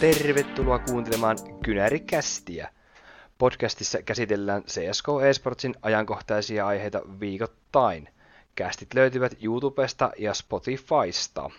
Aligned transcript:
tervetuloa 0.00 0.78
kuuntelemaan 0.78 1.36
Kynärikästiä. 1.64 2.70
Podcastissa 3.38 4.02
käsitellään 4.02 4.62
CSK 4.62 5.06
Esportsin 5.28 5.74
ajankohtaisia 5.82 6.66
aiheita 6.66 7.00
viikoittain. 7.20 8.08
Kästit 8.54 8.94
löytyvät 8.94 9.32
YouTubesta 9.42 10.10
ja 10.18 10.34
Spotifysta. 10.34 11.50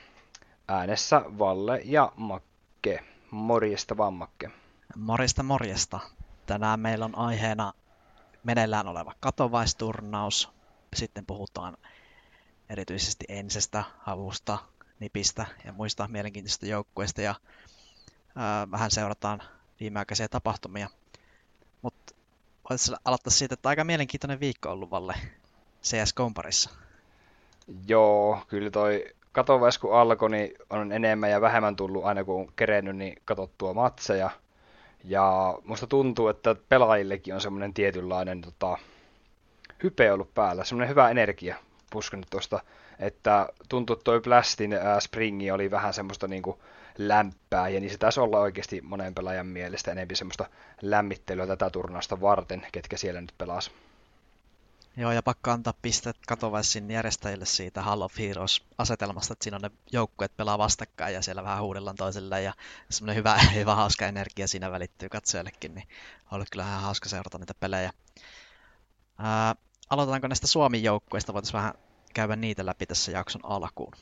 Äänessä 0.67 1.21
Valle 1.39 1.81
ja 1.85 2.11
Makke. 2.15 3.03
Morjesta 3.31 3.97
vaan 3.97 4.13
Makke. 4.13 4.51
Morjesta 4.95 5.43
morjesta. 5.43 5.99
Tänään 6.45 6.79
meillä 6.79 7.05
on 7.05 7.17
aiheena 7.17 7.73
meneillään 8.43 8.87
oleva 8.87 9.13
katovaisturnaus. 9.19 10.49
Sitten 10.95 11.25
puhutaan 11.25 11.77
erityisesti 12.69 13.25
Ensestä, 13.29 13.83
Havusta, 13.97 14.57
Nipistä 14.99 15.45
ja 15.65 15.73
muista 15.73 16.07
mielenkiintoisista 16.07 16.65
joukkueista 16.65 17.21
ja 17.21 17.35
vähän 18.71 18.91
seurataan 18.91 19.41
viimeaikaisia 19.79 20.29
tapahtumia. 20.29 20.89
Mutta 21.81 22.15
voitaisiin 22.69 22.97
aloittaa 23.05 23.31
siitä, 23.31 23.53
että 23.53 23.69
aika 23.69 23.83
mielenkiintoinen 23.83 24.39
viikko 24.39 24.69
on 24.69 24.73
ollut 24.73 24.91
Valle 24.91 25.13
CS 25.83 26.13
Komparissa. 26.13 26.69
Joo, 27.87 28.41
kyllä 28.47 28.69
toi 28.69 29.13
katovais 29.31 29.77
kun 29.77 29.95
alkoi, 29.95 30.29
niin 30.29 30.53
on 30.69 30.91
enemmän 30.91 31.31
ja 31.31 31.41
vähemmän 31.41 31.75
tullut 31.75 32.05
aina 32.05 32.23
kun 32.23 32.41
on 32.41 32.51
kerennyt, 32.55 32.95
niin 32.95 33.21
katsottua 33.25 33.73
matseja. 33.73 34.29
Ja 35.03 35.57
musta 35.63 35.87
tuntuu, 35.87 36.27
että 36.27 36.55
pelaajillekin 36.69 37.33
on 37.33 37.41
semmoinen 37.41 37.73
tietynlainen 37.73 38.41
tota, 38.41 38.77
hype 39.83 40.11
ollut 40.11 40.33
päällä, 40.33 40.63
semmoinen 40.63 40.89
hyvä 40.89 41.09
energia 41.09 41.55
puskenut 41.89 42.27
tuosta, 42.29 42.59
että 42.99 43.49
tuntuu, 43.69 43.93
että 43.93 44.03
toi 44.03 44.21
Blastin 44.21 44.73
ää, 44.73 44.99
springi 44.99 45.51
oli 45.51 45.71
vähän 45.71 45.93
semmoista 45.93 46.27
niinku 46.27 46.59
lämpää, 46.99 47.69
ja 47.69 47.79
niin 47.79 47.91
se 47.91 47.97
taisi 47.97 48.19
olla 48.19 48.39
oikeasti 48.39 48.81
monen 48.81 49.15
pelaajan 49.15 49.47
mielestä 49.47 49.91
enemmän 49.91 50.15
semmoista 50.15 50.49
lämmittelyä 50.81 51.47
tätä 51.47 51.69
turnausta 51.69 52.21
varten, 52.21 52.67
ketkä 52.71 52.97
siellä 52.97 53.21
nyt 53.21 53.33
pelas. 53.37 53.71
Joo, 54.97 55.11
ja 55.11 55.23
pakko 55.23 55.51
antaa 55.51 55.73
pisteet 55.81 56.17
katovaisin 56.27 56.91
järjestäjille 56.91 57.45
siitä 57.45 57.81
Hall 57.81 58.01
of 58.01 58.17
Heroes-asetelmasta, 58.19 59.33
että 59.33 59.43
siinä 59.43 59.55
on 59.55 59.61
ne 59.61 59.71
joukkueet 59.91 60.37
pelaa 60.37 60.57
vastakkain 60.57 61.13
ja 61.13 61.21
siellä 61.21 61.43
vähän 61.43 61.63
huudellaan 61.63 61.95
toisille 61.95 62.41
ja 62.41 62.53
semmoinen 62.89 63.15
hyvä, 63.15 63.37
hyvä 63.55 63.75
hauska 63.75 64.05
energia 64.05 64.47
siinä 64.47 64.71
välittyy 64.71 65.09
katsojallekin, 65.09 65.75
niin 65.75 65.87
on 66.25 66.35
ollut 66.35 66.49
kyllä 66.51 66.63
ihan 66.63 66.81
hauska 66.81 67.09
seurata 67.09 67.37
niitä 67.37 67.53
pelejä. 67.59 67.91
Ää, 69.17 69.55
aloitetaanko 69.89 70.27
näistä 70.27 70.47
Suomen 70.47 70.83
joukkueista? 70.83 71.33
Voitaisiin 71.33 71.57
vähän 71.57 71.73
käydä 72.13 72.35
niitä 72.35 72.65
läpi 72.65 72.85
tässä 72.85 73.11
jakson 73.11 73.41
alkuun. 73.43 73.93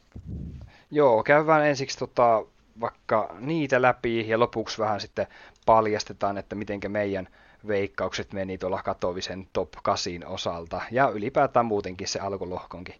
Joo, 0.91 1.23
käydään 1.23 1.65
ensiksi 1.65 1.97
tota, 1.97 2.45
vaikka 2.81 3.35
niitä 3.39 3.81
läpi 3.81 4.29
ja 4.29 4.39
lopuksi 4.39 4.77
vähän 4.77 5.01
sitten 5.01 5.27
paljastetaan, 5.65 6.37
että 6.37 6.55
miten 6.55 6.79
meidän 6.87 7.27
veikkaukset 7.67 8.33
meni 8.33 8.57
tuolla 8.57 8.83
Katovisen 8.83 9.47
top 9.53 9.71
8 9.83 10.13
osalta 10.25 10.81
ja 10.91 11.09
ylipäätään 11.09 11.65
muutenkin 11.65 12.07
se 12.07 12.19
alkulohkonkin 12.19 12.95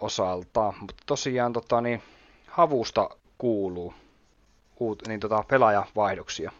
osalta. 0.00 0.72
Mutta 0.80 1.02
tosiaan 1.06 1.52
tota, 1.52 1.80
niin, 1.80 2.02
havusta 2.48 3.10
kuuluu 3.38 3.94
uut, 4.80 5.08
niin 5.08 5.20
tota, 5.20 5.44
pelaajavaihdoksia. 5.48 6.52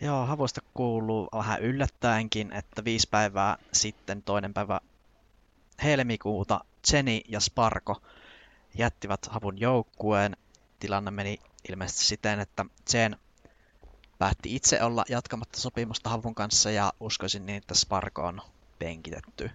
Joo, 0.00 0.26
havusta 0.26 0.60
kuuluu 0.74 1.28
vähän 1.34 1.62
yllättäenkin, 1.62 2.52
että 2.52 2.84
viisi 2.84 3.08
päivää 3.10 3.56
sitten 3.72 4.22
toinen 4.22 4.54
päivä 4.54 4.80
helmikuuta 5.82 6.60
Jenny 6.92 7.20
ja 7.28 7.40
Sparko 7.40 7.96
jättivät 8.78 9.26
havun 9.30 9.60
joukkueen. 9.60 10.36
Tilanne 10.80 11.10
meni 11.10 11.38
ilmeisesti 11.68 12.04
siten, 12.04 12.40
että 12.40 12.64
Jen 12.92 13.16
päätti 14.18 14.56
itse 14.56 14.82
olla 14.82 15.04
jatkamatta 15.08 15.60
sopimusta 15.60 16.10
Havun 16.10 16.34
kanssa 16.34 16.70
ja 16.70 16.92
uskoisin 17.00 17.46
niin, 17.46 17.58
että 17.58 17.74
Sparko 17.74 18.22
on 18.22 18.40
penkitetty. 18.78 19.50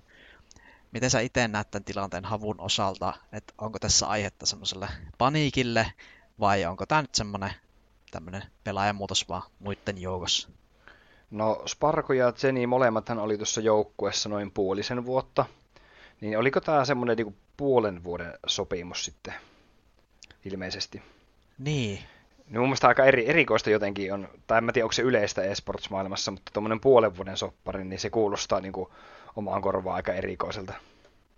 Miten 0.91 1.09
sä 1.09 1.19
itse 1.19 1.47
näet 1.47 1.71
tämän 1.71 1.83
tilanteen 1.83 2.25
Havun 2.25 2.61
osalta, 2.61 3.13
että 3.31 3.53
onko 3.57 3.79
tässä 3.79 4.07
aihetta 4.07 4.45
semmoiselle 4.45 4.89
paniikille 5.17 5.93
vai 6.39 6.65
onko 6.65 6.85
tämä 6.85 7.01
nyt 7.01 7.15
semmoinen 7.15 7.53
tämmöinen 8.11 8.43
pelaajamuutos 8.63 9.29
vaan 9.29 9.43
muiden 9.59 9.97
joukossa? 9.97 10.49
No 11.31 11.63
Sparko 11.67 12.13
ja 12.13 12.33
Jenny 12.43 12.65
molemmathan 12.65 13.19
oli 13.19 13.37
tuossa 13.37 13.61
joukkueessa 13.61 14.29
noin 14.29 14.51
puolisen 14.51 15.05
vuotta. 15.05 15.45
Niin 16.21 16.37
oliko 16.37 16.61
tämä 16.61 16.85
semmoinen 16.85 17.17
niinku 17.17 17.35
puolen 17.57 18.03
vuoden 18.03 18.33
sopimus 18.47 19.05
sitten 19.05 19.33
ilmeisesti? 20.45 21.01
Niin, 21.59 21.99
niin 22.49 22.59
mun 22.59 22.67
mielestä 22.67 22.87
aika 22.87 23.05
eri, 23.05 23.29
erikoista 23.29 23.69
jotenkin 23.69 24.13
on, 24.13 24.29
tai 24.47 24.57
en 24.57 24.63
mä 24.63 24.71
tiedä 24.71 24.85
onko 24.85 24.93
se 24.93 25.01
yleistä 25.01 25.41
esports-maailmassa, 25.41 26.31
mutta 26.31 26.51
tuommoinen 26.53 26.79
puolen 26.79 27.17
vuoden 27.17 27.37
soppari, 27.37 27.83
niin 27.83 27.99
se 27.99 28.09
kuulostaa 28.09 28.59
niin 28.59 28.73
kuin, 28.73 28.89
omaan 29.35 29.61
korvaan 29.61 29.95
aika 29.95 30.13
erikoiselta. 30.13 30.73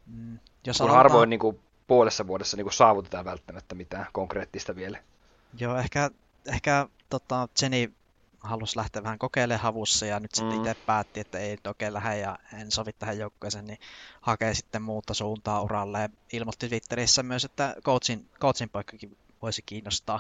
Mm, 0.06 0.40
jos 0.68 0.78
Kun 0.78 0.86
aloittaa... 0.86 0.98
harvoin 0.98 1.30
niin 1.30 1.40
kuin, 1.40 1.60
puolessa 1.88 2.28
vuodessa 2.28 2.58
niin 2.58 2.66
kuin, 2.66 2.74
saavutetaan 2.74 3.26
välttämättä 3.26 3.76
mitään 3.76 4.08
konkreettista 4.12 4.76
vielä. 4.76 4.98
Joo, 5.60 5.78
ehkä, 5.78 6.10
ehkä 6.46 6.88
tota, 7.10 7.48
Jenny 7.62 7.94
halusi 8.40 8.78
lähteä 8.78 9.04
vähän 9.04 9.20
kokeilemaan 9.20 9.64
havussa 9.64 10.06
ja 10.06 10.20
nyt 10.20 10.36
sitten 10.36 10.56
mm. 10.56 10.62
itse 10.62 10.76
päätti, 10.86 11.20
että 11.20 11.40
ei 11.40 11.58
oikein 11.68 11.94
lähde 11.94 12.18
ja 12.18 12.38
en 12.60 12.72
sovi 12.72 12.94
tähän 12.94 13.18
joukkueeseen, 13.18 13.66
niin 13.66 13.80
hakee 14.22 14.54
sitten 14.54 14.82
muuta 14.82 15.14
suuntaa 15.14 15.62
uralle. 15.62 16.10
Ilmoitti 16.34 16.70
Twitterissä 16.70 17.24
myös, 17.24 17.46
että 17.46 17.76
coachin, 17.84 18.30
coachin 18.40 18.70
paikkakin 18.70 19.18
voisi 19.42 19.62
kiinnostaa 19.66 20.20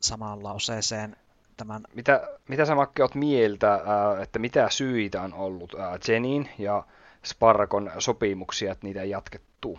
samaan 0.00 0.44
lauseeseen 0.44 1.16
tämän... 1.56 1.82
Mitä, 1.94 2.28
mitä 2.48 2.64
sä 2.64 2.74
Makke 2.74 3.02
oot 3.02 3.14
mieltä, 3.14 3.80
että 4.22 4.38
mitä 4.38 4.70
syitä 4.70 5.22
on 5.22 5.34
ollut 5.34 5.72
Jenin 6.08 6.50
ja 6.58 6.86
Sparkon 7.24 7.92
sopimuksia, 7.98 8.72
että 8.72 8.86
niitä 8.86 9.02
ei 9.02 9.10
jatkettu? 9.10 9.78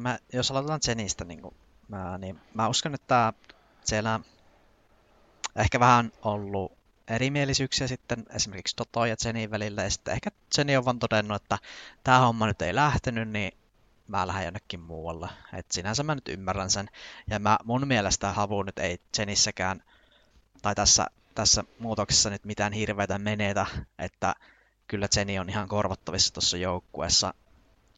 mä, 0.00 0.18
jos 0.32 0.50
aloitetaan 0.50 0.80
Jenistä, 0.88 1.24
niin, 1.24 1.42
kuin, 1.42 1.54
mä, 1.88 2.18
niin 2.18 2.40
mä 2.54 2.68
uskon, 2.68 2.94
että 2.94 3.32
siellä 3.84 4.20
ehkä 5.56 5.80
vähän 5.80 6.12
ollut 6.22 6.72
erimielisyyksiä 7.08 7.86
sitten 7.86 8.24
esimerkiksi 8.34 8.76
Toto 8.76 9.06
ja 9.06 9.16
Jenin 9.24 9.50
välillä, 9.50 9.82
ja 9.82 9.90
sitten 9.90 10.14
ehkä 10.14 10.30
Jenny 10.58 10.76
on 10.76 10.84
vaan 10.84 10.98
todennut, 10.98 11.42
että 11.42 11.58
tämä 12.04 12.18
homma 12.18 12.46
nyt 12.46 12.62
ei 12.62 12.74
lähtenyt, 12.74 13.28
niin 13.28 13.52
mä 14.08 14.26
lähden 14.26 14.44
jonnekin 14.44 14.80
muualle. 14.80 15.28
Et 15.52 15.70
sinänsä 15.70 16.02
mä 16.02 16.14
nyt 16.14 16.28
ymmärrän 16.28 16.70
sen. 16.70 16.88
Ja 17.30 17.38
mä, 17.38 17.58
mun 17.64 17.86
mielestä 17.86 18.32
Havu 18.32 18.62
nyt 18.62 18.78
ei 18.78 19.00
Jenissäkään, 19.18 19.82
tai 20.62 20.74
tässä, 20.74 21.06
tässä 21.34 21.64
muutoksessa 21.78 22.30
nyt 22.30 22.44
mitään 22.44 22.72
hirveätä 22.72 23.18
menetä, 23.18 23.66
että 23.98 24.34
kyllä 24.86 25.08
Jenny 25.16 25.38
on 25.38 25.48
ihan 25.48 25.68
korvattavissa 25.68 26.34
tuossa 26.34 26.56
joukkueessa. 26.56 27.34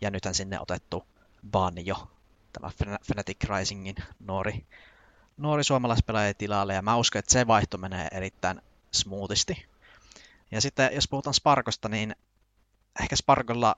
Ja 0.01 0.11
nythän 0.11 0.35
sinne 0.35 0.61
otettu 0.61 1.07
Banjo, 1.51 2.11
tämä 2.53 2.71
Fnatic 3.05 3.45
Risingin 3.45 3.97
nuori, 4.19 4.67
nuori 5.37 5.65
suomalaispelaaja 5.65 6.35
tilalle, 6.35 6.75
ja 6.75 6.83
mä 6.83 6.97
uskon, 6.97 7.19
että 7.19 7.33
se 7.33 7.47
vaihto 7.47 7.79
menee 7.79 8.09
erittäin 8.13 8.63
smoothisti. 8.93 9.67
Ja 10.51 10.61
sitten 10.61 10.91
jos 10.95 11.09
puhutaan 11.09 11.35
Sparkosta, 11.35 11.89
niin 11.89 12.17
ehkä 13.01 13.17
Sparkolla 13.17 13.77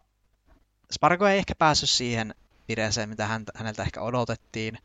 Spargo 0.92 1.26
ei 1.26 1.38
ehkä 1.38 1.54
päässyt 1.54 1.90
siihen 1.90 2.34
vireeseen, 2.68 3.08
mitä 3.08 3.26
häneltä 3.54 3.82
ehkä 3.82 4.00
odotettiin, 4.00 4.78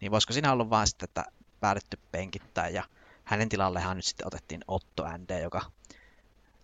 niin 0.00 0.12
voisiko 0.12 0.32
siinä 0.32 0.52
ollut 0.52 0.70
vain 0.70 0.86
sitten, 0.86 1.04
että 1.04 1.24
päädytty 1.60 1.98
penkittää 2.12 2.68
ja 2.68 2.84
hänen 3.24 3.48
tilallehan 3.48 3.96
nyt 3.96 4.04
sitten 4.04 4.26
otettiin 4.26 4.64
Otto 4.68 5.04
ND, 5.18 5.42
joka 5.42 5.60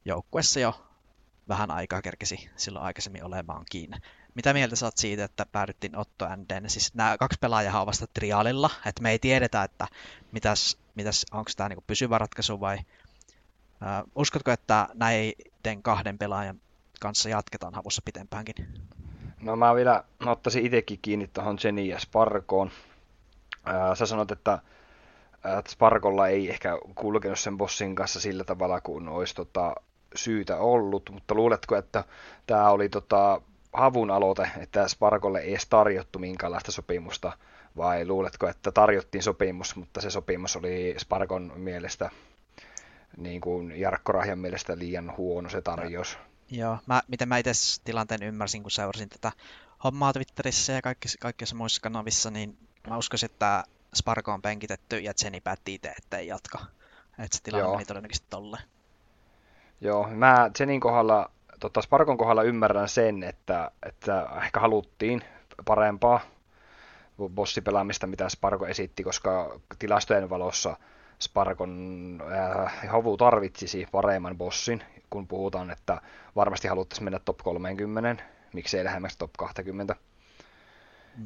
joukkuessa 0.04 0.60
jo 0.60 0.86
vähän 1.48 1.70
aikaa 1.70 2.02
kerkesi 2.02 2.50
silloin 2.56 2.84
aikaisemmin 2.84 3.24
olemaan 3.24 3.64
kiinni. 3.70 3.96
Mitä 4.34 4.52
mieltä 4.52 4.76
saat 4.76 4.96
siitä, 4.96 5.24
että 5.24 5.46
päädyttiin 5.46 5.96
Otto 5.96 6.36
ND? 6.36 6.68
Siis 6.68 6.94
nämä 6.94 7.18
kaksi 7.18 7.38
pelaajaa 7.40 7.80
on 7.80 7.86
vasta 7.86 8.06
triaalilla, 8.06 8.70
että 8.86 9.02
me 9.02 9.10
ei 9.10 9.18
tiedetä, 9.18 9.62
että 9.62 9.86
mitäs, 10.32 10.78
mitäs, 10.94 11.26
onko 11.32 11.50
tämä 11.56 11.68
niinku 11.68 11.84
pysyvä 11.86 12.18
ratkaisu 12.18 12.60
vai 12.60 12.78
uh, 12.78 14.10
uskotko, 14.14 14.50
että 14.50 14.88
näiden 14.94 15.82
kahden 15.82 16.18
pelaajan 16.18 16.60
kanssa 17.00 17.28
jatketaan 17.28 17.74
havussa 17.74 18.02
pitempäänkin. 18.04 18.54
No 19.40 19.56
mä 19.56 19.74
vielä 19.74 20.04
ottaisin 20.26 20.66
itsekin 20.66 20.98
kiinni 21.02 21.26
tuohon 21.26 21.58
Jenny 21.64 21.82
ja 21.82 21.98
Sparkoon. 21.98 22.70
Ää, 23.64 23.94
sä 23.94 24.06
sanot, 24.06 24.30
että, 24.30 24.58
Sparkolla 25.68 26.28
ei 26.28 26.50
ehkä 26.50 26.78
kulkenut 26.94 27.38
sen 27.38 27.58
bossin 27.58 27.94
kanssa 27.94 28.20
sillä 28.20 28.44
tavalla 28.44 28.80
kuin 28.80 29.08
olisi 29.08 29.34
tota, 29.34 29.74
syytä 30.14 30.56
ollut, 30.56 31.10
mutta 31.12 31.34
luuletko, 31.34 31.76
että 31.76 32.04
tämä 32.46 32.70
oli 32.70 32.88
tota, 32.88 33.40
havun 33.72 34.10
aloite, 34.10 34.50
että 34.60 34.88
Sparkolle 34.88 35.40
ei 35.40 35.50
edes 35.50 35.66
tarjottu 35.66 36.18
minkäänlaista 36.18 36.72
sopimusta, 36.72 37.32
vai 37.76 38.06
luuletko, 38.06 38.48
että 38.48 38.72
tarjottiin 38.72 39.22
sopimus, 39.22 39.76
mutta 39.76 40.00
se 40.00 40.10
sopimus 40.10 40.56
oli 40.56 40.94
Sparkon 40.98 41.52
mielestä, 41.56 42.10
niin 43.16 43.40
kuin 43.40 43.80
Jarkko 43.80 44.12
Rahjan 44.12 44.38
mielestä 44.38 44.78
liian 44.78 45.16
huono 45.16 45.48
se 45.48 45.60
tarjous? 45.60 46.18
Joo, 46.50 46.78
mä, 46.86 47.02
miten 47.08 47.28
mä 47.28 47.38
itse 47.38 47.82
tilanteen 47.84 48.22
ymmärsin, 48.22 48.62
kun 48.62 48.70
seurasin 48.70 49.08
tätä 49.08 49.32
hommaa 49.84 50.12
Twitterissä 50.12 50.72
ja 50.72 50.82
kaikissa, 50.82 51.18
kaikissa 51.20 51.56
muissa 51.56 51.80
kanavissa, 51.80 52.30
niin 52.30 52.58
mä 52.88 52.96
uskoisin, 52.96 53.30
että 53.30 53.64
Sparko 53.94 54.32
on 54.32 54.42
penkitetty 54.42 54.98
ja 54.98 55.12
Jenny 55.24 55.40
päätti 55.40 55.74
itse, 55.74 55.88
että 55.88 56.18
ei 56.18 56.26
jatka. 56.26 56.58
Että 57.18 57.36
se 57.36 57.42
tilanne 57.42 57.64
Joo. 57.64 57.74
meni 57.74 57.84
todennäköisesti 57.84 58.26
tolle. 58.30 58.58
Joo, 59.80 60.08
mä 60.08 60.50
Zenin 60.58 60.80
kohdalla, 60.80 61.30
tota 61.60 61.82
Sparkon 61.82 62.18
kohdalla 62.18 62.42
ymmärrän 62.42 62.88
sen, 62.88 63.22
että, 63.22 63.70
että 63.86 64.28
ehkä 64.44 64.60
haluttiin 64.60 65.22
parempaa 65.64 66.20
bossipelaamista, 67.28 68.06
mitä 68.06 68.28
Sparko 68.28 68.66
esitti, 68.66 69.04
koska 69.04 69.60
tilastojen 69.78 70.30
valossa 70.30 70.76
Sparkon 71.20 72.22
äh, 72.32 72.88
havu 72.88 73.16
tarvitsisi 73.16 73.86
paremman 73.92 74.38
bossin, 74.38 74.82
kun 75.10 75.26
puhutaan, 75.26 75.70
että 75.70 76.00
varmasti 76.36 76.68
haluttaisiin 76.68 77.04
mennä 77.04 77.18
top 77.18 77.38
30, 77.38 78.24
miksei 78.52 78.84
lähemmäksi 78.84 79.18
top 79.18 79.30
20. 79.38 79.96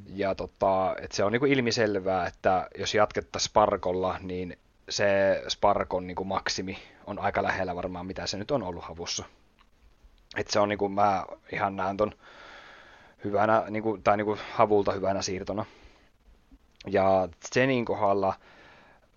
Ja 0.07 0.35
tota, 0.35 0.97
että 1.03 1.17
se 1.17 1.25
on 1.25 1.33
niinku 1.33 1.47
ilmiselvää, 1.47 2.27
että 2.27 2.69
jos 2.79 2.95
jatkettaisiin 2.95 3.51
Sparkolla, 3.51 4.19
niin 4.21 4.59
se 4.89 5.43
Sparkon 5.49 6.07
niinku 6.07 6.25
maksimi 6.25 6.79
on 7.07 7.19
aika 7.19 7.43
lähellä 7.43 7.77
varmaan, 7.77 8.07
mitä 8.07 8.27
se 8.27 8.37
nyt 8.37 8.51
on 8.51 8.63
ollut 8.63 8.85
havussa. 8.85 9.25
Et 10.37 10.51
se 10.51 10.61
on 10.61 10.69
niinku, 10.69 10.89
mä 10.89 11.25
ihan 11.53 11.77
näen 11.77 11.97
ton 11.97 12.13
hyvänä, 13.25 13.65
niinku, 13.71 13.99
tai 14.05 14.17
niinku 14.17 14.39
havulta 14.53 14.93
hyvänä 14.93 15.23
siirtona. 15.23 15.65
Ja 16.87 17.29
Zenin 17.55 17.85
kohdalla 17.85 18.35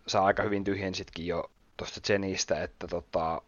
sä 0.07 0.24
aika 0.24 0.44
hyvin 0.44 0.63
tyhjensitkin 0.63 1.27
jo 1.27 1.51
tuosta 1.77 2.00
Zenistä, 2.07 2.63
että 2.63 2.88
tota, 2.88 3.42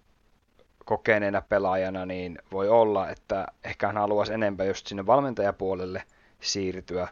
kokeneena 0.86 1.42
pelaajana 1.42 2.06
niin 2.06 2.38
voi 2.52 2.70
olla, 2.70 3.10
että 3.10 3.48
ehkä 3.64 3.88
hän 3.88 3.98
haluaisi 3.98 4.34
enemmän 4.34 4.68
just 4.68 4.88
sinne 4.88 5.06
valmentajapuolelle 5.06 6.04
siirtyä. 6.42 7.08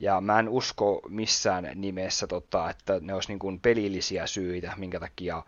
Ja 0.00 0.20
mä 0.20 0.38
en 0.38 0.48
usko 0.48 1.00
missään 1.08 1.70
nimessä, 1.74 2.26
tota, 2.26 2.70
että 2.70 2.98
ne 3.00 3.14
olisi 3.14 3.28
niin 3.28 3.38
kuin 3.38 3.60
pelillisiä 3.60 4.26
syitä, 4.26 4.72
minkä 4.76 5.00
takia 5.00 5.42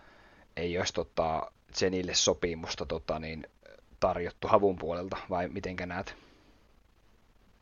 ei 0.56 0.78
olisi 0.78 0.94
tota, 0.94 1.52
Zenille 1.74 2.14
sopimusta 2.14 2.86
tota, 2.86 3.18
niin, 3.18 3.46
tarjottu 4.00 4.48
havun 4.48 4.76
puolelta, 4.76 5.16
vai 5.30 5.48
mitenkä 5.48 5.86
näet? 5.86 6.16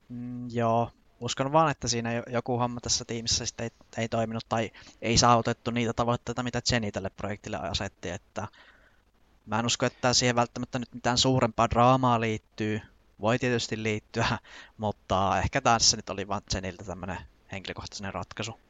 Mm, 0.08 0.48
joo, 0.50 0.90
uskon 1.20 1.52
vaan, 1.52 1.70
että 1.70 1.88
siinä 1.88 2.12
jo- 2.12 2.22
joku 2.26 2.58
homma 2.58 2.80
tässä 2.80 3.04
tiimissä 3.04 3.46
sitten 3.46 3.64
ei, 3.64 3.70
ei 4.02 4.08
toiminut 4.08 4.46
tai 4.48 4.70
ei 5.02 5.18
saavutettu 5.18 5.70
niitä 5.70 5.92
tavoitteita, 5.92 6.42
mitä 6.42 6.62
Jenny 6.72 6.92
tälle 6.92 7.10
projektille 7.10 7.56
asetti. 7.56 8.10
Että 8.10 8.48
mä 9.46 9.58
en 9.58 9.66
usko, 9.66 9.86
että 9.86 10.12
siihen 10.12 10.36
välttämättä 10.36 10.78
nyt 10.78 10.94
mitään 10.94 11.18
suurempaa 11.18 11.70
draamaa 11.70 12.20
liittyy. 12.20 12.80
Voi 13.20 13.38
tietysti 13.38 13.82
liittyä, 13.82 14.26
mutta 14.78 15.38
ehkä 15.38 15.60
tässä 15.60 15.96
nyt 15.96 16.10
oli 16.10 16.28
vaan 16.28 16.42
Jeniltä 16.54 16.84
tämmöinen 16.84 17.18
henkilökohtainen 17.52 18.14
ratkaisu. 18.14 18.60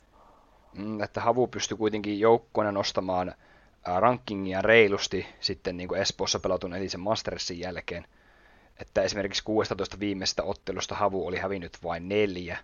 Mm, 0.72 1.02
että 1.02 1.20
Havu 1.20 1.46
pystyi 1.46 1.78
kuitenkin 1.78 2.20
joukkoina 2.20 2.72
nostamaan 2.72 3.34
rankingia 3.84 4.62
reilusti 4.62 5.26
sitten 5.40 5.76
niin 5.76 5.88
kuin 5.88 6.00
Espoossa 6.00 6.38
pelatun 6.38 6.74
Elisen 6.74 7.00
Mastersin 7.00 7.58
jälkeen. 7.58 8.06
Että 8.78 9.02
esimerkiksi 9.02 9.44
16 9.44 10.00
viimeisestä 10.00 10.42
ottelusta 10.42 10.94
Havu 10.94 11.26
oli 11.26 11.38
hävinnyt 11.38 11.78
vain 11.82 12.08
neljä. 12.08 12.58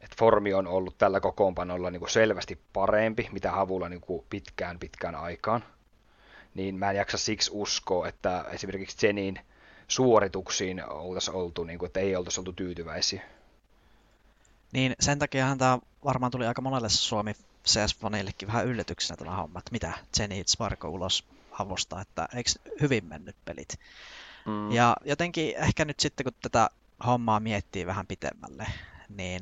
Et 0.00 0.16
formi 0.18 0.54
on 0.54 0.66
ollut 0.66 0.98
tällä 0.98 1.20
kokoonpanolla 1.20 1.90
niin 1.90 2.00
kuin 2.00 2.10
selvästi 2.10 2.58
parempi, 2.72 3.28
mitä 3.32 3.50
Havulla 3.50 3.88
niin 3.88 4.00
kuin 4.00 4.24
pitkään 4.30 4.78
pitkään 4.78 5.14
aikaan. 5.14 5.64
Niin 6.54 6.74
mä 6.74 6.90
en 6.90 6.96
jaksa 6.96 7.18
siksi 7.18 7.50
uskoa, 7.54 8.08
että 8.08 8.44
esimerkiksi 8.52 9.06
Jenin 9.06 9.40
suorituksiin 9.88 10.88
oltaisiin 10.88 11.34
oltu, 11.34 11.64
niin 11.64 11.78
kuin, 11.78 11.86
että 11.86 12.00
ei 12.00 12.16
oltaisi 12.16 12.40
oltu 12.40 12.52
tyytyväisiä. 12.52 13.22
Niin 14.72 14.94
sen 15.00 15.18
takiahan 15.18 15.58
tämä 15.58 15.78
varmaan 16.04 16.32
tuli 16.32 16.46
aika 16.46 16.62
monelle 16.62 16.88
Suomi 16.88 17.32
CS-faneillekin 17.66 18.46
vähän 18.46 18.66
yllätyksenä 18.66 19.16
tämä 19.16 19.36
homma, 19.36 19.58
että 19.58 19.72
mitä 19.72 19.92
Jenny 20.18 20.42
Sparko 20.46 20.88
ulos 20.88 21.24
havusta, 21.50 22.00
että 22.00 22.28
eikö 22.34 22.50
hyvin 22.80 23.04
mennyt 23.04 23.36
pelit. 23.44 23.78
Mm. 24.46 24.72
Ja 24.72 24.96
jotenkin 25.04 25.54
ehkä 25.56 25.84
nyt 25.84 26.00
sitten, 26.00 26.24
kun 26.24 26.32
tätä 26.42 26.70
hommaa 27.06 27.40
miettii 27.40 27.86
vähän 27.86 28.06
pitemmälle, 28.06 28.66
niin 29.08 29.40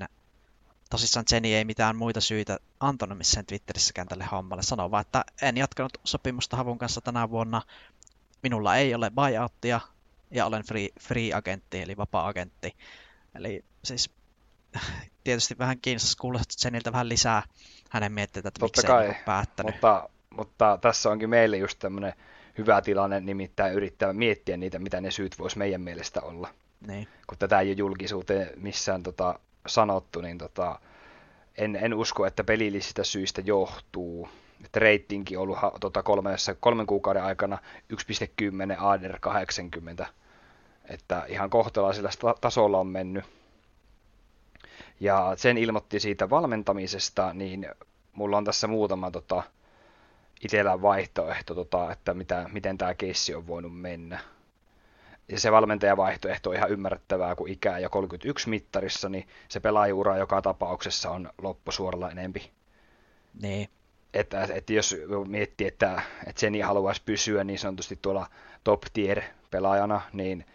tosissaan 0.91 1.27
Jenny 1.33 1.49
ei 1.49 1.65
mitään 1.65 1.97
muita 1.97 2.21
syitä 2.21 2.59
antanut 2.81 3.19
missään 3.19 3.47
Twitterissäkään 3.47 4.09
tälle 4.09 4.25
hommalle. 4.33 4.63
Sanoo 4.63 4.91
vaan, 4.91 5.01
että 5.01 5.25
en 5.43 5.57
jatkanut 5.57 5.99
sopimusta 6.05 6.57
Havun 6.57 6.79
kanssa 6.79 7.01
tänä 7.01 7.31
vuonna. 7.31 7.63
Minulla 8.43 8.77
ei 8.77 8.95
ole 8.95 9.11
buyouttia 9.11 9.81
ja 10.31 10.47
olen 10.47 10.63
free, 10.63 10.89
free 11.01 11.35
agentti, 11.35 11.83
eli 11.83 11.97
vapaa-agentti. 11.97 12.77
Eli 13.35 13.65
siis 13.85 14.11
tietysti 15.25 15.59
vähän 15.59 15.81
kiinnostaisi 15.81 16.17
kuulla 16.17 16.41
Jeniltä 16.65 16.93
vähän 16.93 17.09
lisää 17.09 17.43
hänen 17.91 18.13
mietteitä, 18.13 18.49
että 18.49 18.61
Totta 18.61 18.83
miksei 18.83 18.97
kai, 18.97 19.25
päättänyt. 19.25 19.75
Mutta, 19.75 20.09
mutta 20.31 20.79
tässä 20.81 21.11
onkin 21.11 21.31
meille 21.31 21.57
just 21.57 21.79
tämmöinen 21.79 22.13
hyvä 22.59 22.83
tilanne, 22.83 23.21
nimittäin 23.21 23.75
yrittää 23.75 24.13
miettiä 24.13 24.57
niitä, 24.57 24.79
mitä 24.79 25.01
ne 25.01 25.11
syyt 25.11 25.39
vois 25.39 25.57
meidän 25.57 25.81
mielestä 25.81 26.21
olla. 26.21 26.49
Niin. 26.87 27.09
Kun 27.27 27.39
tätä 27.39 27.61
ei 27.61 27.69
ole 27.69 27.77
julkisuuteen 27.77 28.51
missään 28.57 29.03
tota, 29.03 29.39
sanottu, 29.67 30.21
niin 30.21 30.39
tota, 30.39 30.81
en, 31.59 31.77
en 31.77 31.95
usko, 31.95 32.27
että 32.27 32.45
pelillisistä 32.45 33.05
syistä 33.05 33.43
johtuu. 33.45 34.29
Että 34.65 34.81
reitinki 34.81 35.37
on 35.37 35.43
ollut 35.43 35.59
ha- 35.59 35.73
tota, 35.81 36.03
kolmessa, 36.03 36.55
kolmen 36.55 36.87
kuukauden 36.87 37.23
aikana 37.23 37.59
1.10 37.93 38.77
ADR 38.79 39.19
80. 39.21 40.07
Että 40.89 41.25
ihan 41.29 41.51
kohtalaisella 41.51 42.35
tasolla 42.41 42.79
on 42.79 42.87
mennyt. 42.87 43.25
Ja 45.01 45.33
sen 45.37 45.59
ilmoitti 45.59 46.01
siitä 46.01 46.31
valmentamisesta, 46.31 47.33
niin 47.33 47.67
mulla 48.13 48.37
on 48.37 48.45
tässä 48.45 48.67
muutama 48.67 49.11
tota, 49.11 49.43
itsellä 50.45 50.83
vaihtoehto, 50.83 51.55
tota, 51.55 51.93
että 51.93 52.15
mitä, 52.15 52.47
miten 52.53 52.79
tämä 52.79 52.95
keissi 52.95 53.35
on 53.35 53.47
voinut 53.47 53.81
mennä. 53.81 54.19
Ja 55.29 55.41
se 55.41 55.53
valmentajavaihtoehto 55.53 56.51
on 56.51 56.57
ihan 56.57 56.71
ymmärrettävää, 56.71 57.35
kun 57.35 57.49
ikää 57.49 57.79
ja 57.79 57.89
31 57.89 58.49
mittarissa, 58.49 59.09
niin 59.09 59.29
se 59.49 59.61
pelaajuura 59.61 60.17
joka 60.17 60.43
tapauksessa 60.43 61.11
on 61.11 61.31
loppusuoralla 61.43 62.11
enempi. 62.11 62.51
Niin. 63.43 63.69
Että, 64.15 64.49
että 64.55 64.73
jos 64.73 64.97
miettii, 65.27 65.67
että, 65.67 66.03
että 66.27 66.47
Jenny 66.47 66.61
haluaisi 66.61 67.03
pysyä 67.07 67.45
niin 67.45 67.59
sanotusti 67.59 67.99
tuolla 68.03 68.27
top 68.65 68.83
tier 68.93 69.23
pelaajana, 69.51 70.01
niin 70.13 70.47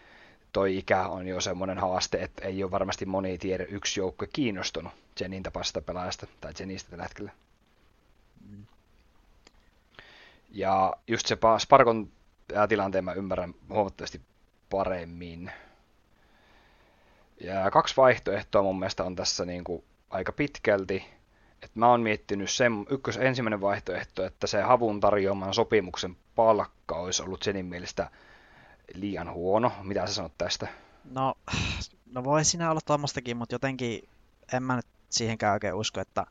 toi 0.53 0.77
ikä 0.77 1.07
on 1.07 1.27
jo 1.27 1.41
semmoinen 1.41 1.77
haaste, 1.77 2.17
että 2.17 2.47
ei 2.47 2.63
ole 2.63 2.71
varmasti 2.71 3.05
moni 3.05 3.37
tier 3.37 3.65
yksi 3.69 3.99
joukkue 3.99 4.27
kiinnostunut 4.33 4.93
Jenin 5.19 5.43
tapaisesta 5.43 5.81
pelaajasta 5.81 6.27
tai 6.41 6.53
Jenistä 6.59 6.89
tällä 6.89 7.03
hetkellä. 7.03 7.31
Mm. 8.49 8.65
Ja 10.51 10.93
just 11.07 11.27
se 11.27 11.35
pa- 11.35 11.59
Sparkon 11.59 12.11
tilanteen 12.69 13.05
mä 13.05 13.13
ymmärrän 13.13 13.53
huomattavasti 13.69 14.21
paremmin. 14.69 15.51
Ja 17.41 17.71
kaksi 17.71 17.97
vaihtoehtoa 17.97 18.61
mun 18.61 18.79
mielestä 18.79 19.03
on 19.03 19.15
tässä 19.15 19.45
niin 19.45 19.63
kuin 19.63 19.83
aika 20.09 20.31
pitkälti. 20.31 21.05
Et 21.61 21.75
mä 21.75 21.89
oon 21.89 22.01
miettinyt 22.01 22.49
sen, 22.49 22.85
ykkös, 22.89 23.17
ensimmäinen 23.17 23.61
vaihtoehto, 23.61 24.25
että 24.25 24.47
se 24.47 24.61
havun 24.61 24.99
tarjoaman 24.99 25.53
sopimuksen 25.53 26.17
palkka 26.35 26.95
olisi 26.95 27.23
ollut 27.23 27.45
Jenin 27.45 27.65
mielestä 27.65 28.11
liian 28.93 29.33
huono. 29.33 29.71
Mitä 29.83 30.07
sä 30.07 30.13
sanot 30.13 30.37
tästä? 30.37 30.67
No, 31.11 31.35
no 32.11 32.23
voi 32.23 32.45
siinä 32.45 32.71
olla 32.71 32.81
tuommoistakin, 32.85 33.37
mutta 33.37 33.55
jotenkin 33.55 34.09
en 34.53 34.63
mä 34.63 34.75
nyt 34.75 34.85
siihenkään 35.09 35.53
oikein 35.53 35.73
usko, 35.73 36.01
että 36.01 36.25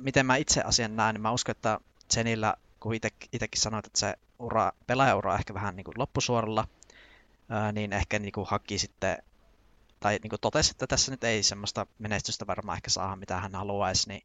miten 0.00 0.26
mä 0.26 0.36
itse 0.36 0.60
asian 0.60 0.96
näen, 0.96 1.14
niin 1.14 1.22
mä 1.22 1.32
uskon, 1.32 1.52
että 1.52 1.78
Zenillä, 2.14 2.54
kun 2.84 2.94
itsekin 3.32 3.60
sanoit, 3.60 3.86
että 3.86 3.98
se 3.98 4.14
ura, 4.38 4.72
pelaajaura 4.86 5.32
on 5.32 5.38
ehkä 5.38 5.54
vähän 5.54 5.76
niin 5.76 5.84
kuin 5.84 5.94
loppusuoralla, 5.98 6.68
ää, 7.48 7.72
niin 7.72 7.92
ehkä 7.92 8.18
niin 8.18 8.32
kuin 8.32 8.46
haki 8.50 8.78
sitten, 8.78 9.18
tai 10.00 10.18
niin 10.22 10.30
kuin 10.30 10.40
totesi, 10.40 10.70
että 10.70 10.86
tässä 10.86 11.10
nyt 11.10 11.24
ei 11.24 11.42
semmoista 11.42 11.86
menestystä 11.98 12.46
varmaan 12.46 12.76
ehkä 12.76 12.90
saada, 12.90 13.16
mitä 13.16 13.40
hän 13.40 13.54
haluaisi, 13.54 14.08
niin, 14.08 14.22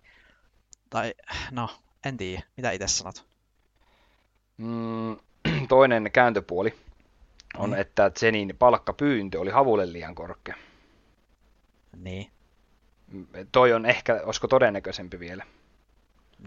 tai 0.89 1.13
no, 1.51 1.70
en 2.06 2.18
tiedä, 2.18 2.44
mitä 2.58 2.72
itse 2.72 2.88
sanot? 2.88 3.25
Mm, 4.58 5.18
toinen 5.70 6.10
kääntöpuoli 6.13 6.75
on, 7.58 7.70
Mm. 7.70 7.75
että 7.80 8.12
Zenin 8.20 8.56
palkkapyyntö 8.60 9.39
oli 9.39 9.51
havulle 9.51 9.94
liian 9.94 10.16
korkea. 10.16 10.56
Niin, 11.98 12.32
Mm, 13.12 13.28
Toi 13.51 13.74
on 13.74 13.86
ehkä, 13.86 14.22
olisiko 14.24 14.48
todennäköisempi 14.48 15.20
vielä. 15.20 15.44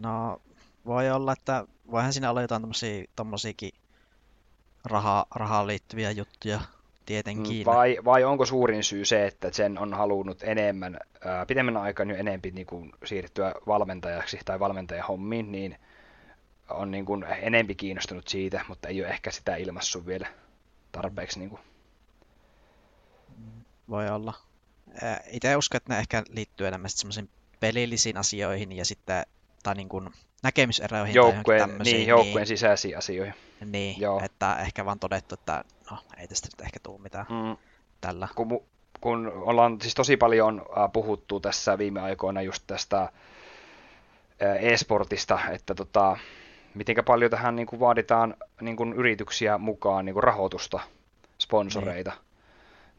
no 0.00 0.40
voi 0.86 1.10
olla, 1.10 1.32
että 1.32 1.66
voihan 1.90 2.12
siinä 2.12 2.30
olla 2.30 2.42
jotain 2.42 2.62
tommosia, 2.62 3.04
tommosiakin 3.16 3.72
raha, 4.84 5.26
rahaan 5.34 5.66
liittyviä 5.66 6.10
juttuja 6.10 6.60
tietenkin. 7.06 7.66
Vai, 7.66 7.98
vai 8.04 8.24
onko 8.24 8.46
suurin 8.46 8.84
syy 8.84 9.04
se, 9.04 9.26
että 9.26 9.52
sen 9.52 9.78
on 9.78 9.94
halunnut 9.94 10.42
enemmän, 10.42 10.98
ää, 11.24 11.46
pitemmän 11.46 11.76
aikana 11.76 12.12
jo 12.12 12.18
enempi 12.18 12.50
niin 12.50 12.66
kuin 12.66 12.92
siirtyä 13.04 13.54
valmentajaksi 13.66 14.38
tai 14.44 14.60
valmentajahommiin, 14.60 15.52
niin 15.52 15.78
on 16.70 16.90
niin 16.90 17.04
kuin 17.04 17.24
enempi 17.24 17.74
kiinnostunut 17.74 18.28
siitä, 18.28 18.64
mutta 18.68 18.88
ei 18.88 19.00
ole 19.00 19.10
ehkä 19.10 19.30
sitä 19.30 19.56
ilmassut 19.56 20.06
vielä 20.06 20.26
tarpeeksi. 20.92 21.38
Niin 21.38 21.50
kuin. 21.50 21.60
Voi 23.88 24.10
olla. 24.10 24.34
Itse 25.30 25.56
uskon, 25.56 25.76
että 25.76 25.92
ne 25.92 25.98
ehkä 25.98 26.22
liittyy 26.28 26.66
enemmän 26.66 26.90
semmoisiin 26.90 27.30
pelillisiin 27.60 28.16
asioihin 28.16 28.72
ja 28.72 28.84
sitten, 28.84 29.26
tai 29.62 29.74
niin 29.74 29.88
kuin 29.88 30.10
näkemyseroihin 30.42 31.14
joukkueen, 31.14 31.70
tai 31.70 31.78
niin, 31.78 32.08
joukkueen 32.08 32.36
niin, 32.36 32.46
sisäisiin 32.46 32.98
asioihin. 32.98 33.34
Niin, 33.64 34.00
Joo. 34.00 34.20
että 34.24 34.56
ehkä 34.56 34.84
vaan 34.84 34.98
todettu, 34.98 35.34
että 35.34 35.64
no, 35.90 35.98
ei 36.18 36.28
tästä 36.28 36.48
nyt 36.52 36.66
ehkä 36.66 36.80
tule 36.82 37.00
mitään 37.00 37.26
mm. 37.28 37.56
tällä. 38.00 38.28
Kun, 38.34 38.62
kun 39.00 39.32
ollaan 39.34 39.80
siis 39.80 39.94
tosi 39.94 40.16
paljon 40.16 40.66
puhuttu 40.92 41.40
tässä 41.40 41.78
viime 41.78 42.00
aikoina 42.00 42.42
just 42.42 42.62
tästä 42.66 43.12
e-sportista, 44.40 45.38
että 45.50 45.74
tota, 45.74 46.16
miten 46.74 46.96
paljon 47.06 47.30
tähän 47.30 47.56
niin 47.56 47.66
kuin 47.66 47.80
vaaditaan 47.80 48.34
niin 48.60 48.76
kuin 48.76 48.92
yrityksiä 48.92 49.58
mukaan 49.58 50.04
niin 50.04 50.14
kuin 50.14 50.24
rahoitusta, 50.24 50.80
sponsoreita, 51.38 52.10
niin, 52.10 52.20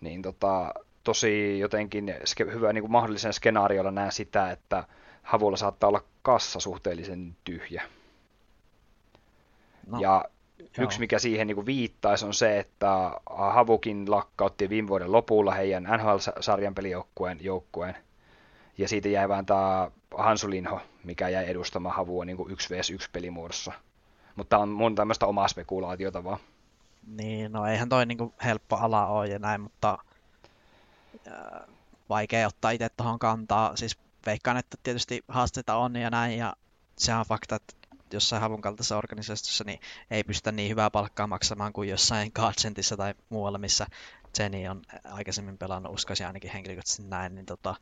niin 0.02 0.22
tota, 0.22 0.74
tosi 1.04 1.60
jotenkin 1.60 2.16
hyvä 2.54 2.74
niin 2.74 2.82
kuin 2.82 2.92
mahdollisen 2.92 3.34
skenaariolla 3.34 3.92
näen 3.92 4.12
sitä, 4.12 4.52
että 4.52 4.84
Havulla 5.24 5.58
saattaa 5.58 5.88
olla 5.88 6.04
kassa 6.24 6.60
suhteellisen 6.60 7.36
tyhjä. 7.44 7.84
No, 9.88 10.00
ja 10.00 10.26
joo. 10.60 10.70
yksi, 10.86 11.00
mikä 11.00 11.20
siihen 11.20 11.48
niin 11.48 11.56
kuin 11.56 11.66
viittaisi, 11.66 12.26
on 12.26 12.34
se, 12.34 12.60
että 12.60 13.12
Havukin 13.30 14.12
lakkautti 14.12 14.70
viime 14.70 14.88
vuoden 14.88 15.12
lopulla 15.12 15.52
heidän 15.52 15.84
NHL-sarjan 15.84 16.76
pelijoukkueen 16.76 17.38
joukkueen. 17.42 17.96
Ja 18.78 18.88
siitä 18.88 19.10
jäi 19.10 19.30
vain 19.30 19.46
tämä 19.46 19.92
Hansulinho, 20.18 20.82
mikä 21.04 21.30
jäi 21.30 21.50
edustamaan 21.50 21.96
Havua 21.96 22.26
niin 22.26 22.38
kuin 22.38 22.52
1vs1 22.52 23.10
pelimuodossa. 23.12 23.72
Mutta 24.36 24.58
on 24.58 24.70
mun 24.70 24.96
tämmöistä 24.96 25.26
omaa 25.26 25.48
spekulaatiota 25.48 26.24
vaan. 26.24 26.40
Niin, 27.08 27.52
no 27.52 27.66
eihän 27.66 27.90
toi 27.90 28.06
niin 28.06 28.34
helppo 28.44 28.76
ala 28.76 29.08
ole 29.08 29.28
ja 29.28 29.40
näin, 29.40 29.62
mutta 29.62 29.98
vaikea 32.10 32.48
ottaa 32.48 32.72
itse 32.72 32.90
tuohon 32.90 33.20
kantaa. 33.20 33.76
Siis 33.76 33.98
veikkaan, 34.26 34.58
että 34.58 34.78
tietysti 34.84 35.24
haasteita 35.28 35.76
on 35.76 35.96
ja 35.96 36.10
näin, 36.10 36.38
ja 36.38 36.54
se 36.98 37.14
on 37.14 37.26
fakta, 37.26 37.56
että 37.56 37.74
jossain 38.14 38.42
havun 38.42 38.62
kaltaisessa 38.62 38.98
organisaatiossa 38.98 39.64
niin 39.64 39.80
ei 40.12 40.24
pystytä 40.24 40.52
niin 40.52 40.70
hyvää 40.70 40.90
palkkaa 40.90 41.28
maksamaan 41.28 41.74
kuin 41.74 41.90
jossain 41.90 42.32
Godsentissa 42.36 42.98
tai 42.98 43.14
muualla, 43.30 43.58
missä 43.58 43.88
Jenny 44.40 44.68
on 44.68 44.82
aikaisemmin 45.06 45.58
pelannut, 45.58 45.94
uskoisin 45.94 46.28
ainakin 46.28 46.52
henkilökohtaisesti 46.52 47.04
näin, 47.04 47.36
niin 47.36 47.46
tota, 47.46 47.76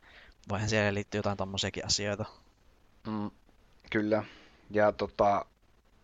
voihan 0.48 0.68
siellä 0.68 0.94
liittyä 0.94 1.18
jotain 1.18 1.36
tommosiakin 1.36 1.86
asioita. 1.86 2.24
Mm, 3.06 3.30
kyllä. 3.90 4.24
Ja 4.70 4.92
tota, 4.92 5.46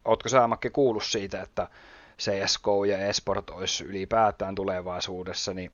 ootko 0.04 0.28
sä 0.28 0.46
Makke 0.46 0.70
kuullut 0.70 1.04
siitä, 1.04 1.42
että 1.42 1.68
CSK 2.18 2.66
ja 2.88 2.98
eSport 2.98 3.50
olisi 3.50 3.84
ylipäätään 3.84 4.54
tulevaisuudessa 4.54 5.54
niin 5.54 5.72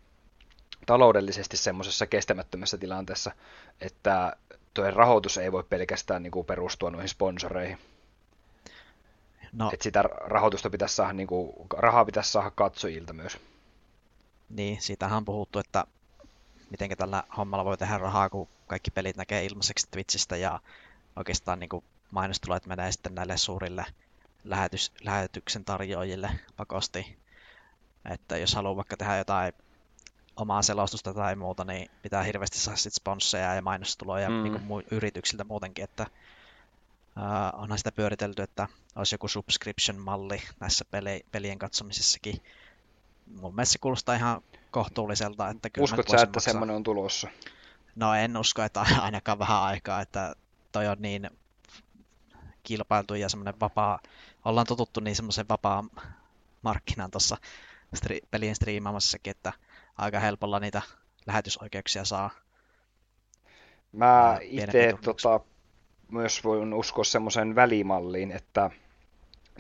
taloudellisesti 0.87 1.57
semmoisessa 1.57 2.07
kestämättömässä 2.07 2.79
tilanteessa, 2.79 3.33
että 3.81 4.37
tuo 4.75 4.91
rahoitus 4.91 5.39
ei 5.39 5.53
voi 5.53 5.65
pelkästään 5.65 6.23
niin 6.23 6.31
kuin 6.31 6.47
perustua 6.47 6.91
noihin 6.91 7.09
sponsoreihin. 7.09 7.79
No. 9.53 9.71
Että 9.73 9.85
sitä 9.85 10.03
rahoitusta 10.03 10.71
pitäisi 10.71 10.95
saada, 10.95 11.13
niin 11.13 11.27
kuin, 11.27 11.53
rahaa 11.77 12.05
pitäisi 12.05 12.33
saada 12.33 12.51
katsojilta 12.51 13.13
myös. 13.13 13.39
Niin, 14.49 14.81
siitähän 14.81 15.17
on 15.17 15.25
puhuttu, 15.25 15.59
että 15.59 15.85
miten 16.71 16.97
tällä 16.97 17.25
hommalla 17.37 17.65
voi 17.65 17.77
tehdä 17.77 17.99
rahaa, 17.99 18.31
kun 18.31 18.49
kaikki 18.67 18.91
pelit 18.91 19.17
näkee 19.17 19.45
ilmaiseksi 19.45 19.89
Twitchistä 19.91 20.37
ja 20.37 20.61
oikeastaan 21.17 21.61
niin 21.61 21.69
kuin 21.69 21.85
mainostulot 22.11 22.67
menee 22.67 22.93
sitten 22.93 23.15
näille 23.15 23.37
suurille 23.37 23.85
lähetys, 24.45 24.93
lähetyksen 25.01 25.65
tarjoajille 25.65 26.31
pakosti. 26.57 27.17
Että 28.11 28.37
jos 28.39 28.55
haluaa 28.55 28.77
vaikka 28.77 28.97
tehdä 28.97 29.17
jotain 29.17 29.53
omaa 30.37 30.63
selostusta 30.63 31.15
tai 31.15 31.37
muuta, 31.37 31.65
niin 31.65 31.91
pitää 32.03 32.23
hirveästi 32.23 32.59
saada 32.59 32.77
sit 32.77 32.95
sponsseja 32.95 33.55
ja 33.55 33.63
mainostuloja 33.63 34.31
mm. 34.31 34.43
niin 34.43 34.61
kuin 34.61 34.85
yrityksiltä 34.91 35.45
muutenkin, 35.45 35.85
että 35.85 36.07
uh, 37.17 37.63
onhan 37.63 37.79
sitä 37.79 37.93
pyöritelty, 37.93 38.43
että 38.43 38.69
olisi 38.97 39.15
joku 39.15 39.29
subscription-malli 39.29 40.43
näissä 40.61 40.85
peli, 40.91 41.27
pelien 41.33 41.59
katsomisessakin. 41.59 42.43
Mun 43.41 43.55
mielestä 43.55 43.73
se 43.73 43.79
kuulostaa 43.79 44.15
ihan 44.15 44.43
kohtuulliselta. 44.71 45.49
Että 45.49 45.71
kyllä 45.71 45.85
Uskot 45.85 46.09
sä, 46.09 46.17
että 46.17 46.27
maksaa... 46.27 46.53
semmoinen 46.53 46.77
on 46.77 46.83
tulossa? 46.83 47.29
No 47.97 48.15
en 48.15 48.37
usko, 48.37 48.63
että 48.63 48.81
ainakaan 49.01 49.39
vähän 49.39 49.63
aikaa, 49.63 50.01
että 50.01 50.35
toi 50.73 50.89
on 50.89 50.97
niin 51.01 51.31
kilpailtu 52.63 53.15
ja 53.15 53.29
semmoinen 53.29 53.61
vapaa, 53.61 54.01
ollaan 54.45 54.67
totuttu 54.67 55.01
niin 55.01 55.17
semmoisen 55.17 55.49
vapaa 55.49 55.85
markkinaan 56.63 57.11
tuossa 57.11 57.37
stri- 57.97 58.27
pelien 58.31 58.55
striimaamassakin, 58.55 59.31
että 59.31 59.53
aika 59.99 60.21
helpolla 60.21 60.61
niitä 60.61 60.83
lähetysoikeuksia 61.27 62.05
saa. 62.05 62.31
Mä 63.93 64.39
itse 64.43 64.95
tota, 65.03 65.41
myös 66.11 66.45
voin 66.45 66.75
uskoa 66.75 67.05
semmoisen 67.05 67.55
välimalliin, 67.55 68.33
että 68.33 68.71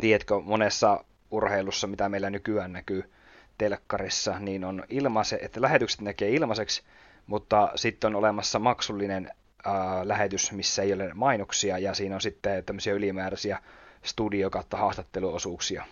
tiedätkö, 0.00 0.40
monessa 0.40 1.04
urheilussa, 1.30 1.86
mitä 1.86 2.08
meillä 2.08 2.30
nykyään 2.30 2.72
näkyy 2.72 3.12
telkkarissa, 3.58 4.38
niin 4.38 4.64
on 4.64 4.84
ilmaise, 4.88 5.38
että 5.42 5.62
lähetykset 5.62 6.00
näkee 6.00 6.30
ilmaiseksi, 6.30 6.82
mutta 7.26 7.72
sitten 7.74 8.08
on 8.08 8.16
olemassa 8.16 8.58
maksullinen 8.58 9.30
ää, 9.64 10.08
lähetys, 10.08 10.52
missä 10.52 10.82
ei 10.82 10.92
ole 10.92 11.14
mainoksia, 11.14 11.78
ja 11.78 11.94
siinä 11.94 12.14
on 12.14 12.20
sitten 12.20 12.64
tämmöisiä 12.64 12.94
ylimääräisiä 12.94 13.62
studio- 14.02 14.50
kautta 14.50 14.76
haastatteluosuuksia. 14.76 15.84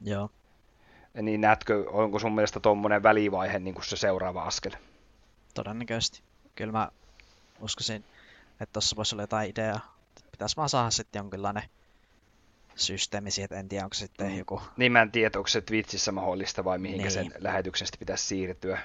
Joo. 0.00 0.30
Niin 1.22 1.40
näetkö, 1.40 1.84
onko 1.90 2.18
sun 2.18 2.34
mielestä 2.34 2.60
tuommoinen 2.60 3.02
välivaihe 3.02 3.58
niin 3.58 3.74
kuin 3.74 3.84
se 3.84 3.96
seuraava 3.96 4.42
askel? 4.42 4.72
Todennäköisesti. 5.54 6.22
Kyllä 6.54 6.72
mä 6.72 6.88
uskoisin, 7.60 8.04
että 8.60 8.72
tuossa 8.72 8.96
voisi 8.96 9.14
olla 9.14 9.22
jotain 9.22 9.50
ideaa. 9.50 9.94
Pitäisi 10.30 10.56
vaan 10.56 10.68
saada 10.68 10.90
sitten 10.90 11.20
jonkinlainen 11.20 11.62
systeemi 12.74 13.30
siitä, 13.30 13.58
en 13.58 13.68
tiedä 13.68 13.84
onko 13.84 13.94
sitten 13.94 14.30
mm. 14.30 14.38
joku... 14.38 14.62
Niin 14.76 14.92
mä 14.92 15.02
en 15.02 15.10
tiedä, 15.10 15.38
onko 15.38 15.48
se 15.48 15.60
Twitchissä 15.60 16.12
mahdollista 16.12 16.64
vai 16.64 16.78
mihinkä 16.78 17.02
niin. 17.02 17.12
sen 17.12 17.32
lähetyksestä 17.38 17.98
pitäisi 17.98 18.26
siirtyä. 18.26 18.78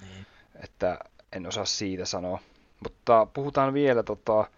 Niin. 0.00 0.26
Että 0.62 0.98
en 1.32 1.46
osaa 1.46 1.64
siitä 1.64 2.04
sanoa. 2.04 2.40
Mutta 2.82 3.26
puhutaan 3.26 3.74
vielä 3.74 4.02
tota, 4.02 4.50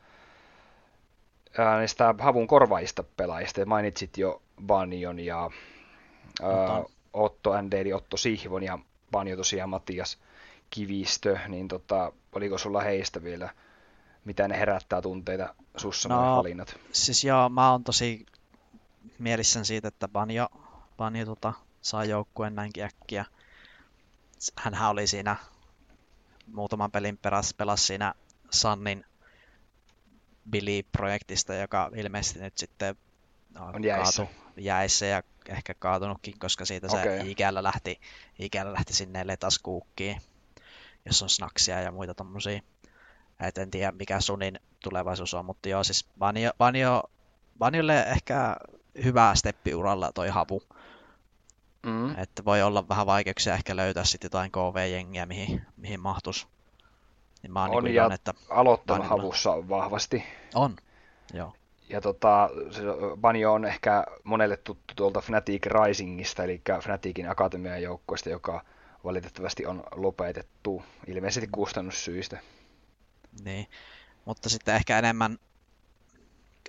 ää, 1.58 1.80
niistä 1.80 2.14
havun 2.18 2.46
korvaajista 2.46 3.04
pelaajista. 3.16 3.66
Mainitsit 3.66 4.18
jo 4.18 4.42
Banjon 4.66 5.20
ja 5.20 5.50
ää, 6.42 6.84
Otto 7.12 7.62
ND, 7.62 7.72
eli 7.72 7.92
Otto 7.92 8.16
Sihvon 8.16 8.62
ja 8.62 8.78
Banjo 9.10 9.36
tosiaan 9.36 9.70
Matias 9.70 10.18
Kivistö, 10.70 11.38
niin 11.48 11.68
tota, 11.68 12.12
oliko 12.32 12.58
sulla 12.58 12.80
heistä 12.80 13.22
vielä, 13.22 13.50
mitä 14.24 14.48
ne 14.48 14.58
herättää 14.58 15.02
tunteita 15.02 15.54
sussa 15.76 16.08
no, 16.08 16.36
valinnat? 16.36 16.76
Siis 16.92 17.24
joo, 17.24 17.48
mä 17.48 17.70
oon 17.70 17.84
tosi 17.84 18.26
mielissään 19.18 19.64
siitä, 19.64 19.88
että 19.88 20.08
Banjo, 20.08 20.48
Banjo 20.96 21.24
tota, 21.24 21.52
saa 21.82 22.04
joukkueen 22.04 22.54
näinkin 22.54 22.84
äkkiä. 22.84 23.24
Hänhän 24.56 24.90
oli 24.90 25.06
siinä 25.06 25.36
muutaman 26.46 26.90
pelin 26.90 27.18
perässä, 27.18 27.54
pelasi 27.58 27.84
siinä 27.84 28.14
Sannin 28.50 29.04
Billy-projektista, 30.50 31.54
joka 31.54 31.90
ilmeisesti 31.96 32.38
nyt 32.38 32.58
sitten 32.58 32.96
on 33.60 33.84
jäissä. 33.84 34.24
Kaatu, 34.24 34.40
jäissä 34.56 35.06
ja 35.06 35.22
ehkä 35.48 35.74
kaatunutkin, 35.74 36.38
koska 36.38 36.64
siitä 36.64 36.86
okay. 36.86 37.02
se 37.02 37.20
ikällä 37.26 37.62
lähti, 37.62 38.00
ikällä 38.38 38.72
lähti 38.72 38.94
sinne 38.94 39.26
letaskuukkiin, 39.26 40.20
jos 41.06 41.22
on 41.22 41.28
snaksia 41.28 41.80
ja 41.80 41.92
muita 41.92 42.14
tommosia. 42.14 42.60
Et 43.40 43.58
en 43.58 43.70
tiedä 43.70 43.92
mikä 43.92 44.20
Sunin 44.20 44.60
tulevaisuus 44.82 45.34
on, 45.34 45.44
mutta 45.44 45.68
joo, 45.68 45.84
siis 45.84 46.06
Vanjo, 46.20 46.50
Vanjo, 46.58 47.02
Vanjolle 47.60 48.02
ehkä 48.02 48.56
hyvä 49.04 49.34
steppi 49.34 49.74
uralla 49.74 50.12
toi 50.12 50.28
havu. 50.28 50.62
Mm. 51.86 52.18
Että 52.18 52.44
voi 52.44 52.62
olla 52.62 52.88
vähän 52.88 53.06
vaikeuksia 53.06 53.54
ehkä 53.54 53.76
löytää 53.76 54.04
sitten 54.04 54.26
jotain 54.26 54.52
KV-jengiä, 54.52 55.26
mihin, 55.26 55.62
mihin 55.76 56.00
mahtus. 56.00 56.48
Niin 57.42 57.52
mä 57.52 57.64
on 57.64 57.84
niin 57.84 57.94
ja 57.94 58.10
että 58.12 58.34
aloittava 58.50 59.04
havussa 59.04 59.50
on 59.50 59.68
vahvasti. 59.68 60.24
On, 60.54 60.76
joo. 61.34 61.52
Ja 61.92 62.00
tota, 62.00 62.50
Banjo 63.20 63.52
on 63.52 63.64
ehkä 63.64 64.04
monelle 64.24 64.56
tuttu 64.56 64.94
tuolta 64.96 65.20
Fnatic 65.20 65.66
Risingista, 65.66 66.44
eli 66.44 66.62
Fnaticin 66.80 67.30
akatemian 67.30 67.82
joukkoista, 67.82 68.30
joka 68.30 68.64
valitettavasti 69.04 69.66
on 69.66 69.84
lopetettu 69.94 70.82
ilmeisesti 71.06 71.48
kustannussyistä. 71.52 72.38
Niin, 73.44 73.66
mutta 74.24 74.48
sitten 74.48 74.74
ehkä 74.74 74.98
enemmän 74.98 75.38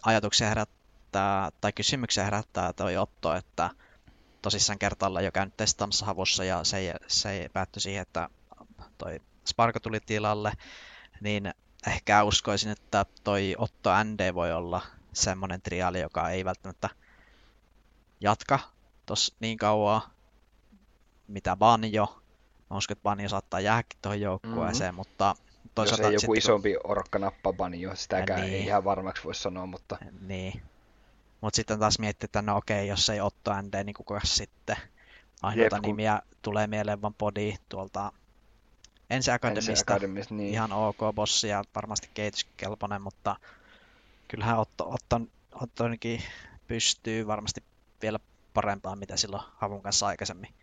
ajatuksia 0.03 0.47
herättää, 0.49 1.49
tai 1.61 1.73
kysymyksiä 1.73 2.23
herättää 2.23 2.73
toi 2.73 2.97
Otto, 2.97 3.35
että 3.35 3.69
tosissaan 4.41 4.79
kertalla 4.79 5.21
jo 5.21 5.31
käynyt 5.31 5.57
testaamassa 5.57 6.05
havussa 6.05 6.43
ja 6.43 6.63
se 6.63 6.93
se 7.07 7.49
päättyi 7.53 7.81
siihen, 7.81 8.01
että 8.01 8.29
toi 8.97 9.19
Sparko 9.47 9.79
tuli 9.79 9.99
tilalle, 9.99 10.53
niin 11.21 11.53
ehkä 11.87 12.23
uskoisin, 12.23 12.71
että 12.71 13.05
toi 13.23 13.55
Otto 13.57 14.03
ND 14.03 14.33
voi 14.33 14.53
olla 14.53 14.81
semmoinen 15.13 15.61
triaali, 15.61 16.01
joka 16.01 16.29
ei 16.29 16.45
välttämättä 16.45 16.89
jatka 18.19 18.59
tos 19.05 19.35
niin 19.39 19.57
kauan, 19.57 20.01
mitä 21.27 21.55
Banjo. 21.55 22.21
Mä 22.69 22.77
uskon, 22.77 22.95
että 22.95 23.03
Banjo 23.03 23.29
saattaa 23.29 23.59
jäädä 23.59 23.83
tuohon 24.01 24.21
joukkueeseen, 24.21 24.89
mm-hmm. 24.89 24.95
mutta 24.95 25.35
Toisaalta 25.75 26.03
Jos 26.03 26.23
ei 26.23 26.25
joku 26.25 26.33
isompi 26.33 26.73
kun... 26.73 26.91
orkka 26.91 27.19
nappaa 27.19 27.53
banjo, 27.53 27.95
sitäkään 27.95 28.41
niin. 28.41 28.53
ei 28.53 28.65
ihan 28.65 28.83
varmaksi 28.83 29.23
voi 29.23 29.35
sanoa, 29.35 29.65
mutta... 29.65 29.97
Niin. 30.21 30.61
Mutta 31.41 31.55
sitten 31.55 31.79
taas 31.79 31.99
miettii, 31.99 32.25
että 32.25 32.41
no 32.41 32.57
okei, 32.57 32.87
jos 32.87 33.09
ei 33.09 33.21
Otto 33.21 33.61
ND, 33.61 33.83
niin 33.83 33.93
kuka 33.93 34.19
sitten? 34.23 34.75
Ainoita 35.41 35.75
Jep, 35.75 35.83
kun... 35.83 35.89
nimiä 35.89 36.21
tulee 36.41 36.67
mieleen 36.67 37.01
vaan 37.01 37.13
Body 37.13 37.53
tuolta 37.69 38.11
Ensi 39.09 39.31
Akademista. 39.31 39.95
Ensi 39.95 40.33
niin. 40.33 40.53
Ihan 40.53 40.71
ok 40.71 40.97
bossi 41.15 41.47
ja 41.47 41.63
varmasti 41.75 42.09
kehityskelpoinen, 42.13 43.01
mutta 43.01 43.35
kyllähän 44.33 44.59
Otto, 44.59 44.89
Otto, 44.89 45.21
Otto 45.53 45.83
pystyy 46.67 47.27
varmasti 47.27 47.63
vielä 48.01 48.19
parempaan, 48.53 48.99
mitä 48.99 49.17
silloin 49.17 49.43
Havun 49.55 49.81
kanssa 49.81 50.07
aikaisemmin 50.07 50.53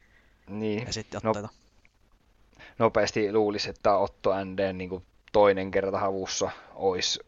niin. 0.48 0.88
esitti 0.88 1.16
no, 1.22 1.30
otteita. 1.30 1.48
No, 1.48 2.64
nopeasti 2.78 3.32
luulisi, 3.32 3.70
että 3.70 3.96
Otto 3.96 4.44
ND 4.44 4.72
niin 4.72 5.06
toinen 5.32 5.70
kerta 5.70 5.98
havussa 5.98 6.50
olisi 6.74 7.20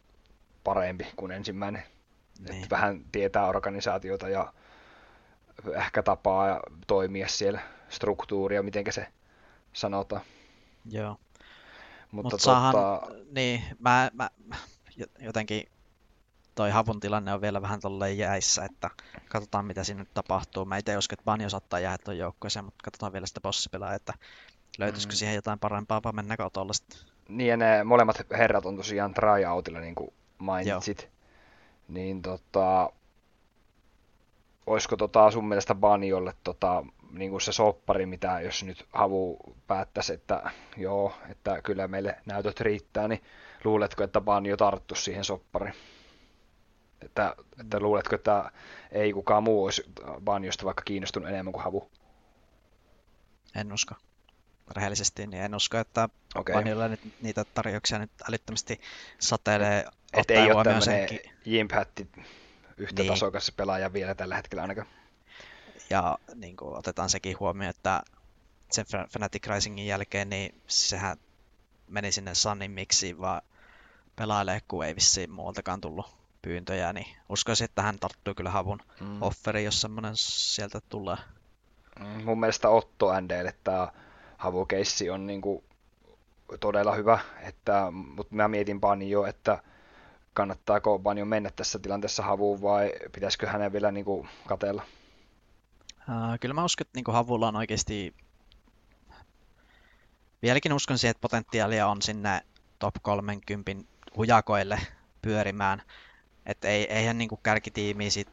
parempi 0.64 1.06
kuin 1.16 1.32
ensimmäinen. 1.32 1.82
Niin. 2.38 2.54
Että 2.54 2.76
vähän 2.76 3.04
tietää 3.12 3.46
organisaatiota 3.46 4.28
ja 4.28 4.52
ehkä 5.74 6.02
tapaa 6.02 6.60
toimia 6.86 7.28
siellä, 7.28 7.60
struktuuria, 7.88 8.62
miten 8.62 8.84
se 8.90 9.06
sanotaan. 9.72 10.22
Joo. 10.90 11.16
Mutta 12.10 12.34
Mut 12.34 12.40
saahan, 12.40 12.72
tota... 12.72 13.06
niin, 13.34 13.62
mä, 13.78 14.10
mä, 14.14 14.30
jotenkin 15.18 15.71
toi 16.54 16.70
havun 16.70 17.00
tilanne 17.00 17.34
on 17.34 17.40
vielä 17.40 17.62
vähän 17.62 17.80
tolleen 17.80 18.18
jäissä, 18.18 18.64
että 18.64 18.90
katsotaan 19.28 19.64
mitä 19.64 19.84
siinä 19.84 20.00
nyt 20.00 20.14
tapahtuu. 20.14 20.64
Mä 20.64 20.76
itse 20.76 20.96
uskon, 20.96 21.14
että 21.14 21.24
Banjo 21.24 21.48
saattaa 21.48 21.80
jäädä 21.80 21.98
tuon 22.04 22.18
joukkueeseen, 22.18 22.64
mutta 22.64 22.84
katsotaan 22.84 23.12
vielä 23.12 23.26
sitä 23.26 23.40
bossipelaa, 23.40 23.94
että 23.94 24.12
löytyisikö 24.78 25.12
mm. 25.12 25.16
siihen 25.16 25.34
jotain 25.34 25.58
parempaa 25.58 26.02
vai 26.04 26.12
mennäkö 26.12 26.50
tollaista. 26.52 26.96
Niin 27.28 27.48
ja 27.48 27.56
ne 27.56 27.84
molemmat 27.84 28.16
herrat 28.30 28.66
on 28.66 28.76
tosiaan 28.76 29.14
tryoutilla, 29.14 29.80
niin 29.80 29.94
kuin 29.94 30.12
mainitsit. 30.38 31.02
Joo. 31.02 31.10
Niin 31.88 32.22
tota, 32.22 32.92
olisiko 34.66 34.96
tota 34.96 35.30
sun 35.30 35.48
mielestä 35.48 35.74
Banjolle 35.74 36.34
tota, 36.44 36.84
niin 37.12 37.30
kuin 37.30 37.40
se 37.40 37.52
soppari, 37.52 38.06
mitä 38.06 38.40
jos 38.40 38.64
nyt 38.64 38.86
Havu 38.92 39.38
päättäisi, 39.66 40.12
että 40.12 40.50
joo, 40.76 41.12
että 41.30 41.62
kyllä 41.62 41.88
meille 41.88 42.16
näytöt 42.26 42.60
riittää, 42.60 43.08
niin 43.08 43.22
luuletko, 43.64 44.04
että 44.04 44.20
Banjo 44.20 44.56
tarttu 44.56 44.94
siihen 44.94 45.24
soppariin? 45.24 45.74
Että, 47.04 47.36
että 47.60 47.80
luuletko, 47.80 48.14
että 48.14 48.50
ei 48.90 49.12
kukaan 49.12 49.42
muu 49.42 49.64
olisi 49.64 49.84
Banjosta 50.24 50.64
vaikka 50.64 50.82
kiinnostunut 50.82 51.28
enemmän 51.28 51.52
kuin 51.52 51.64
Havu? 51.64 51.90
En 53.54 53.72
usko. 53.72 53.94
Rehellisesti 54.76 55.26
niin 55.26 55.42
en 55.42 55.54
usko, 55.54 55.78
että 55.78 56.08
okay. 56.34 56.54
Banjolla 56.54 56.88
nyt 56.88 57.00
niitä 57.22 57.44
tarjouksia 57.44 57.98
nyt 57.98 58.10
älyttömästi 58.28 58.80
satelee. 59.18 59.84
Et 60.12 60.30
ei 60.30 60.52
ole 60.52 60.64
tämmöinen 60.64 61.08
Jimpatti 61.44 62.08
yhtä 62.76 63.02
niin. 63.02 63.12
tasokas 63.12 63.52
pelaaja 63.56 63.92
vielä 63.92 64.14
tällä 64.14 64.36
hetkellä 64.36 64.62
ainakaan. 64.62 64.86
Ja 65.90 66.18
niin 66.34 66.56
kuin, 66.56 66.76
otetaan 66.76 67.10
sekin 67.10 67.40
huomioon, 67.40 67.70
että 67.70 68.02
sen 68.70 68.86
Fnatic 69.08 69.46
Risingin 69.46 69.86
jälkeen, 69.86 70.30
niin 70.30 70.60
sehän 70.66 71.16
meni 71.88 72.12
sinne 72.12 72.34
Sunnin 72.34 72.70
miksi 72.70 73.18
vaan 73.18 73.42
pelailee, 74.16 74.60
kun 74.68 74.84
ei 74.84 74.94
vissiin 74.94 75.30
muualtakaan 75.30 75.80
tullut 75.80 76.21
pyyntöjä, 76.42 76.92
niin 76.92 77.06
uskoisin, 77.28 77.64
että 77.64 77.82
hän 77.82 77.98
tarttuu 77.98 78.34
kyllä 78.34 78.50
havun 78.50 78.80
mm. 79.00 79.22
offeri, 79.22 79.64
jos 79.64 79.80
semmoinen 79.80 80.12
sieltä 80.16 80.80
tulee. 80.88 81.16
Mm, 82.00 82.24
mun 82.24 82.40
mielestä 82.40 82.68
Otto 82.68 83.20
NDlle 83.20 83.54
tämä 83.64 83.88
havukeissi 84.38 85.10
on 85.10 85.26
niinku 85.26 85.64
todella 86.60 86.94
hyvä, 86.94 87.18
että, 87.40 87.90
mutta 87.90 88.34
mä 88.34 88.48
mietin 88.48 88.80
Banjo, 88.80 89.26
että 89.26 89.62
kannattaako 90.34 90.98
Banjo 90.98 91.24
mennä 91.24 91.50
tässä 91.56 91.78
tilanteessa 91.78 92.22
havuun 92.22 92.62
vai 92.62 92.92
pitäisikö 93.12 93.48
hänen 93.48 93.72
vielä 93.72 93.92
niinku 93.92 94.26
katella? 94.46 94.82
Uh, 96.08 96.38
kyllä 96.40 96.54
mä 96.54 96.64
uskon, 96.64 96.84
että 96.84 96.96
niinku 96.98 97.12
havulla 97.12 97.48
on 97.48 97.56
oikeasti 97.56 98.14
vieläkin 100.42 100.72
uskon 100.72 100.98
siihen, 100.98 101.10
että 101.10 101.20
potentiaalia 101.20 101.86
on 101.86 102.02
sinne 102.02 102.42
top 102.78 102.94
30 103.02 103.72
hujakoille 104.16 104.78
pyörimään. 105.22 105.82
Että 106.46 106.68
ei, 106.68 106.92
eihän 106.92 107.18
niinku 107.18 107.36
kärkitiimi 107.36 108.10
sit, 108.10 108.28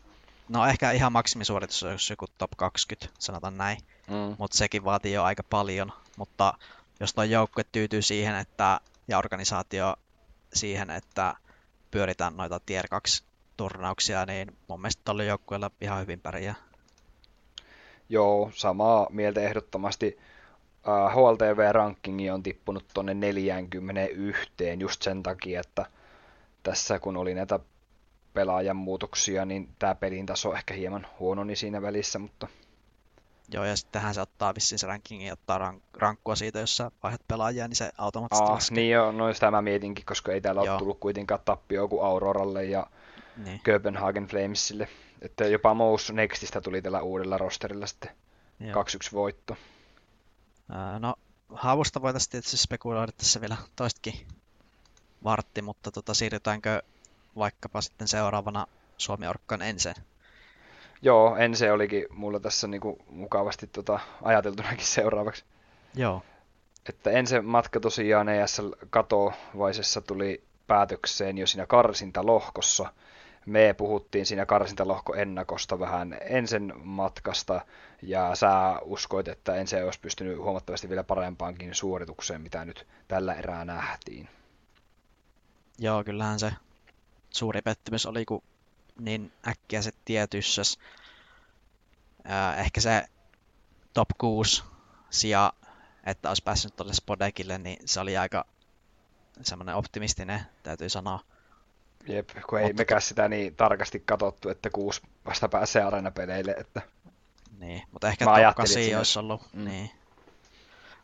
no 0.49 0.65
ehkä 0.65 0.91
ihan 0.91 1.11
maksimisuoritus 1.11 1.83
olisi 1.83 2.13
joku 2.13 2.25
top 2.37 2.51
20, 2.57 3.15
sanotaan 3.19 3.57
näin. 3.57 3.77
Mm. 4.07 4.35
Mutta 4.39 4.57
sekin 4.57 4.83
vaatii 4.83 5.13
jo 5.13 5.23
aika 5.23 5.43
paljon. 5.43 5.91
Mutta 6.17 6.53
jos 6.99 7.13
tuo 7.13 7.23
joukkue 7.23 7.63
tyytyy 7.71 8.01
siihen, 8.01 8.35
että, 8.35 8.79
ja 9.07 9.17
organisaatio 9.17 9.95
siihen, 10.53 10.89
että 10.89 11.35
pyöritään 11.91 12.37
noita 12.37 12.59
tier 12.65 12.87
2 12.87 13.23
turnauksia, 13.57 14.25
niin 14.25 14.57
mun 14.67 14.81
mielestä 14.81 15.01
tuolla 15.05 15.23
joukkueella 15.23 15.71
ihan 15.81 16.01
hyvin 16.01 16.19
pärjää. 16.19 16.55
Joo, 18.09 18.51
samaa 18.53 19.07
mieltä 19.09 19.41
ehdottomasti. 19.41 20.17
Uh, 20.87 21.11
HLTV-rankingi 21.11 22.29
on 22.29 22.43
tippunut 22.43 22.85
tuonne 22.93 23.13
41 23.13 24.51
just 24.79 25.01
sen 25.01 25.23
takia, 25.23 25.59
että 25.59 25.85
tässä 26.63 26.99
kun 26.99 27.17
oli 27.17 27.33
näitä 27.33 27.59
pelaajan 28.33 28.75
muutoksia, 28.75 29.45
niin 29.45 29.69
tämä 29.79 29.95
pelin 29.95 30.25
taso 30.25 30.53
ehkä 30.53 30.73
hieman 30.73 31.07
huononi 31.19 31.55
siinä 31.55 31.81
välissä, 31.81 32.19
mutta... 32.19 32.47
Joo, 33.53 33.65
ja 33.65 33.77
sittenhän 33.77 34.13
se 34.13 34.21
ottaa 34.21 34.55
vissiin 34.55 34.79
se 34.79 34.87
rankingi 34.87 35.25
ja 35.25 35.33
ottaa 35.33 35.57
rank- 35.57 35.99
rankkua 35.99 36.35
siitä, 36.35 36.59
jos 36.59 36.77
sä 36.77 36.91
vaihdat 37.03 37.27
pelaajia, 37.27 37.67
niin 37.67 37.75
se 37.75 37.91
automaattisesti 37.97 38.51
laskee. 38.51 38.75
Niin 38.75 38.91
joo, 38.91 39.11
no 39.11 39.33
sitä 39.33 39.51
mä 39.51 39.61
mietinkin, 39.61 40.05
koska 40.05 40.31
ei 40.31 40.41
täällä 40.41 40.61
joo. 40.61 40.73
ole 40.73 40.79
tullut 40.79 40.99
kuitenkaan 40.99 41.41
tappio 41.45 41.87
kuin 41.87 42.05
Auroralle 42.05 42.65
ja 42.65 42.87
niin. 43.37 43.61
Copenhagen 43.63 44.27
Flamesille. 44.27 44.87
Että 45.21 45.47
jopa 45.47 45.73
Mous 45.73 46.11
Nextistä 46.11 46.61
tuli 46.61 46.81
tällä 46.81 47.01
uudella 47.01 47.37
rosterilla 47.37 47.87
sitten 47.87 48.11
Joo. 48.59 48.83
2-1 48.83 48.85
voitto. 49.13 49.57
No, 50.99 51.15
haavusta 51.53 52.01
voitaisiin 52.01 52.31
tietysti 52.31 52.57
spekuloida 52.57 53.11
tässä 53.11 53.41
vielä 53.41 53.57
toistakin 53.75 54.13
vartti, 55.23 55.61
mutta 55.61 55.91
tota, 55.91 56.13
siirrytäänkö 56.13 56.81
vaikkapa 57.39 57.81
sitten 57.81 58.07
seuraavana 58.07 58.65
Suomi 58.97 59.27
Orkkan 59.27 59.61
ensin? 59.61 59.93
Joo, 61.01 61.35
ensin 61.35 61.73
olikin 61.73 62.05
mulla 62.09 62.39
tässä 62.39 62.67
niinku 62.67 62.97
mukavasti 63.09 63.67
tota 63.67 63.99
ajateltunakin 64.23 64.85
seuraavaksi. 64.97 65.43
Joo. 65.95 66.21
Että 66.89 67.11
ensin 67.11 67.45
matka 67.45 67.79
tosiaan 67.79 68.29
ESL 68.29 68.71
katovaisessa 68.89 70.01
tuli 70.01 70.43
päätökseen 70.67 71.37
jo 71.37 71.47
siinä 71.47 71.65
karsintalohkossa. 71.65 72.93
Me 73.45 73.75
puhuttiin 73.77 74.25
siinä 74.25 74.45
karsintalohko 74.45 75.15
ennakosta 75.15 75.79
vähän 75.79 76.17
ensin 76.21 76.73
matkasta, 76.83 77.61
ja 78.01 78.35
sä 78.35 78.79
uskoit, 78.81 79.27
että 79.27 79.55
ensin 79.55 79.85
olisi 79.85 79.99
pystynyt 79.99 80.37
huomattavasti 80.37 80.89
vielä 80.89 81.03
parempaankin 81.03 81.75
suoritukseen, 81.75 82.41
mitä 82.41 82.65
nyt 82.65 82.87
tällä 83.07 83.33
erää 83.33 83.65
nähtiin. 83.65 84.29
Joo, 85.77 86.03
kyllähän 86.03 86.39
se 86.39 86.51
suuri 87.29 87.61
pettymys 87.61 88.05
oli, 88.05 88.25
kun 88.25 88.43
niin 88.99 89.31
äkkiä 89.47 89.81
se 89.81 89.91
tietyssä. 90.05 90.61
Ehkä 92.57 92.81
se 92.81 93.05
top 93.93 94.09
6 94.17 94.63
sija, 95.09 95.53
että 96.05 96.29
olisi 96.29 96.43
päässyt 96.43 96.75
tuolle 96.75 96.93
Spodekille, 96.93 97.57
niin 97.57 97.77
se 97.85 97.99
oli 97.99 98.17
aika 98.17 98.45
semmoinen 99.41 99.75
optimistinen, 99.75 100.41
täytyy 100.63 100.89
sanoa. 100.89 101.19
Jep, 102.07 102.29
kun 102.49 102.59
ei 102.59 102.65
Mutta... 102.65 102.81
mekään 102.81 103.01
sitä 103.01 103.27
niin 103.29 103.55
tarkasti 103.55 103.99
katsottu, 103.99 104.49
että 104.49 104.69
kuusi 104.69 105.01
vasta 105.25 105.49
pääsee 105.49 105.83
areenapeleille, 105.83 106.51
että... 106.51 106.81
Niin, 107.57 107.83
mutta 107.91 108.07
ehkä 108.07 108.25
Mä 108.25 108.31
top 108.31 108.55
8 108.55 108.97
olisi 108.97 109.19
ollut, 109.19 109.53
mm. 109.53 109.65
niin, 109.65 109.91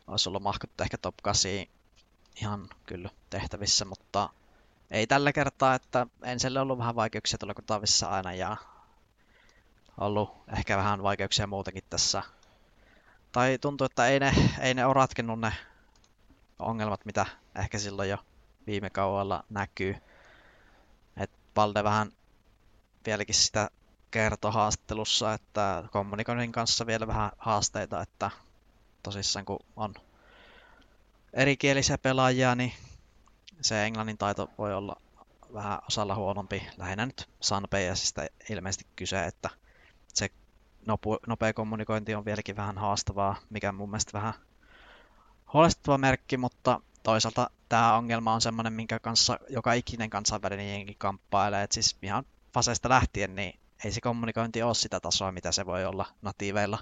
olisi 0.07 0.29
ollut 0.29 0.43
mahkuttu 0.43 0.83
ehkä 0.83 0.97
top 0.97 1.15
8 1.23 1.51
ihan 2.41 2.69
kyllä 2.85 3.09
tehtävissä, 3.29 3.85
mutta 3.85 4.29
ei 4.95 5.07
tällä 5.07 5.33
kertaa, 5.33 5.75
että 5.75 6.07
Enselle 6.23 6.59
ollut 6.59 6.77
vähän 6.77 6.95
vaikeuksia 6.95 7.37
tuolla 7.37 7.53
Kutavissa 7.53 8.07
aina 8.07 8.33
ja 8.33 8.57
ollut 9.97 10.29
ehkä 10.57 10.77
vähän 10.77 11.03
vaikeuksia 11.03 11.47
muutakin 11.47 11.83
tässä. 11.89 12.23
Tai 13.31 13.57
tuntuu, 13.57 13.85
että 13.85 14.07
ei 14.07 14.19
ne, 14.19 14.33
ei 14.59 14.73
ne 14.73 14.85
ole 14.85 14.93
ratkennut 14.93 15.39
ne 15.39 15.53
ongelmat, 16.59 17.05
mitä 17.05 17.25
ehkä 17.55 17.79
silloin 17.79 18.09
jo 18.09 18.17
viime 18.67 18.89
kaudella 18.89 19.43
näkyy. 19.49 19.95
Et 21.17 21.31
Valde 21.55 21.83
vähän 21.83 22.11
vieläkin 23.05 23.35
sitä 23.35 23.69
kertoi 24.11 24.53
haastattelussa, 24.53 25.33
että 25.33 25.83
kommunikoinnin 25.91 26.51
kanssa 26.51 26.85
vielä 26.85 27.07
vähän 27.07 27.31
haasteita, 27.37 28.01
että 28.01 28.31
tosissaan 29.03 29.45
kun 29.45 29.59
on 29.75 29.93
erikielisiä 31.33 31.97
pelaajia, 31.97 32.55
niin 32.55 32.73
se 33.61 33.85
englannin 33.85 34.17
taito 34.17 34.49
voi 34.57 34.73
olla 34.73 35.01
vähän 35.53 35.79
osalla 35.87 36.15
huonompi. 36.15 36.67
Lähinnä 36.77 37.05
nyt 37.05 37.29
Sanpeijäsistä 37.41 38.27
ilmeisesti 38.49 38.87
kyse, 38.95 39.25
että 39.25 39.49
se 40.07 40.29
nopea 41.27 41.53
kommunikointi 41.53 42.15
on 42.15 42.25
vieläkin 42.25 42.55
vähän 42.55 42.77
haastavaa, 42.77 43.35
mikä 43.49 43.71
mun 43.71 43.89
mielestä 43.89 44.13
vähän 44.13 44.33
huolestuttava 45.53 45.97
merkki, 45.97 46.37
mutta 46.37 46.81
toisaalta 47.03 47.49
tämä 47.69 47.97
ongelma 47.97 48.33
on 48.33 48.41
semmoinen, 48.41 48.73
minkä 48.73 48.99
kanssa 48.99 49.39
joka 49.49 49.73
ikinen 49.73 50.09
kansainvälinen 50.09 50.69
jengi 50.69 50.95
kamppailee. 50.97 51.63
Et 51.63 51.71
siis 51.71 51.97
ihan 52.01 52.25
faseista 52.53 52.89
lähtien, 52.89 53.35
niin 53.35 53.59
ei 53.83 53.91
se 53.91 54.01
kommunikointi 54.01 54.63
ole 54.63 54.73
sitä 54.73 54.99
tasoa, 54.99 55.31
mitä 55.31 55.51
se 55.51 55.65
voi 55.65 55.85
olla 55.85 56.05
natiiveilla 56.21 56.79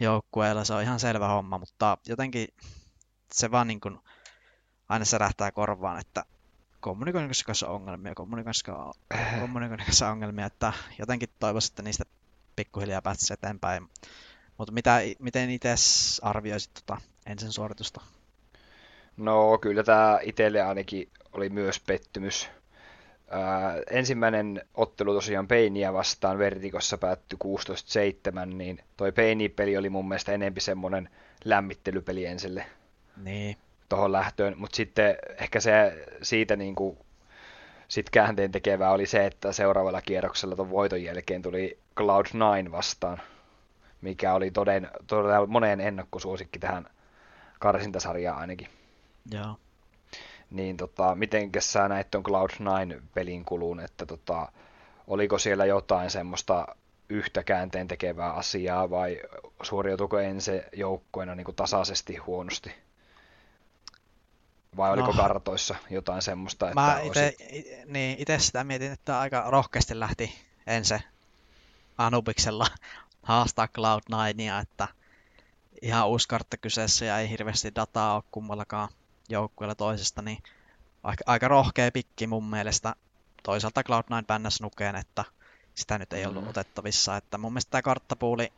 joukkueilla. 0.00 0.64
Se 0.64 0.74
on 0.74 0.82
ihan 0.82 1.00
selvä 1.00 1.28
homma, 1.28 1.58
mutta 1.58 1.98
jotenkin 2.08 2.48
se 3.32 3.50
vaan 3.50 3.66
niin 3.66 3.80
kuin 3.80 3.98
aina 4.92 5.04
särähtää 5.04 5.52
korvaan, 5.52 6.00
että 6.00 6.24
kommunikoinnissa 6.80 7.44
kanssa 7.44 7.68
on 7.68 7.74
ongelmia, 7.74 8.14
kommunikoinnissa 8.14 8.92
kommunikoinnissa 9.40 10.06
on 10.06 10.12
ongelmia, 10.12 10.46
että 10.46 10.72
jotenkin 10.98 11.28
toivoisin, 11.40 11.72
että 11.72 11.82
niistä 11.82 12.04
pikkuhiljaa 12.56 13.02
pääsisi 13.02 13.34
eteenpäin. 13.34 13.88
Mutta 14.58 14.72
mitä, 14.72 15.00
miten 15.18 15.50
itse 15.50 15.74
arvioisit 16.22 16.74
tota 16.74 17.00
ensin 17.26 17.52
suoritusta? 17.52 18.00
No 19.16 19.58
kyllä 19.58 19.82
tämä 19.82 20.18
itselle 20.22 20.62
ainakin 20.62 21.08
oli 21.32 21.48
myös 21.48 21.80
pettymys. 21.80 22.48
Ää, 23.30 23.74
ensimmäinen 23.90 24.62
ottelu 24.74 25.14
tosiaan 25.14 25.48
Peiniä 25.48 25.92
vastaan 25.92 26.38
Vertikossa 26.38 26.98
päättyi 26.98 27.38
16-7, 28.44 28.46
niin 28.46 28.78
toi 28.96 29.12
Peini-peli 29.12 29.76
oli 29.76 29.90
mun 29.90 30.08
mielestä 30.08 30.32
enempi 30.32 30.60
semmoinen 30.60 31.08
lämmittelypeli 31.44 32.26
ensille. 32.26 32.66
Niin. 33.16 33.56
Tuohon 33.92 34.12
lähtöön, 34.12 34.54
mutta 34.58 34.76
sitten 34.76 35.16
ehkä 35.38 35.60
se 35.60 36.04
siitä 36.22 36.56
niin 36.56 36.74
kuin, 36.74 36.98
sit 37.88 38.10
käänteen 38.10 38.52
tekevää 38.52 38.90
oli 38.90 39.06
se, 39.06 39.26
että 39.26 39.52
seuraavalla 39.52 40.02
kierroksella 40.02 40.56
tuon 40.56 40.70
voiton 40.70 41.02
jälkeen 41.02 41.42
tuli 41.42 41.78
Cloud9 42.00 42.72
vastaan, 42.72 43.20
mikä 44.00 44.34
oli 44.34 44.50
toden, 44.50 44.90
todella 45.06 45.46
moneen 45.46 45.80
ennakkosuosikki 45.80 46.58
tähän 46.58 46.86
karsintasarjaan 47.58 48.38
ainakin. 48.38 48.68
Joo. 49.30 49.56
Niin 50.50 50.76
tota, 50.76 51.14
mitenkä 51.14 51.60
sä 51.60 51.88
näit 51.88 52.10
tuon 52.10 52.24
Cloud9-pelin 52.24 53.44
kulun, 53.44 53.80
että 53.80 54.06
tota, 54.06 54.52
oliko 55.06 55.38
siellä 55.38 55.64
jotain 55.66 56.10
semmoista 56.10 56.66
yhtä 57.08 57.44
käänteen 57.44 57.88
tekevää 57.88 58.32
asiaa 58.32 58.90
vai 58.90 59.20
suoriutuiko 59.62 60.18
ensin 60.18 60.62
joukkoina 60.72 61.34
niin 61.34 61.56
tasaisesti 61.56 62.16
huonosti? 62.16 62.81
Vai 64.76 64.92
oliko 64.92 65.06
no, 65.06 65.12
kartoissa 65.12 65.74
jotain 65.90 66.22
semmoista, 66.22 66.68
että 66.68 66.80
mä 66.80 67.00
ite, 67.00 67.34
niin, 67.86 68.16
itse 68.18 68.38
sitä 68.38 68.64
mietin, 68.64 68.92
että 68.92 69.20
aika 69.20 69.44
rohkeasti 69.50 70.00
lähti 70.00 70.34
ensin 70.66 71.00
Anubiksella 71.98 72.66
haastaa 73.22 73.68
Cloud9, 73.78 74.62
että 74.62 74.88
ihan 75.82 76.08
uusi 76.08 76.28
kartta 76.28 76.56
kyseessä 76.56 77.04
ja 77.04 77.18
ei 77.18 77.30
hirveästi 77.30 77.74
dataa 77.74 78.14
ole 78.14 78.22
kummallakaan 78.30 78.88
joukkueella 79.28 79.74
toisesta, 79.74 80.22
niin 80.22 80.38
aika, 81.02 81.24
aika 81.26 81.48
rohkea 81.48 81.92
pikki 81.92 82.26
mun 82.26 82.50
mielestä. 82.50 82.94
Toisaalta 83.42 83.82
Cloud9 83.82 84.26
bännäs 84.26 84.60
nukeen, 84.60 84.96
että 84.96 85.24
sitä 85.74 85.98
nyt 85.98 86.12
ei 86.12 86.26
ollut 86.26 86.42
mm. 86.42 86.50
otettavissa. 86.50 87.16
Että 87.16 87.38
mun 87.38 87.52
mielestä 87.52 87.70
tämä 87.70 87.82
karttapuuli 87.82 88.52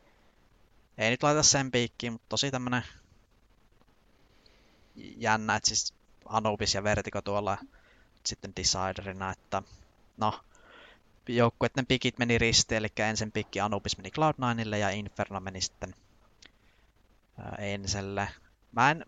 ei 0.99 1.11
nyt 1.11 1.23
laita 1.23 1.43
sen 1.43 1.71
piikkiin, 1.71 2.13
mutta 2.13 2.27
tosi 2.29 2.51
tämmönen 2.51 2.83
jännä, 4.97 5.57
että 5.57 5.69
siis 5.69 5.95
Anubis 6.27 6.75
ja 6.75 6.85
Vertigo 6.85 7.23
tuolla 7.23 7.59
sitten 8.27 8.53
Deciderina, 8.57 9.31
että 9.31 9.63
no, 10.17 10.41
joukkueiden 11.29 11.87
pikit 11.87 12.19
meni 12.19 12.39
ristiin, 12.39 12.79
eli 12.79 12.89
ensin 12.99 13.33
pikki 13.33 13.61
Anubis 13.61 13.97
meni 13.97 14.11
Cloud9 14.19 14.77
ja 14.77 14.91
Inferno 14.91 15.41
meni 15.41 15.61
sitten 15.61 15.95
Enselle. 17.59 18.29
Mä 18.73 18.91
en... 18.91 19.05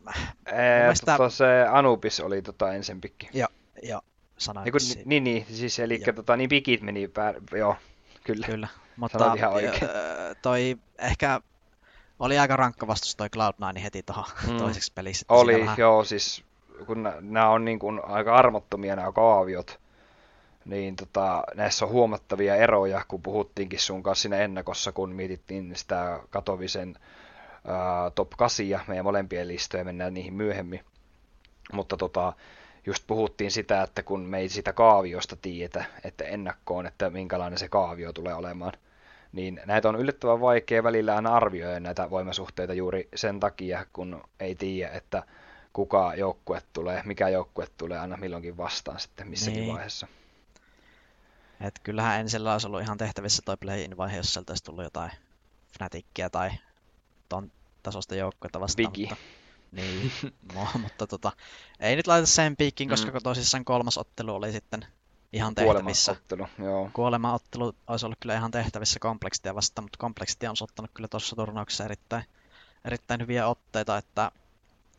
Ee, 0.46 0.80
mielestä... 0.80 1.16
tota, 1.16 1.30
se 1.30 1.66
Anubis 1.70 2.20
oli 2.20 2.42
tota 2.42 2.72
ensin 2.72 3.00
pikki. 3.00 3.28
Joo, 3.32 3.48
joo. 3.82 4.00
Sanoin 4.38 4.64
niin, 4.64 5.02
niin, 5.04 5.24
niin, 5.24 5.46
siis 5.52 5.78
eli 5.78 6.02
tota, 6.14 6.36
niin 6.36 6.48
pikit 6.48 6.82
meni 6.82 7.08
pää... 7.08 7.34
joo, 7.52 7.76
kyllä. 8.24 8.46
Kyllä, 8.46 8.68
mutta 8.96 9.34
ihan 9.34 9.52
oikein. 9.52 9.88
toi 10.42 10.76
ehkä 10.98 11.40
oli 12.18 12.38
aika 12.38 12.56
rankka 12.56 12.86
vastus 12.86 13.16
toi 13.16 13.28
Cloud9 13.36 13.78
heti 13.78 14.02
tuohon 14.02 14.24
mm. 14.48 14.56
toiseksi 14.56 14.92
pelissä. 14.94 15.26
Oli, 15.28 15.60
vähän... 15.60 15.76
joo, 15.78 16.04
siis 16.04 16.44
kun 16.86 17.02
nämä 17.20 17.50
on 17.50 17.64
niin 17.64 17.78
kuin 17.78 18.00
aika 18.04 18.36
armottomia 18.36 18.96
nämä 18.96 19.12
kaaviot, 19.12 19.80
niin 20.64 20.96
tota, 20.96 21.42
näissä 21.54 21.84
on 21.84 21.90
huomattavia 21.90 22.56
eroja, 22.56 23.04
kun 23.08 23.22
puhuttiinkin 23.22 23.80
sun 23.80 24.02
kanssa 24.02 24.22
siinä 24.22 24.36
ennakossa, 24.36 24.92
kun 24.92 25.12
mietittiin 25.12 25.76
sitä 25.76 26.20
Katovisen 26.30 26.96
ää, 27.66 28.10
top 28.10 28.30
8 28.30 28.68
ja 28.68 28.80
meidän 28.88 29.04
molempien 29.04 29.48
listoja, 29.48 29.84
mennään 29.84 30.14
niihin 30.14 30.34
myöhemmin. 30.34 30.80
Mutta 31.72 31.96
tota, 31.96 32.32
just 32.86 33.04
puhuttiin 33.06 33.50
sitä, 33.50 33.82
että 33.82 34.02
kun 34.02 34.20
me 34.20 34.38
ei 34.38 34.48
sitä 34.48 34.72
kaaviosta 34.72 35.36
tiedetä, 35.36 35.84
että 36.04 36.24
ennakkoon, 36.24 36.86
että 36.86 37.10
minkälainen 37.10 37.58
se 37.58 37.68
kaavio 37.68 38.12
tulee 38.12 38.34
olemaan, 38.34 38.72
niin 39.32 39.60
näitä 39.66 39.88
on 39.88 39.96
yllättävän 39.96 40.40
vaikea 40.40 40.82
välillä 40.82 41.16
arvioida 41.16 41.80
näitä 41.80 42.10
voimasuhteita 42.10 42.74
juuri 42.74 43.08
sen 43.14 43.40
takia, 43.40 43.86
kun 43.92 44.22
ei 44.40 44.54
tiedä, 44.54 44.92
että 44.92 45.22
kuka 45.76 46.14
joukkue 46.14 46.62
tulee, 46.72 47.02
mikä 47.04 47.28
joukkue 47.28 47.66
tulee 47.76 47.98
aina 47.98 48.16
milloinkin 48.16 48.56
vastaan 48.56 49.00
sitten 49.00 49.28
missäkin 49.28 49.60
niin. 49.60 49.72
vaiheessa. 49.72 50.06
Et 51.60 51.80
kyllähän 51.82 52.20
ensillä 52.20 52.52
olisi 52.52 52.66
ollut 52.66 52.80
ihan 52.80 52.98
tehtävissä 52.98 53.42
toi 53.44 53.56
play-in 53.56 53.96
vaihe, 53.96 54.16
jos 54.16 54.32
sieltä 54.34 54.50
olisi 54.50 54.64
tullut 54.64 54.84
jotain 54.84 55.10
Fnatickia 55.78 56.30
tai 56.30 56.50
ton 57.28 57.52
tasosta 57.82 58.14
joukkoita 58.14 58.60
vastaan. 58.60 58.92
Mutta, 58.98 59.16
niin, 59.72 60.12
no, 60.54 60.68
mutta 60.82 61.06
tota, 61.06 61.32
ei 61.80 61.96
nyt 61.96 62.06
laita 62.06 62.26
sen 62.26 62.56
piikkiin, 62.56 62.88
koska 62.88 63.10
mm. 63.10 63.18
tosissaan 63.22 63.64
kolmas 63.64 63.98
ottelu 63.98 64.34
oli 64.34 64.52
sitten 64.52 64.86
ihan 65.32 65.54
tehtävissä. 65.54 66.14
Kuolema-ottelu, 66.14 66.66
joo. 66.70 66.90
Kuolema-ottelu 66.92 67.72
olisi 67.86 68.06
ollut 68.06 68.18
kyllä 68.20 68.34
ihan 68.34 68.50
tehtävissä 68.50 69.00
kompleksitia 69.00 69.54
vastaan, 69.54 69.84
mutta 69.84 69.98
kompleksitia 69.98 70.50
on 70.50 70.56
ottanut 70.60 70.90
kyllä 70.94 71.08
tuossa 71.08 71.36
turnauksessa 71.36 71.84
erittäin, 71.84 72.24
erittäin 72.84 73.20
hyviä 73.20 73.48
otteita, 73.48 73.98
että 73.98 74.32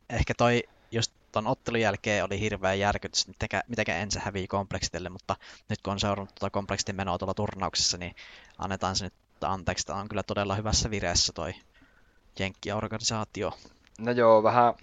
ehkä 0.09 0.33
toi 0.37 0.63
just 0.91 1.11
ton 1.31 1.47
ottelun 1.47 1.81
jälkeen 1.81 2.23
oli 2.23 2.39
hirveä 2.39 2.73
järkytys, 2.73 3.27
mitenkä, 3.27 3.63
mitenkä 3.67 3.97
ensin 3.97 4.21
hävii 4.21 4.47
kompleksitille, 4.47 5.09
mutta 5.09 5.35
nyt 5.69 5.81
kun 5.81 5.93
on 5.93 5.99
seurannut 5.99 6.35
tuota 6.35 6.53
kompleksitin 6.53 6.95
menoa 6.95 7.17
tuolla 7.17 7.33
turnauksessa, 7.33 7.97
niin 7.97 8.15
annetaan 8.57 8.95
se 8.95 9.05
nyt 9.05 9.13
anteeksi. 9.41 9.85
Tämä 9.87 9.99
on 9.99 10.09
kyllä 10.09 10.23
todella 10.23 10.55
hyvässä 10.55 10.89
vireessä 10.89 11.33
toi 11.33 11.53
jenkkiorganisaatio. 12.39 13.53
No 13.99 14.11
joo, 14.11 14.43
vähän 14.43 14.73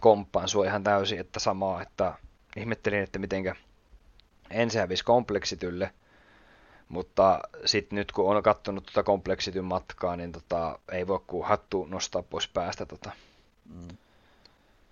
komppaan 0.00 0.48
sua 0.48 0.64
ihan 0.64 0.84
täysin, 0.84 1.20
että 1.20 1.40
samaa, 1.40 1.82
että 1.82 2.14
ihmettelin, 2.56 3.02
että 3.02 3.18
mitenkä 3.18 3.54
ensin 4.50 4.80
hävisi 4.80 5.04
kompleksitylle, 5.04 5.94
mutta 6.88 7.40
sitten 7.64 7.96
nyt 7.96 8.12
kun 8.12 8.36
on 8.36 8.42
katsonut 8.42 8.86
tuota 8.86 9.02
kompleksityn 9.02 9.64
matkaa, 9.64 10.16
niin 10.16 10.32
tota, 10.32 10.78
ei 10.92 11.06
voi 11.06 11.20
kuin 11.26 11.48
hattu 11.48 11.84
nostaa 11.84 12.22
pois 12.22 12.48
päästä. 12.48 12.86
Tota. 12.86 13.10
Mm. 13.74 13.88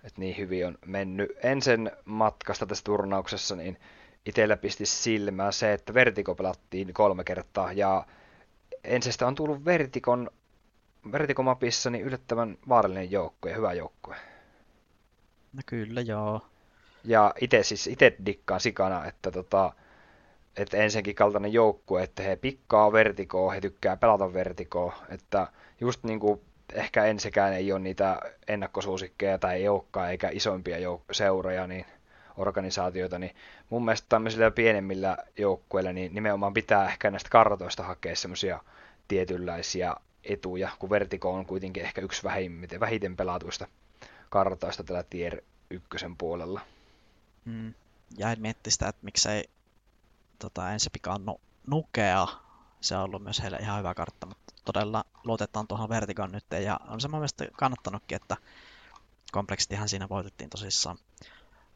Et 0.07 0.17
niin 0.17 0.37
hyvin 0.37 0.65
on 0.65 0.77
mennyt. 0.85 1.31
Ensin 1.43 1.91
matkasta 2.05 2.65
tässä 2.65 2.83
turnauksessa, 2.83 3.55
niin 3.55 3.77
itsellä 4.25 4.57
pisti 4.57 4.85
silmään 4.85 5.53
se, 5.53 5.73
että 5.73 5.93
Vertigo 5.93 6.35
pelattiin 6.35 6.93
kolme 6.93 7.23
kertaa, 7.23 7.73
ja 7.73 8.05
ensistä 8.83 9.27
on 9.27 9.35
tullut 9.35 9.65
Vertikon 9.65 10.29
Vertikomapissa 11.11 11.89
niin 11.89 12.05
yllättävän 12.05 12.57
vaarallinen 12.69 13.11
joukkue 13.11 13.51
ja 13.51 13.57
hyvä 13.57 13.73
joukkue. 13.73 14.15
No 15.53 15.61
kyllä, 15.65 16.01
joo. 16.01 16.41
Ja 17.03 17.33
itse 17.41 17.63
siis 17.63 17.87
itse 17.87 18.15
dikkaan 18.25 18.59
sikana, 18.59 19.05
että 19.05 19.31
tota, 19.31 19.73
että 20.57 20.77
ensinnäkin 20.77 21.15
kaltainen 21.15 21.53
joukkue, 21.53 22.03
että 22.03 22.23
he 22.23 22.35
pikkaa 22.35 22.91
vertikoa, 22.91 23.51
he 23.51 23.61
tykkää 23.61 23.97
pelata 23.97 24.33
vertikoa, 24.33 24.95
että 25.09 25.47
just 25.81 26.03
niin 26.03 26.19
kuin 26.19 26.41
ehkä 26.73 27.05
ensikään 27.05 27.53
ei 27.53 27.71
ole 27.71 27.79
niitä 27.79 28.19
ennakkosuosikkeja 28.47 29.37
tai 29.37 29.55
ei 29.55 29.67
olekaan, 29.67 30.11
eikä 30.11 30.29
isompia 30.33 30.77
jouk- 30.77 31.13
seuroja, 31.13 31.67
niin 31.67 31.85
organisaatioita, 32.37 33.19
niin 33.19 33.35
mun 33.69 33.85
mielestä 33.85 34.05
tämmöisillä 34.09 34.51
pienemmillä 34.51 35.17
joukkueilla 35.37 35.93
niin 35.93 36.13
nimenomaan 36.15 36.53
pitää 36.53 36.87
ehkä 36.89 37.11
näistä 37.11 37.29
kartoista 37.29 37.83
hakea 37.83 38.15
semmoisia 38.15 38.59
tietynlaisia 39.07 39.95
etuja, 40.23 40.69
kun 40.79 40.89
Vertigo 40.89 41.33
on 41.33 41.45
kuitenkin 41.45 41.83
ehkä 41.83 42.01
yksi 42.01 42.23
vähiten, 42.23 42.79
vähiten 42.79 43.15
pelatuista 43.15 43.67
kartoista 44.29 44.83
tällä 44.83 45.03
Tier 45.03 45.41
1 45.69 46.05
puolella. 46.17 46.61
Mm. 47.45 47.73
Jäin 48.17 48.41
miettimään 48.41 48.71
sitä, 48.71 48.87
että 48.87 49.05
miksei 49.05 49.49
tota, 50.39 50.71
ensi 50.71 50.89
pikaan 50.89 51.25
nu- 51.25 51.41
nukea. 51.67 52.27
Se 52.81 52.95
on 52.95 53.03
ollut 53.03 53.23
myös 53.23 53.41
heille 53.41 53.57
ihan 53.57 53.79
hyvä 53.79 53.93
kartta, 53.93 54.25
mutta 54.25 54.46
todella 54.73 55.05
luotetaan 55.23 55.67
tuohon 55.67 55.89
Vertigoon 55.89 56.31
nyt. 56.31 56.45
Ja 56.63 56.79
on 56.87 57.01
se 57.01 57.07
mun 57.07 57.19
mielestä 57.19 57.45
kannattanutkin, 57.53 58.15
että 58.15 58.37
kompleksitihan 59.31 59.89
siinä 59.89 60.09
voitettiin 60.09 60.49
tosissaan. 60.49 60.97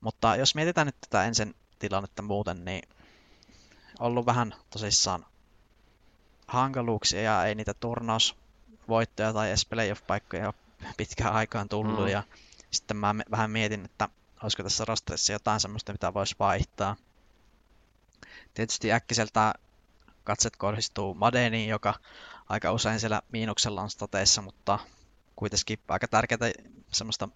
Mutta 0.02 0.36
jos 0.36 0.56
mietitään 0.56 0.88
nyt 0.88 1.02
tätä 1.02 1.26
ensin 1.26 1.56
tilannetta 1.80 2.22
muuten, 2.22 2.66
niin 2.66 2.90
ollut 4.00 4.26
vähän 4.26 4.56
tosissaan 4.70 5.26
hankaluuksia 6.48 7.22
ja 7.22 7.46
ei 7.46 7.56
niitä 7.56 7.74
turnausvoittoja 7.74 9.34
tai 9.34 9.50
edes 9.50 9.66
playoff-paikkoja 9.66 10.46
ole 10.46 10.94
pitkään 10.98 11.34
aikaan 11.34 11.70
tullut. 11.70 12.06
Mm. 12.06 12.08
Ja 12.08 12.24
sitten 12.72 12.98
mä 12.98 13.16
vähän 13.32 13.52
mietin, 13.52 13.86
että 13.86 14.10
olisiko 14.44 14.64
tässä 14.64 14.86
rosterissa 14.86 15.34
jotain 15.34 15.60
semmoista, 15.60 15.92
mitä 15.92 16.14
voisi 16.14 16.36
vaihtaa. 16.40 16.96
Tietysti 18.54 18.92
äkkiseltä 18.92 19.54
katset 20.24 20.58
kohdistuu 20.58 21.14
Madeniin, 21.14 21.70
joka 21.70 21.94
aika 22.52 22.72
usein 22.72 23.00
siellä 23.00 23.22
miinuksella 23.32 23.82
on 23.82 23.90
stateissa, 23.90 24.42
mutta 24.42 24.80
kuitenkin 25.36 25.80
aika 25.88 26.08
tärkeää 26.08 26.52
semmoista 26.94 27.30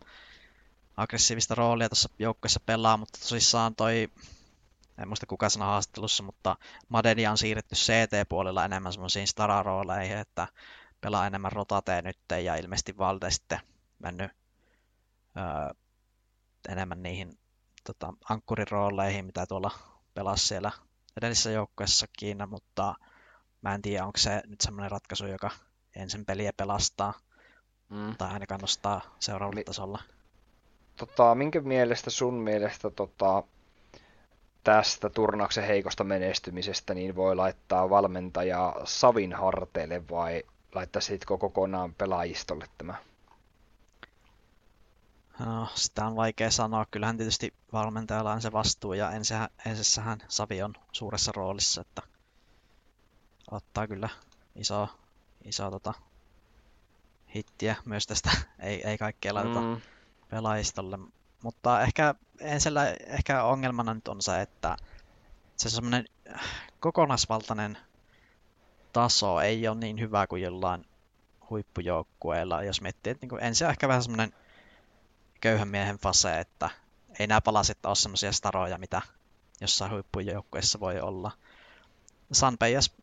aggressiivista 0.98 1.56
roolia 1.56 1.90
tuossa 1.90 2.10
joukkueessa 2.20 2.60
pelaa, 2.66 2.98
mutta 2.98 3.20
tosissaan 3.20 3.76
toi, 3.76 4.10
en 4.98 5.08
muista 5.08 5.26
kuka 5.26 5.50
sanoi 5.50 5.68
haastattelussa, 5.68 6.24
mutta 6.24 6.56
Madenia 6.90 7.32
on 7.32 7.38
siirretty 7.38 7.76
CT-puolella 7.76 8.66
enemmän 8.66 8.94
semmoisiin 8.94 9.28
stara-rooleihin, 9.28 10.18
että 10.18 10.48
pelaa 11.02 11.28
enemmän 11.28 11.52
rotateen 11.52 12.04
nyt 12.04 12.18
ja 12.44 12.56
ilmeisesti 12.56 12.98
Valde 12.98 13.32
sitten 13.32 13.60
mennyt 14.00 14.32
öö, 15.38 15.74
enemmän 16.70 17.04
niihin 17.04 17.40
tota, 17.84 18.14
ankkurirooleihin, 18.30 19.26
mitä 19.26 19.46
tuolla 19.46 19.72
pelasi 20.14 20.48
siellä 20.48 20.72
edellisessä 21.18 21.52
joukkueessa 21.52 22.08
Kiina, 22.20 22.48
mutta 22.48 22.96
mä 23.66 23.76
en 23.76 23.82
tiedä, 23.82 24.06
onko 24.06 24.18
se 24.18 24.42
nyt 24.48 24.62
semmoinen 24.62 24.92
ratkaisu, 24.92 25.26
joka 25.28 25.50
ensin 25.96 26.26
peliä 26.26 26.54
pelastaa 26.58 27.14
mm. 27.90 28.16
tai 28.18 28.32
ainakaan 28.32 28.62
nostaa 28.62 29.02
seuraavalle 29.20 29.60
Mi- 29.60 29.64
tasolla. 29.64 30.02
Tota, 30.96 31.36
minkä 31.36 31.62
mielestä 31.62 32.10
sun 32.10 32.34
mielestä 32.34 32.90
tota, 32.90 33.44
tästä 34.64 35.10
turnauksen 35.10 35.64
heikosta 35.64 36.04
menestymisestä 36.04 36.94
niin 36.94 37.16
voi 37.16 37.36
laittaa 37.36 37.90
valmentaja 37.90 38.76
Savin 38.84 39.34
harteille 39.34 40.10
vai 40.10 40.44
laittaisitko 40.76 41.38
kokonaan 41.38 41.94
pelaajistolle 41.94 42.68
tämä? 42.78 42.96
No, 45.40 45.68
sitä 45.76 46.06
on 46.06 46.16
vaikea 46.16 46.52
sanoa. 46.52 46.86
Kyllähän 46.92 47.18
tietysti 47.18 47.54
valmentajalla 47.74 48.32
on 48.32 48.42
se 48.42 48.52
vastuu 48.52 48.94
ja 48.94 49.12
ensissähän 49.66 50.20
Savi 50.28 50.62
on 50.62 50.74
suuressa 50.92 51.32
roolissa, 51.36 51.82
että 51.82 52.02
ottaa 53.52 53.88
kyllä 53.88 54.10
iso, 54.56 54.88
iso 55.44 55.72
tota, 55.72 55.94
hittiä 57.36 57.76
myös 57.86 58.08
tästä. 58.08 58.32
Ei, 58.60 58.88
ei 58.88 58.98
kaikkea 58.98 59.34
laiteta 59.34 59.62
mm. 59.62 59.82
pelaajistolle. 60.30 61.00
Mutta 61.44 61.82
ehkä 61.82 62.16
ensillä 62.40 62.88
ehkä 63.06 63.44
ongelmana 63.44 63.94
nyt 63.94 64.08
on 64.08 64.22
se, 64.22 64.42
että 64.42 64.78
se 65.56 65.70
semmoinen 65.70 66.06
kokonaisvaltainen 66.80 67.78
taso 68.94 69.40
ei 69.40 69.68
ole 69.68 69.78
niin 69.78 70.00
hyvä 70.00 70.28
kuin 70.28 70.42
jollain 70.42 70.86
huippujoukkueella. 71.50 72.64
Jos 72.64 72.82
miettii, 72.82 73.12
että 73.12 73.28
niin 73.28 73.44
ensin 73.44 73.68
ehkä 73.68 73.88
vähän 73.88 74.04
semmoinen 74.04 74.34
köyhän 75.42 75.68
miehen 75.68 75.98
fase, 75.98 76.40
että 76.40 76.70
ei 77.20 77.28
nämä 77.28 77.42
palasit 77.42 77.86
ole 77.86 77.96
semmoisia 77.96 78.32
staroja, 78.32 78.78
mitä 78.78 79.02
jossain 79.62 79.92
huippujoukkueessa 79.92 80.80
voi 80.80 81.00
olla. 81.00 81.32
Sanpeijas 82.32 82.96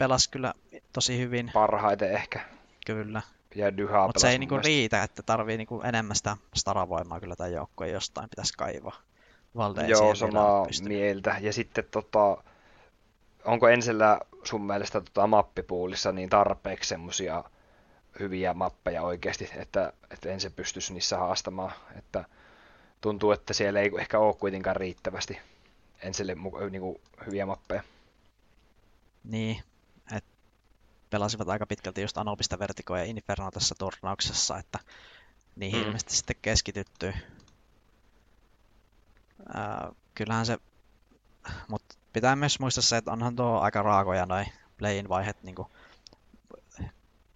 pelasi 0.00 0.30
kyllä 0.30 0.54
tosi 0.92 1.18
hyvin. 1.18 1.50
Parhaiten 1.54 2.12
ehkä. 2.12 2.40
Kyllä. 2.86 3.22
Ja 3.54 3.76
Dyha 3.76 4.06
Mutta 4.06 4.20
se 4.20 4.30
ei 4.30 4.38
niinku 4.38 4.58
riitä, 4.58 5.02
että 5.02 5.22
tarvii 5.22 5.56
niinku 5.56 5.82
enemmän 5.82 6.16
sitä 6.16 6.36
staravoimaa 6.54 7.20
kyllä 7.20 7.36
tämän 7.36 7.52
joukkueen 7.52 7.92
jostain 7.92 8.30
pitäisi 8.30 8.54
kaivaa. 8.56 8.96
Valde 9.56 9.86
Joo, 9.86 10.14
samaa 10.14 10.66
mieltä. 10.88 11.36
Ja 11.40 11.52
sitten 11.52 11.84
tota, 11.90 12.42
onko 13.44 13.68
ensillä 13.68 14.20
sun 14.44 14.66
mielestä 14.66 15.00
tota 15.00 15.26
mappipuulissa 15.26 16.12
niin 16.12 16.28
tarpeeksi 16.28 16.88
semmoisia 16.88 17.44
hyviä 18.20 18.54
mappeja 18.54 19.02
oikeasti, 19.02 19.50
että, 19.56 19.92
että 20.10 20.28
en 20.28 20.40
se 20.40 20.50
pystyisi 20.50 20.92
niissä 20.92 21.18
haastamaan. 21.18 21.72
Että 21.98 22.24
tuntuu, 23.00 23.32
että 23.32 23.54
siellä 23.54 23.80
ei 23.80 23.90
ehkä 23.98 24.18
ole 24.18 24.34
kuitenkaan 24.34 24.76
riittävästi 24.76 25.38
ensille 26.02 26.36
niin 26.70 26.80
kuin, 26.80 27.00
hyviä 27.26 27.46
mappeja. 27.46 27.82
Niin, 29.24 29.62
pelasivat 31.10 31.48
aika 31.48 31.66
pitkälti 31.66 32.02
just 32.02 32.18
Anopista 32.18 32.58
Vertigo 32.58 32.96
ja 32.96 33.04
Inferno 33.04 33.50
tässä 33.50 33.74
turnauksessa, 33.78 34.58
että 34.58 34.78
niihin 35.56 35.80
mm. 35.80 35.86
ilmeisesti 35.86 36.16
sitten 36.16 36.36
keskitytty. 36.42 37.14
Ää, 39.54 39.92
kyllähän 40.14 40.46
se, 40.46 40.58
mutta 41.68 41.94
pitää 42.12 42.36
myös 42.36 42.60
muistaa 42.60 42.82
se, 42.82 42.96
että 42.96 43.12
onhan 43.12 43.36
tuo 43.36 43.60
aika 43.60 43.82
raakoja 43.82 44.26
noin 44.26 44.46
playin 44.78 45.08
vaiheet 45.08 45.42
niin 45.42 45.56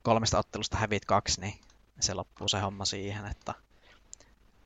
kolmesta 0.02 0.38
ottelusta 0.38 0.76
hävit 0.76 1.04
kaksi, 1.04 1.40
niin 1.40 1.60
se 2.00 2.14
loppuu 2.14 2.48
se 2.48 2.60
homma 2.60 2.84
siihen, 2.84 3.26
että 3.26 3.54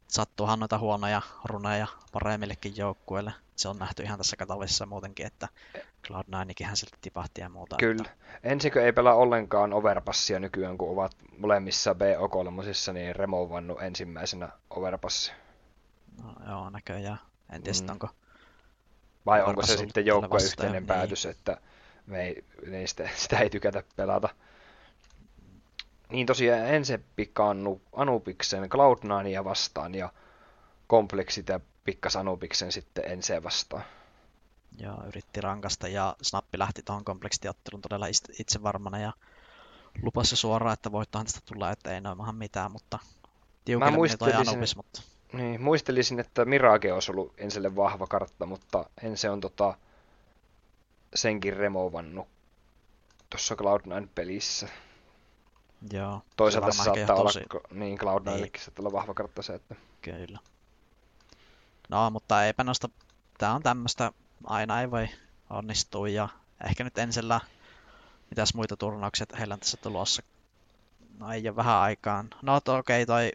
sattuuhan 0.09 0.59
noita 0.59 0.79
huonoja 0.79 1.23
runeja 1.45 1.87
paremmillekin 2.13 2.77
joukkueille. 2.77 3.33
Se 3.59 3.69
on 3.69 3.79
nähty 3.79 4.03
ihan 4.03 4.19
tässä 4.19 4.37
katavissa 4.37 4.87
muutenkin, 4.87 5.27
että 5.27 5.49
Cloud9 6.09 6.65
hän 6.65 6.77
silti 6.77 6.97
tipahti 7.01 7.41
ja 7.41 7.49
muuta. 7.49 7.77
Kyllä. 7.77 8.05
Että... 8.07 8.39
Ensikö 8.43 8.87
ei 8.87 8.93
pelaa 8.93 9.15
ollenkaan 9.15 9.73
overpassia 9.73 10.41
nykyään, 10.41 10.79
kun 10.79 10.91
ovat 10.91 11.13
molemmissa 11.39 11.93
BO3, 11.93 12.93
niin 12.93 13.17
removannut 13.17 13.83
ensimmäisenä 13.83 14.49
overpassia. 14.71 15.35
No 16.23 16.35
joo, 16.49 16.71
näköjään. 16.71 17.19
En 17.53 17.63
tiedä, 17.63 17.79
mm. 17.83 17.91
onko... 17.91 18.09
Vai 19.27 19.43
onko 19.43 19.67
se 19.67 19.77
sitten 19.77 20.07
joukkueyhteinen 20.07 20.73
niin. 20.73 20.87
päätös, 20.87 21.27
että 21.27 21.61
me 22.07 22.23
ei, 22.23 22.45
niin 22.67 22.89
sitä, 22.89 23.09
sitä 23.17 23.39
ei 23.39 23.51
tykätä 23.51 23.83
pelata. 23.97 24.29
Niin 26.11 26.27
tosiaan 26.27 26.67
ensin 26.67 27.05
pikkaannu 27.17 27.81
Anubiksen 27.93 28.65
Cloud9 28.65 29.45
vastaan 29.45 29.95
ja 29.95 30.13
kompleksit 30.89 31.49
ja 31.49 31.61
pikkas 31.85 32.17
Anubiksen 32.17 32.73
sitten 32.73 33.05
ensin 33.07 33.43
vastaan. 33.43 33.85
Ja 34.79 34.99
yritti 35.07 35.41
rankasta 35.41 35.89
ja 35.89 36.17
Snappi 36.23 36.59
lähti 36.59 36.83
tuohon 36.83 37.05
kompleksitiottelun 37.05 37.83
todella 37.83 38.07
itse 38.39 38.63
varmana 38.63 38.99
ja 38.99 39.13
lupasi 40.03 40.37
suoraan, 40.37 40.75
että 40.75 40.93
voittohan 40.93 41.27
tästä 41.27 41.41
tulla, 41.47 41.71
että 41.71 41.95
ei 41.95 42.01
noimahan 42.01 42.37
mitään, 42.37 42.73
mutta 42.73 42.99
tiukille 43.65 44.17
toi 44.19 44.33
Anubis, 44.33 44.77
mutta... 44.77 45.03
Niin, 45.33 45.61
muistelisin, 45.61 46.21
että 46.21 46.45
Mirage 46.45 46.93
olisi 46.93 47.13
ollut 47.13 47.35
ensille 47.39 47.77
vahva 47.77 48.07
kartta, 48.07 48.47
mutta 48.47 48.91
en 49.03 49.17
se 49.17 49.31
on 49.31 49.41
tota, 49.41 49.75
senkin 51.15 51.57
removannut 51.57 52.29
tuossa 53.31 53.55
Cloud9-pelissä. 53.55 54.69
Joo. 55.93 56.23
Toisaalta 56.37 56.73
se 56.73 56.83
saattaa 56.83 57.17
olla, 57.17 57.33
tosi... 57.33 57.45
niin 57.71 57.99
cloud 57.99 58.23
niin. 58.25 58.51
saattaa 58.59 58.83
olla 58.83 58.93
vahva 58.93 59.15
kartta 59.15 59.43
se, 59.43 59.55
että... 59.55 59.75
Kyllä. 60.03 60.39
No, 61.89 62.11
mutta 62.11 62.45
eipä 62.45 62.65
noista, 62.65 62.89
tää 63.39 63.53
on 63.53 63.63
tämmöistä, 63.63 64.13
aina 64.45 64.81
ei 64.81 64.91
voi 64.91 65.09
onnistua 65.51 66.09
ja 66.09 66.29
ehkä 66.69 66.85
nyt 66.85 66.99
ensillä, 66.99 67.41
mitäs 68.31 68.55
muita 68.55 68.77
turnauksia 68.77 69.27
heillä 69.39 69.55
on 69.55 69.61
tässä 69.61 69.77
tulossa. 69.77 70.23
No 71.19 71.33
ei 71.33 71.49
ole 71.49 71.57
vähän 71.57 71.77
aikaan. 71.77 72.31
No 72.43 72.57
okei, 72.57 72.79
okay, 72.79 73.07
toi 73.07 73.33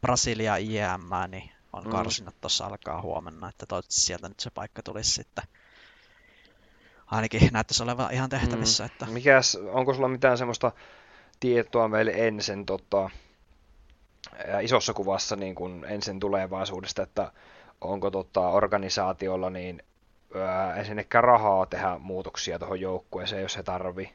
Brasilia 0.00 0.56
IEM, 0.56 1.00
niin 1.28 1.50
on 1.72 1.84
mm. 1.84 1.90
karsinat 1.90 2.40
tuossa 2.40 2.66
alkaa 2.66 3.02
huomenna, 3.02 3.48
että 3.48 3.66
toivottavasti 3.66 4.00
sieltä 4.00 4.28
nyt 4.28 4.40
se 4.40 4.50
paikka 4.50 4.82
tulisi 4.82 5.10
sitten 5.10 5.44
ainakin 7.06 7.48
näyttäisi 7.52 7.82
olevan 7.82 8.12
ihan 8.12 8.30
tehtävissä. 8.30 8.84
Mm. 8.84 8.86
Että... 8.86 9.06
Mikäs, 9.06 9.58
onko 9.72 9.94
sulla 9.94 10.08
mitään 10.08 10.38
semmoista 10.38 10.72
tietoa 11.40 11.88
meille 11.88 12.12
ensin 12.14 12.66
tota, 12.66 13.10
isossa 14.62 14.94
kuvassa 14.94 15.36
niin 15.36 15.54
kuin 15.54 15.84
ensin 15.84 16.20
tulevaisuudesta, 16.20 17.02
että 17.02 17.32
onko 17.80 18.10
tota, 18.10 18.48
organisaatiolla 18.48 19.50
niin 19.50 19.82
ää, 20.34 20.76
ensinnäkään 20.76 21.24
rahaa 21.24 21.66
tehdä 21.66 21.98
muutoksia 21.98 22.58
tuohon 22.58 22.80
joukkueeseen, 22.80 23.42
jos 23.42 23.52
se 23.52 23.62
tarvii? 23.62 24.12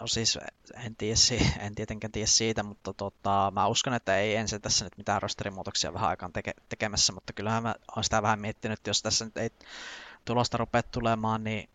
No 0.00 0.06
siis 0.06 0.38
en, 0.84 0.96
tiedä, 0.96 1.16
en 1.66 1.74
tietenkään 1.74 2.12
tiedä 2.12 2.26
siitä, 2.26 2.62
mutta 2.62 2.94
tota, 2.94 3.52
mä 3.54 3.66
uskon, 3.66 3.94
että 3.94 4.18
ei 4.18 4.36
ensin 4.36 4.60
tässä 4.60 4.84
nyt 4.84 4.98
mitään 4.98 5.22
rosterimuutoksia 5.22 5.92
vähän 5.94 6.08
aikaan 6.08 6.32
teke, 6.32 6.54
tekemässä, 6.68 7.12
mutta 7.12 7.32
kyllähän 7.32 7.62
mä 7.62 7.74
oon 7.96 8.04
sitä 8.04 8.22
vähän 8.22 8.40
miettinyt, 8.40 8.78
että 8.78 8.90
jos 8.90 9.02
tässä 9.02 9.24
nyt 9.24 9.36
ei 9.36 9.50
tulosta 10.24 10.56
rupea 10.56 10.82
tulemaan, 10.82 11.44
niin 11.44 11.68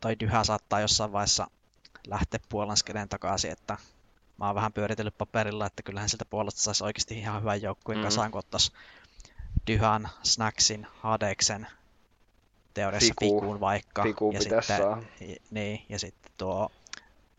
toi 0.00 0.20
dyhä 0.20 0.44
saattaa 0.44 0.80
jossain 0.80 1.12
vaiheessa 1.12 1.46
lähteä 2.06 2.40
Puolan 2.48 2.76
skeneen 2.76 3.08
takaisin, 3.08 3.50
että 3.50 3.76
mä 4.40 4.46
oon 4.46 4.54
vähän 4.54 4.72
pyöritellyt 4.72 5.18
paperilla, 5.18 5.66
että 5.66 5.82
kyllähän 5.82 6.08
siltä 6.08 6.24
puolesta 6.24 6.60
saisi 6.60 6.84
oikeasti 6.84 7.18
ihan 7.18 7.40
hyvän 7.40 7.62
joukkueen 7.62 8.00
mm. 8.00 8.04
kasaan, 8.04 8.30
kun 8.30 8.38
ottaisi 8.38 8.72
Dyhan, 9.66 10.08
Snacksin, 10.22 10.86
Hadeksen, 10.98 11.66
teoriassa 12.74 13.14
Fiku, 13.20 13.40
Fikuun 13.40 13.60
vaikka. 13.60 14.02
Fiku 14.02 14.30
ja 14.34 14.40
sitten, 14.40 14.62
saa. 14.62 15.02
Niin, 15.50 15.82
ja 15.88 15.98
sitten 15.98 16.32
tuo 16.36 16.70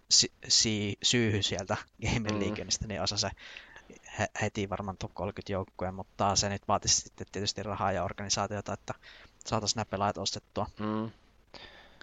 si, 0.10 0.32
si, 0.48 0.98
Syyhy 1.04 1.44
sieltä 1.44 1.78
Gamer 2.04 2.34
Leagueista, 2.40 2.86
mm. 2.86 2.88
niin 2.88 3.02
osa 3.02 3.18
se 3.18 3.30
he, 4.20 4.28
heti 4.42 4.70
varmaan 4.70 4.98
tuo 4.98 5.10
30 5.14 5.52
joukkueen, 5.52 5.94
mutta 5.94 6.36
se 6.36 6.50
nyt 6.50 6.68
vaatisi 6.68 6.96
sitten 6.96 7.28
tietysti 7.32 7.64
rahaa 7.64 7.92
ja 7.92 8.04
organisaatiota, 8.04 8.74
että 8.74 8.94
saataisiin 9.46 9.76
nämä 9.78 9.86
pelaajat 9.86 10.18
ostettua. 10.18 10.68
Mm. 10.80 11.12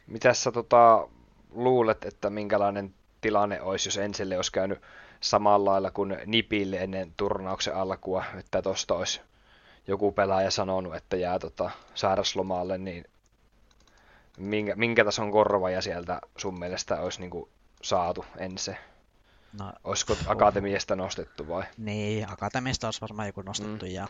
Mitäs 0.07 0.43
sä 0.43 0.53
tota, 0.53 1.09
luulet, 1.51 2.05
että 2.05 2.31
minkälainen 2.31 2.95
tilanne 3.21 3.61
olisi, 3.61 3.89
jos 3.89 3.97
Enselle 3.97 4.37
olisi 4.37 4.53
käynyt 4.53 4.81
samalla 5.21 5.71
lailla 5.71 5.91
kuin 5.91 6.19
Nipille 6.27 6.77
ennen 6.77 7.15
turnauksen 7.17 7.77
alkua, 7.77 8.25
että 8.39 8.63
tuosta 8.63 8.95
olisi 8.95 9.21
joku 9.87 10.13
pelaaja 10.13 10.51
sanonut, 10.51 10.97
että 10.97 11.17
jää 11.17 11.39
tota 11.39 11.71
sairaslomalle, 11.95 12.79
niin 12.79 13.05
minkä, 14.39 14.75
minkä 14.77 15.05
tason 15.05 15.31
korvaja 15.31 15.83
sieltä 15.83 16.21
sun 16.37 16.59
mielestä 16.59 17.01
olisi 17.01 17.21
niin 17.21 17.31
kuin 17.31 17.49
saatu 17.83 18.25
ensin? 18.39 18.77
No, 19.59 19.73
Olisiko 19.85 20.13
uh. 20.13 20.19
akatemiasta 20.27 20.97
nostettu 20.97 21.49
vai? 21.49 21.65
Niin, 21.77 22.33
akatemiasta 22.33 22.87
olisi 22.87 23.01
varmaan 23.01 23.29
joku 23.29 23.43
nostettu. 23.43 23.87
Mm. 23.87 23.93
Ja... 23.93 24.09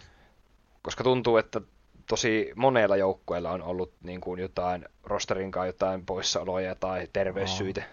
Koska 0.83 1.05
tuntuu, 1.05 1.37
että 1.37 1.61
tosi 2.09 2.53
monella 2.57 2.97
joukkueella 2.97 3.51
on 3.51 3.63
ollut 3.63 3.93
niin 4.03 4.21
kuin 4.21 4.41
jotain 4.41 4.85
rosterin 5.05 5.51
kanssa 5.51 5.67
jotain 5.67 6.07
poissaoloja 6.07 6.75
tai 6.75 7.09
terveyssyitä. 7.13 7.81
No. 7.81 7.87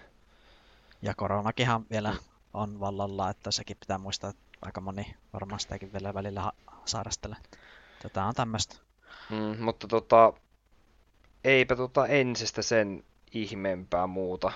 Ja 1.06 1.14
koronakinhan 1.16 1.86
vielä 1.92 2.16
on 2.54 2.80
vallalla, 2.80 3.30
että 3.30 3.52
sekin 3.52 3.78
pitää 3.80 3.98
muistaa, 3.98 4.30
että 4.30 4.42
aika 4.62 4.82
moni 4.82 5.16
varmaan 5.34 5.60
sitäkin 5.60 5.94
vielä 5.94 6.14
välillä 6.14 6.52
sairastelee. 6.86 7.38
Tätä 8.02 8.26
on 8.26 8.36
tämmöistä. 8.36 8.76
Mm, 9.30 9.64
mutta 9.64 9.88
tota, 9.88 10.34
eipä 11.44 11.76
tota 11.76 12.08
ensistä 12.08 12.62
sen 12.62 13.04
ihmeempää 13.32 14.08
muuta. 14.08 14.52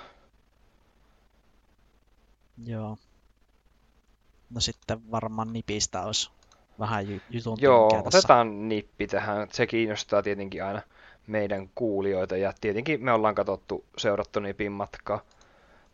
Joo. 2.66 2.98
No 4.50 4.62
sitten 4.62 5.12
varmaan 5.12 5.54
nipistä 5.54 6.02
olisi 6.02 6.32
vähän 6.80 7.08
jutun 7.30 7.58
Joo, 7.62 7.86
otetaan 7.86 8.12
tässä. 8.12 8.44
nippi 8.44 9.08
tähän. 9.08 9.48
Se 9.52 9.68
kiinnostaa 9.68 10.24
tietenkin 10.24 10.64
aina 10.64 10.82
meidän 11.28 11.70
kuulijoita 11.76 12.38
ja 12.38 12.54
tietenkin 12.62 13.04
me 13.04 13.12
ollaan 13.12 13.36
katsottu, 13.36 13.86
seurattu 13.98 14.40
nipin 14.40 14.72
matkaa 14.72 15.22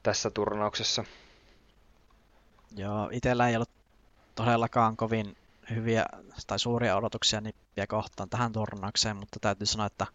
tässä 0.06 0.30
turnauksessa. 0.32 1.04
Joo, 2.76 3.10
itsellä 3.12 3.50
ei 3.50 3.56
ollut 3.56 3.70
todellakaan 4.36 4.98
kovin 4.98 5.38
hyviä 5.70 6.06
tai 6.48 6.60
suuria 6.60 6.96
odotuksia 6.96 7.42
nippiä 7.42 7.88
kohtaan 7.88 8.30
tähän 8.30 8.52
turnaukseen, 8.52 9.18
mutta 9.18 9.40
täytyy 9.40 9.68
sanoa, 9.68 9.86
että 9.86 10.08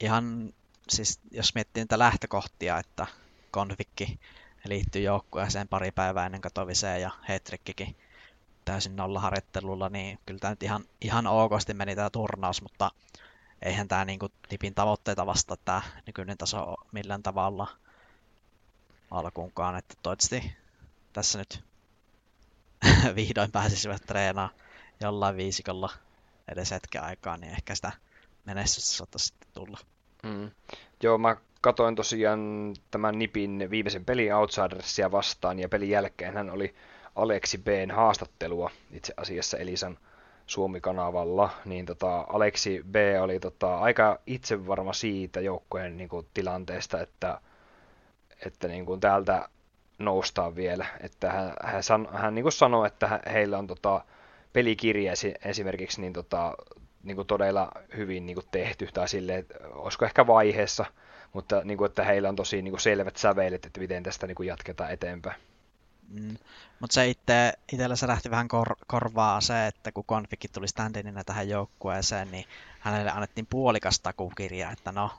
ihan 0.00 0.52
siis 0.88 1.20
jos 1.30 1.54
miettii 1.54 1.80
niitä 1.80 1.98
lähtökohtia, 1.98 2.78
että 2.78 3.06
konfikki 3.50 4.20
liittyy 4.64 5.02
joukkueeseen 5.02 5.68
pari 5.68 5.90
päivää 5.90 6.26
ennen 6.26 6.40
katoviseen 6.40 7.02
ja 7.02 7.10
Hetrikkikin 7.28 7.96
täysin 8.64 8.96
nollaharjoittelulla, 8.96 9.88
niin 9.88 10.18
kyllä 10.26 10.40
tämä 10.40 10.50
nyt 10.52 10.62
ihan, 10.62 10.84
ihan 11.00 11.26
okosti 11.26 11.74
meni 11.74 11.96
tämä 11.96 12.10
turnaus, 12.10 12.62
mutta 12.62 12.90
eihän 13.62 13.88
tämä 13.88 14.04
niin 14.04 14.20
nipin 14.50 14.74
tavoitteita 14.74 15.26
vasta 15.26 15.56
tämä 15.64 15.82
nykyinen 16.06 16.38
taso 16.38 16.74
millään 16.92 17.22
tavalla 17.22 17.66
alkuunkaan, 19.10 19.76
että 19.76 19.94
toivottavasti 20.02 20.52
tässä 21.12 21.38
nyt 21.38 21.64
vihdoin 23.16 23.52
pääsisivät 23.52 24.02
treenaamaan 24.06 24.54
jollain 25.00 25.36
viisikolla 25.36 25.90
edes 26.48 26.70
hetken 26.70 27.04
aikaa, 27.04 27.36
niin 27.36 27.52
ehkä 27.52 27.74
sitä 27.74 27.92
menestystä 28.44 28.90
saattaisi 28.90 29.26
sitten 29.26 29.48
tulla. 29.54 29.78
Mm. 30.22 30.50
Joo, 31.02 31.18
mä 31.18 31.36
katoin 31.60 31.94
tosiaan 31.94 32.74
tämän 32.90 33.18
Nipin 33.18 33.68
viimeisen 33.70 34.04
pelin 34.04 34.34
Outsidersia 34.34 35.12
vastaan, 35.12 35.58
ja 35.58 35.68
pelin 35.68 35.90
jälkeen 35.90 36.34
hän 36.34 36.50
oli 36.50 36.74
Aleksi 37.16 37.58
B:n 37.58 37.90
haastattelua 37.90 38.70
itse 38.92 39.14
asiassa 39.16 39.58
Elisan 39.58 39.98
Suomi-kanavalla, 40.46 41.50
niin 41.64 41.86
tota, 41.86 42.26
Aleksi 42.28 42.84
B 42.90 42.96
oli 43.20 43.40
tota, 43.40 43.78
aika 43.78 44.18
itsevarma 44.26 44.92
siitä 44.92 45.40
joukkojen 45.40 45.96
niin 45.96 46.08
kuin, 46.08 46.26
tilanteesta, 46.34 47.00
että, 47.00 47.40
että 48.46 48.68
niin 48.68 48.86
kuin, 48.86 49.00
täältä 49.00 49.48
noustaan 49.98 50.56
vielä. 50.56 50.86
Että 51.00 51.32
hän, 51.32 51.52
hän, 51.62 51.82
san, 51.82 52.08
hän 52.12 52.34
niin 52.34 52.42
kuin 52.42 52.52
sanoi, 52.52 52.86
että 52.86 53.20
heillä 53.32 53.58
on 53.58 53.66
tota, 53.66 54.04
pelikirja 54.52 55.12
esimerkiksi 55.44 56.00
niin, 56.00 56.12
tota, 56.12 56.54
niin 57.02 57.16
kuin 57.16 57.26
todella 57.26 57.72
hyvin 57.96 58.26
niin 58.26 58.34
kuin 58.34 58.46
tehty, 58.50 58.88
tai 58.94 59.08
silleen, 59.08 59.38
että 59.38 59.54
olisiko 59.68 60.04
ehkä 60.04 60.26
vaiheessa, 60.26 60.84
mutta 61.32 61.60
niin 61.64 61.78
kuin, 61.78 61.88
että 61.88 62.04
heillä 62.04 62.28
on 62.28 62.36
tosi 62.36 62.62
niin 62.62 62.72
kuin 62.72 62.80
selvät 62.80 63.16
sävelet, 63.16 63.66
että 63.66 63.80
miten 63.80 64.02
tästä 64.02 64.26
niin 64.26 64.34
kuin 64.34 64.46
jatketaan 64.46 64.90
eteenpäin. 64.90 65.40
Mm. 66.08 66.36
Mutta 66.80 66.94
se 66.94 67.08
itse, 67.08 67.52
itsellä 67.72 67.96
se 67.96 68.06
lähti 68.06 68.30
vähän 68.30 68.48
kor, 68.48 68.76
korvaa 68.86 69.40
se, 69.40 69.66
että 69.66 69.92
kun 69.92 70.04
konfikki 70.04 70.48
tuli 70.48 70.68
standinina 70.68 71.24
tähän 71.24 71.48
joukkueeseen, 71.48 72.30
niin 72.30 72.44
hänelle 72.80 73.10
annettiin 73.10 73.46
puolikas 73.50 74.00
takukirja, 74.00 74.70
että 74.70 74.92
no, 74.92 75.10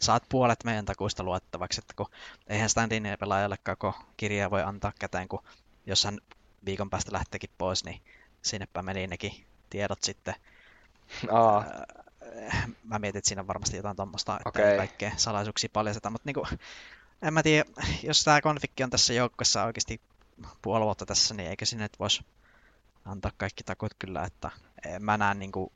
saat 0.00 0.22
puolet 0.28 0.64
meidän 0.64 0.84
takuista 0.84 1.22
luettavaksi, 1.22 1.80
että 1.80 1.94
kun 1.96 2.10
eihän 2.46 2.70
standinin 2.70 3.18
pelaajalle 3.20 3.56
koko 3.64 3.94
kirjaa 4.16 4.50
voi 4.50 4.62
antaa 4.62 4.92
käteen, 4.98 5.28
kun 5.28 5.44
jos 5.86 6.04
hän 6.04 6.18
viikon 6.64 6.90
päästä 6.90 7.12
lähteekin 7.12 7.50
pois, 7.58 7.84
niin 7.84 8.00
sinnepä 8.42 8.82
meni 8.82 9.06
nekin 9.06 9.44
tiedot 9.70 10.02
sitten. 10.02 10.34
Aa. 11.32 11.64
Mä 12.84 12.98
mietin, 12.98 13.18
että 13.18 13.28
siinä 13.28 13.40
on 13.40 13.48
varmasti 13.48 13.76
jotain 13.76 13.96
tuommoista, 13.96 14.36
että 14.36 14.48
okay. 14.48 14.76
kaikkea 14.76 15.12
salaisuuksia 15.16 15.70
paljasteta, 15.72 16.10
mutta 16.10 16.26
niinku, 16.26 16.46
en 17.22 17.34
mä 17.34 17.42
tiedä, 17.42 17.64
jos 18.02 18.24
tämä 18.24 18.40
konfikki 18.40 18.84
on 18.84 18.90
tässä 18.90 19.12
joukkueessa 19.12 19.64
oikeasti 19.64 20.00
puoli 20.62 20.84
vuotta 20.84 21.06
tässä, 21.06 21.34
niin 21.34 21.50
eikö 21.50 21.66
sinne 21.66 21.88
voisi 21.98 22.24
antaa 23.04 23.32
kaikki 23.36 23.64
takut 23.64 23.94
kyllä, 23.98 24.24
että 24.24 24.50
en 24.86 25.04
mä 25.04 25.16
näe 25.16 25.34
niin 25.34 25.52
kuin 25.52 25.72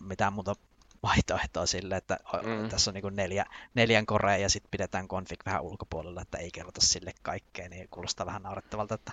mitään 0.00 0.32
muuta 0.32 0.56
vaihtoehtoa 1.02 1.66
sille, 1.66 1.96
että 1.96 2.18
mm. 2.42 2.68
tässä 2.68 2.90
on 2.90 2.94
niin 2.94 3.16
neljä, 3.16 3.46
neljän 3.74 4.06
korea 4.06 4.36
ja 4.36 4.48
sitten 4.48 4.70
pidetään 4.70 5.08
config 5.08 5.40
vähän 5.46 5.62
ulkopuolella, 5.62 6.22
että 6.22 6.38
ei 6.38 6.50
kerrota 6.50 6.80
sille 6.80 7.12
kaikkea, 7.22 7.68
niin 7.68 7.88
kuulostaa 7.90 8.26
vähän 8.26 8.42
naurettavalta, 8.42 8.94
että 8.94 9.12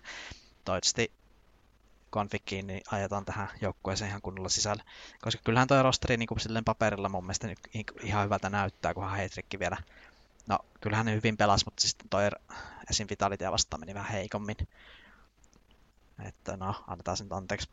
toivottavasti 0.66 1.12
konfikiin 2.10 2.68
niin 2.68 2.82
ajetaan 2.92 3.26
tähän 3.26 3.48
joukkueeseen 3.62 4.10
ihan 4.10 4.22
kunnolla 4.22 4.50
sisälle. 4.50 4.84
Koska 5.22 5.42
kyllähän 5.44 5.68
tuo 5.68 5.84
rosteri 5.84 6.18
niin 6.18 6.28
kuin 6.28 6.40
silleen 6.40 6.66
paperilla 6.66 7.10
mun 7.10 7.24
mielestä 7.24 7.48
ihan 8.02 8.26
hyvältä 8.26 8.50
näyttää, 8.50 8.94
kunhan 8.94 9.18
Heitrikki 9.18 9.60
vielä 9.60 9.78
No, 10.48 10.60
kyllähän 10.82 11.06
ne 11.06 11.14
hyvin 11.14 11.38
pelas, 11.38 11.66
mutta 11.66 11.82
sitten 11.82 12.10
toi 12.10 12.24
esim. 12.90 13.08
Vitalitia 13.10 13.52
vastaan 13.52 13.80
meni 13.80 13.94
vähän 13.94 14.12
heikommin. 14.12 14.56
Että 16.26 16.58
no, 16.58 16.76
annetaan 16.88 17.18
sen 17.18 17.28
anteeksi. 17.34 17.70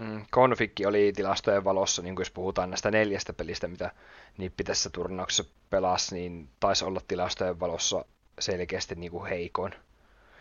Mm, 0.00 0.24
Konfikki 0.30 0.86
oli 0.86 1.12
tilastojen 1.16 1.64
valossa, 1.64 2.02
niin 2.02 2.16
kuin 2.16 2.24
jos 2.24 2.30
puhutaan 2.30 2.70
näistä 2.70 2.90
neljästä 2.90 3.32
pelistä, 3.32 3.68
mitä 3.68 3.90
Nippi 4.38 4.64
tässä 4.64 4.90
turnauksessa 4.90 5.44
pelasi, 5.70 6.14
niin 6.14 6.48
taisi 6.60 6.84
olla 6.84 7.00
tilastojen 7.08 7.60
valossa 7.60 8.04
selkeästi 8.38 8.94
niin 8.94 9.12
kuin 9.12 9.26
heikoin 9.26 9.74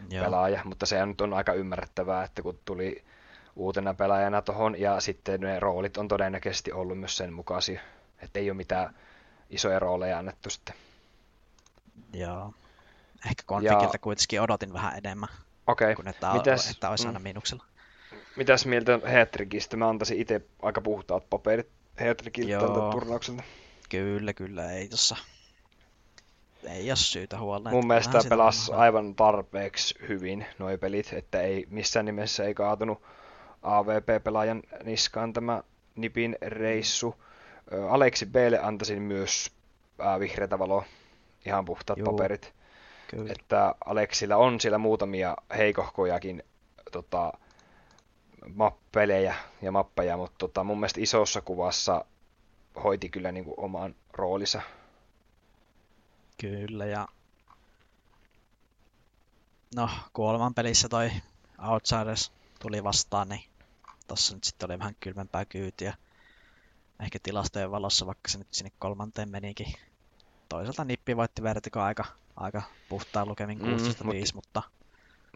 Joo. 0.09 0.25
pelaaja, 0.25 0.61
mutta 0.63 0.85
se 0.85 1.05
nyt 1.05 1.21
on 1.21 1.33
aika 1.33 1.53
ymmärrettävää, 1.53 2.23
että 2.23 2.41
kun 2.41 2.59
tuli 2.65 3.03
uutena 3.55 3.93
pelaajana 3.93 4.41
tuohon, 4.41 4.79
ja 4.79 4.99
sitten 4.99 5.41
ne 5.41 5.59
roolit 5.59 5.97
on 5.97 6.07
todennäköisesti 6.07 6.71
ollut 6.71 6.99
myös 6.99 7.17
sen 7.17 7.33
mukaisia, 7.33 7.81
että 8.19 8.39
ei 8.39 8.49
ole 8.49 8.57
mitään 8.57 8.95
isoja 9.49 9.79
rooleja 9.79 10.17
annettu 10.17 10.49
sitten. 10.49 10.75
Joo. 12.13 12.53
Ehkä 13.25 13.43
konfikilta 13.45 13.95
ja... 13.95 13.99
kuitenkin 13.99 14.41
odotin 14.41 14.73
vähän 14.73 14.97
enemmän. 14.97 15.29
Okei. 15.67 15.85
Okay. 15.85 15.95
Kun 15.95 16.07
että, 16.07 16.33
Mitäs... 16.33 16.69
että 16.69 16.89
olisi 16.89 17.07
aina 17.07 17.19
mm. 17.19 17.23
miinuksella. 17.23 17.65
Mitäs 18.35 18.65
mieltä 18.65 18.99
Hetrikistä? 19.11 19.77
Mä 19.77 19.89
antaisin 19.89 20.21
itse 20.21 20.41
aika 20.61 20.81
puhtaat 20.81 21.29
paperit 21.29 21.67
Hetrikiltä 21.99 22.59
tältä 22.59 22.91
turnaukselta. 22.91 23.43
Kyllä, 23.89 24.33
kyllä. 24.33 24.71
Ei 24.71 24.87
tossa 24.87 25.15
ei 26.67 26.89
ole 26.89 26.95
syytä 26.95 27.39
huolta. 27.39 27.69
Mun 27.69 27.87
mielestä 27.87 28.19
pelasi 28.29 28.71
aivan 28.73 29.15
tarpeeksi 29.15 29.95
hyvin 30.07 30.45
nuo 30.59 30.77
pelit, 30.77 31.13
että 31.13 31.41
ei 31.41 31.67
missään 31.69 32.05
nimessä 32.05 32.43
ei 32.43 32.53
kaatunut 32.53 33.01
AVP-pelaajan 33.61 34.63
niskaan 34.83 35.33
tämä 35.33 35.63
Nipin 35.95 36.37
reissu. 36.41 37.15
Aleksi 37.89 38.25
Blle 38.25 38.59
antaisin 38.59 39.01
myös 39.01 39.51
vihreätä 40.19 40.59
valoa 40.59 40.83
ihan 41.45 41.65
puhtaat 41.65 41.99
Juu, 41.99 42.05
paperit. 42.05 42.53
Kyllä. 43.07 43.31
Että 43.31 43.75
Aleksilla 43.85 44.35
on 44.35 44.59
siellä 44.59 44.77
muutamia 44.77 45.35
heikohkojakin 45.57 46.43
tota, 46.91 47.33
mappelejä 48.55 49.35
ja 49.61 49.71
mappeja, 49.71 50.17
mutta 50.17 50.37
tota, 50.37 50.63
mun 50.63 50.79
mielestä 50.79 51.01
isossa 51.01 51.41
kuvassa 51.41 52.05
hoiti 52.83 53.09
kyllä 53.09 53.31
niin 53.31 53.45
kuin 53.45 53.59
oman 53.59 53.95
roolinsa. 54.13 54.61
Kyllä, 56.41 56.85
ja 56.85 57.07
no 59.75 59.89
kuoleman 60.13 60.53
pelissä 60.53 60.89
toi 60.89 61.11
Outsiders 61.71 62.31
tuli 62.61 62.83
vastaan, 62.83 63.29
niin 63.29 63.43
tossa 64.07 64.35
nyt 64.35 64.43
sitten 64.43 64.71
oli 64.71 64.79
vähän 64.79 64.95
kylmempää 64.99 65.45
kyytiä. 65.45 65.93
Ehkä 66.99 67.19
tilastojen 67.23 67.71
valossa, 67.71 68.05
vaikka 68.05 68.29
se 68.29 68.37
nyt 68.37 68.47
sinne 68.51 68.71
kolmanteen 68.79 69.29
menikin 69.29 69.73
toisaalta 70.49 70.85
Nippi 70.85 71.17
voitti 71.17 71.43
Vertigo 71.43 71.79
aika, 71.79 72.05
aika 72.35 72.61
puhtaan 72.89 73.27
lukemin 73.27 73.59
16-5, 73.59 73.63
mm, 73.63 73.71
mutta, 73.71 74.33
mutta... 74.33 74.61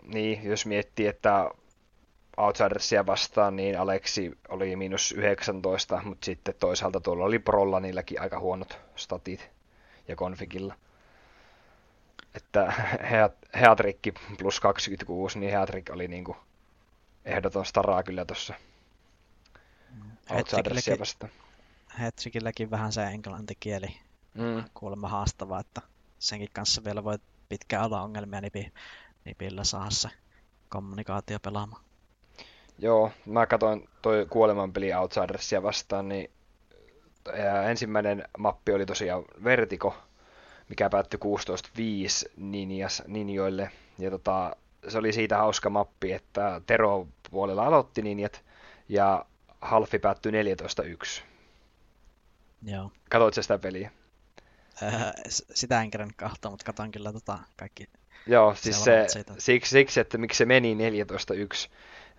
Niin, 0.04 0.44
jos 0.44 0.66
miettii, 0.66 1.08
että 1.08 1.52
Outsidersia 2.38 3.06
vastaan, 3.06 3.56
niin 3.56 3.80
Aleksi 3.80 4.38
oli 4.50 4.76
miinus 4.76 5.12
19, 5.12 6.02
mutta 6.06 6.26
sitten 6.26 6.56
toisaalta 6.60 7.02
tuolla 7.02 7.26
oli 7.26 7.40
Prolla 7.40 7.80
niilläkin 7.80 8.22
aika 8.22 8.40
huonot 8.40 8.80
statit 8.96 9.50
ja 10.08 10.16
konfigilla. 10.16 10.76
että 12.36 12.74
Heatrikki 13.62 14.14
plus 14.38 14.60
26, 14.60 15.40
niin 15.40 15.52
Heatrik 15.52 15.90
oli 15.94 16.08
niinku 16.08 16.38
ehdoton 17.26 17.66
staraa 17.66 18.04
kyllä 18.04 18.26
tuossa 18.26 18.54
Outsidersia 20.30 21.00
vastaan. 21.00 21.32
Hetrikilläkin 22.00 22.72
vähän 22.72 22.92
se 22.92 23.04
englantikieli 23.04 23.88
mm. 24.34 24.64
kuulemma 24.74 25.08
haastava, 25.08 25.60
että 25.60 25.82
senkin 26.20 26.50
kanssa 26.54 26.84
vielä 26.84 27.04
voi 27.04 27.18
pitkään 27.50 27.86
olla 27.86 28.02
ongelmia 28.02 28.42
nipi, 28.42 28.74
nipillä 29.26 29.64
saada 29.64 29.92
se 29.92 30.10
kommunikaatio 30.70 31.40
pelaamaan. 31.40 31.87
Joo, 32.80 33.12
mä 33.26 33.46
katsoin 33.46 33.90
toi 34.02 34.28
kuolemanpeli 34.30 34.94
Outsidersia 34.94 35.64
vastaan, 35.64 36.10
niin 36.10 36.32
ensimmäinen 37.70 38.24
mappi 38.38 38.74
oli 38.74 38.86
tosiaan 38.86 39.24
Vertigo, 39.44 39.96
mikä 40.70 40.90
päättyi 40.90 41.20
16-5 42.28 42.32
ninjas, 42.38 43.04
ninjoille. 43.08 43.72
Ja 44.00 44.12
tota, 44.12 44.56
se 44.88 44.98
oli 44.98 45.14
siitä 45.14 45.38
hauska 45.38 45.70
mappi, 45.70 46.14
että 46.14 46.62
Tero 46.66 47.08
puolella 47.32 47.66
aloitti 47.66 48.02
ninjat 48.02 48.44
ja 48.90 49.26
Halfi 49.62 50.00
päättyi 50.00 50.32
14-1. 50.32 51.22
Joo. 52.64 52.92
Katoitko 53.10 53.42
sitä 53.42 53.60
peliä? 53.60 53.92
Äh, 54.84 55.14
sitä 55.54 55.82
en 55.82 55.92
kerran 55.92 56.12
kahta, 56.16 56.50
mutta 56.50 56.66
katon 56.66 56.92
kyllä 56.92 57.14
tota 57.14 57.40
kaikki. 57.58 57.90
Joo, 58.28 58.56
siis 58.56 58.84
se, 58.84 59.06
siksi, 59.38 59.70
siksi, 59.70 60.00
että 60.00 60.18
miksi 60.18 60.38
se 60.38 60.46
meni 60.46 60.76
14-1, 60.76 61.70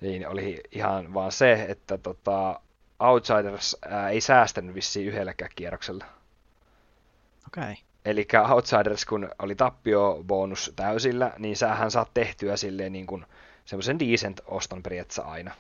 niin 0.00 0.28
oli 0.28 0.60
ihan 0.72 1.14
vaan 1.14 1.32
se, 1.32 1.66
että 1.68 1.98
tota, 1.98 2.60
Outsiders 3.00 3.76
ää, 3.88 4.08
ei 4.10 4.20
säästänyt 4.20 4.74
vissiin 4.74 5.08
yhdelläkään 5.08 5.50
kierroksella. 5.54 6.04
Okei. 7.46 7.62
Okay. 7.62 7.74
Eli 8.04 8.26
Outsiders, 8.54 9.04
kun 9.04 9.30
oli 9.38 9.54
tappio-bonus 9.54 10.72
täysillä, 10.76 11.32
niin 11.38 11.56
sähän 11.56 11.90
saat 11.90 12.14
tehtyä 12.14 12.56
silleen 12.56 12.92
niin 12.92 13.06
kuin 13.06 13.24
semmoisen 13.64 13.98
decent 13.98 14.40
oston 14.46 14.82
periaatteessa 14.82 15.22
aina. 15.22 15.54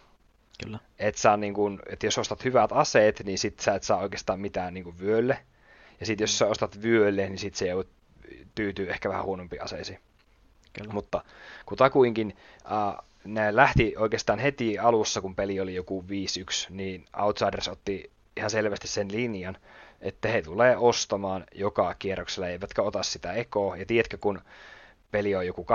Kyllä. 0.64 0.78
Et 0.98 1.16
saa 1.16 1.36
niin 1.36 1.54
kuin, 1.54 1.78
että 1.86 2.06
jos 2.06 2.18
ostat 2.18 2.44
hyvät 2.44 2.72
aseet, 2.72 3.22
niin 3.24 3.38
sit 3.38 3.60
sä 3.60 3.74
et 3.74 3.82
saa 3.82 3.98
oikeastaan 3.98 4.40
mitään 4.40 4.74
niin 4.74 4.84
kuin 4.84 4.98
vyölle. 4.98 5.38
Ja 6.00 6.06
sitten 6.06 6.22
jos 6.22 6.38
sä 6.38 6.46
ostat 6.46 6.82
vyölle, 6.82 7.28
niin 7.28 7.38
sit 7.38 7.54
se 7.54 7.68
joudut 7.68 7.90
tyytyy 8.54 8.90
ehkä 8.90 9.08
vähän 9.08 9.24
huonompiin 9.24 9.62
aseisiin. 9.62 9.98
Kyllä. 10.72 10.92
Mutta 10.92 11.24
kutakuinkin 11.66 12.36
äh, 12.64 13.04
ne 13.24 13.56
lähti 13.56 13.94
oikeastaan 13.96 14.38
heti 14.38 14.78
alussa, 14.78 15.20
kun 15.20 15.34
peli 15.34 15.60
oli 15.60 15.74
joku 15.74 16.04
5-1, 16.08 16.66
niin 16.70 17.04
Outsiders 17.22 17.68
otti 17.68 18.10
ihan 18.36 18.50
selvästi 18.50 18.88
sen 18.88 19.12
linjan, 19.12 19.56
että 20.00 20.28
he 20.28 20.42
tulee 20.42 20.76
ostamaan 20.76 21.44
joka 21.54 21.94
kierroksella, 21.98 22.48
eivätkä 22.48 22.82
ota 22.82 23.02
sitä 23.02 23.32
ekoa. 23.32 23.76
Ja 23.76 23.86
tiedätkö, 23.86 24.18
kun 24.18 24.40
peli 25.10 25.34
on 25.34 25.46
joku 25.46 25.66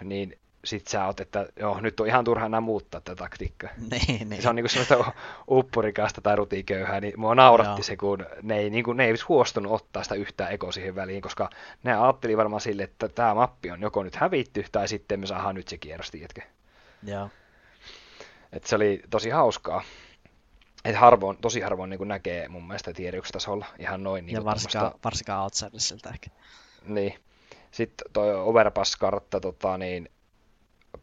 8-1, 0.00 0.04
niin 0.04 0.38
sit 0.64 0.86
sä 0.86 1.06
oot, 1.06 1.20
että 1.20 1.46
joo, 1.60 1.80
nyt 1.80 2.00
on 2.00 2.06
ihan 2.06 2.24
turha 2.24 2.46
enää 2.46 2.60
muuttaa 2.60 3.00
tätä 3.00 3.16
taktiikkaa. 3.16 3.70
Niin, 3.90 4.28
niin. 4.28 4.42
Se 4.42 4.48
on 4.48 4.56
niinku 4.56 4.68
semmoista 4.68 5.12
uppurikasta 5.50 6.20
tai 6.20 6.36
rutiköyhää, 6.36 7.00
niin 7.00 7.14
mua 7.16 7.34
nauratti 7.34 7.70
joo. 7.70 7.82
se, 7.82 7.96
kun 7.96 8.26
ne 8.42 8.58
ei, 8.58 8.70
niinku, 8.70 8.92
ne 8.92 9.06
ei 9.06 9.14
huostunut 9.28 9.72
ottaa 9.72 10.02
sitä 10.02 10.14
yhtään 10.14 10.52
eko 10.52 10.72
siihen 10.72 10.94
väliin, 10.94 11.22
koska 11.22 11.50
ne 11.82 11.96
ajatteli 11.96 12.36
varmaan 12.36 12.60
sille, 12.60 12.82
että 12.82 13.08
tämä 13.08 13.34
mappi 13.34 13.70
on 13.70 13.82
joko 13.82 14.02
nyt 14.02 14.16
hävitty, 14.16 14.64
tai 14.72 14.88
sitten 14.88 15.20
me 15.20 15.26
saadaan 15.26 15.54
nyt 15.54 15.68
se 15.68 15.78
kierros, 15.78 16.10
tiedätkö? 16.10 16.40
Joo. 17.06 17.30
Et 18.52 18.64
se 18.64 18.76
oli 18.76 19.02
tosi 19.10 19.30
hauskaa. 19.30 19.82
Et 20.84 20.96
harvoin, 20.96 21.36
tosi 21.36 21.60
harvoin 21.60 21.90
niin 21.90 22.08
näkee 22.08 22.48
mun 22.48 22.66
mielestä 22.66 22.92
tasolla 23.32 23.66
ihan 23.78 24.02
noin. 24.02 24.26
Niin 24.26 24.34
ja 24.34 24.44
varsinkaan, 24.44 24.82
tommoista... 24.82 25.04
varsinkaan 25.04 25.42
outsidersilta 25.42 26.10
ehkä. 26.10 26.30
Niin. 26.84 27.14
Sitten 27.70 28.12
toi 28.12 28.34
Overpass-kartta, 28.34 29.40
tota, 29.40 29.78
niin 29.78 30.08
12-16 30.96 31.00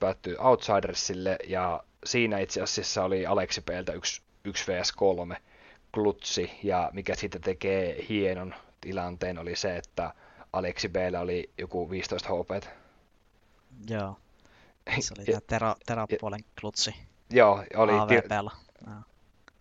päättyi 0.00 0.36
Outsidersille, 0.38 1.38
ja 1.48 1.84
siinä 2.04 2.38
itse 2.38 2.62
asiassa 2.62 3.04
oli 3.04 3.26
Aleksi 3.26 3.60
Peeltä 3.60 3.92
1, 3.92 4.22
1 4.44 4.72
vs 4.72 4.92
3 4.92 5.36
klutsi, 5.94 6.50
ja 6.62 6.90
mikä 6.92 7.14
siitä 7.14 7.38
tekee 7.38 8.06
hienon 8.08 8.54
tilanteen 8.80 9.38
oli 9.38 9.56
se, 9.56 9.76
että 9.76 10.14
Aleksi 10.52 10.88
Bllä 10.88 11.20
oli 11.20 11.50
joku 11.58 11.90
15 11.90 12.28
HP. 12.28 12.64
Joo. 13.90 14.16
Se 15.00 15.14
oli 15.18 15.24
tämä 15.24 15.40
tera, 15.46 15.76
terapuolen 15.86 16.40
klutsi. 16.60 16.94
Joo, 17.30 17.64
oli. 17.76 17.92
AVPllä. 17.92 18.50
No. 18.86 18.92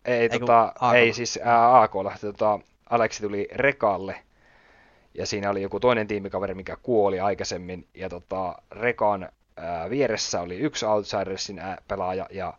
Ei, 0.06 0.20
ei, 0.20 0.30
tota, 0.30 0.74
ei 0.96 1.14
siis 1.14 1.40
ää, 1.44 1.82
AKlla. 1.82 2.16
Tota, 2.22 2.60
Aleksi 2.90 3.24
tuli 3.24 3.48
rekalle 3.52 4.24
ja 5.14 5.26
siinä 5.26 5.50
oli 5.50 5.62
joku 5.62 5.80
toinen 5.80 6.08
tiimikaveri, 6.08 6.54
mikä 6.54 6.78
kuoli 6.82 7.20
aikaisemmin, 7.20 7.88
ja 7.94 8.10
tota, 8.10 8.56
Rekan 8.72 9.30
ää, 9.58 9.90
vieressä 9.90 10.42
oli 10.42 10.58
yksi 10.58 10.86
Outsidersin 10.86 11.60
ää, 11.60 11.78
pelaaja, 11.88 12.28
ja 12.32 12.54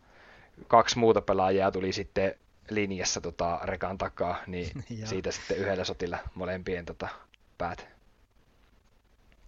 kaksi 0.67 0.99
muuta 0.99 1.21
pelaajaa 1.21 1.71
tuli 1.71 1.93
sitten 1.93 2.35
linjassa 2.69 3.21
tota, 3.21 3.59
Rekan 3.63 3.97
takaa, 3.97 4.35
niin 4.47 4.83
siitä 5.09 5.31
sitten 5.31 5.57
yhdellä 5.57 5.83
sotilla 5.83 6.17
molempien 6.35 6.85
tota, 6.85 7.07
päät. 7.57 7.87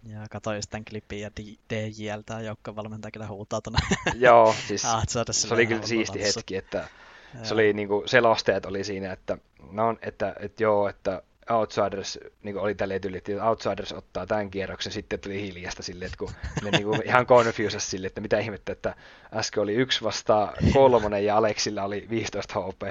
Ja 0.06 0.26
katsoin 0.30 0.56
just 0.56 0.70
tämän 0.70 0.84
klipin 0.84 1.20
ja 1.20 1.30
DJltä 1.70 2.40
joukkovalmentaja 2.40 3.10
kyllä 3.10 3.26
huutaa 3.26 3.60
tuonne. 3.60 3.80
Joo, 4.14 4.54
siis 4.66 4.82
se 5.30 5.54
oli 5.54 5.66
kyllä 5.66 5.86
siisti 5.86 6.22
hetki, 6.22 6.56
että 6.56 6.88
se 7.42 7.54
oli 7.54 7.72
niinku, 7.72 8.02
selosteet 8.06 8.66
oli 8.66 8.84
siinä, 8.84 9.12
että 9.12 9.38
no, 9.70 9.96
että, 10.02 10.34
että 10.40 10.62
joo, 10.62 10.88
että 10.88 11.22
Outsiders 11.50 12.18
niin 12.42 12.58
oli 12.58 12.74
tälleen 12.74 13.00
tyyli, 13.00 13.16
että 13.16 13.48
Outsiders 13.48 13.92
ottaa 13.92 14.26
tämän 14.26 14.50
kierroksen, 14.50 14.92
sitten 14.92 15.20
tuli 15.20 15.42
hiljasta 15.42 15.82
sille, 15.82 16.04
että 16.04 16.16
kun 16.18 16.30
ne 16.62 16.70
niin 16.70 16.84
kuin 16.84 17.02
ihan 17.08 17.26
confusas 17.26 17.90
sille, 17.90 18.06
että 18.06 18.20
mitä 18.20 18.38
ihmettä, 18.38 18.72
että 18.72 18.94
äsken 19.34 19.62
oli 19.62 19.74
yksi 19.74 20.04
vasta 20.04 20.52
kolmonen 20.72 21.24
ja 21.24 21.36
Aleksilla 21.36 21.84
oli 21.84 22.06
15 22.10 22.60
HP. 22.60 22.82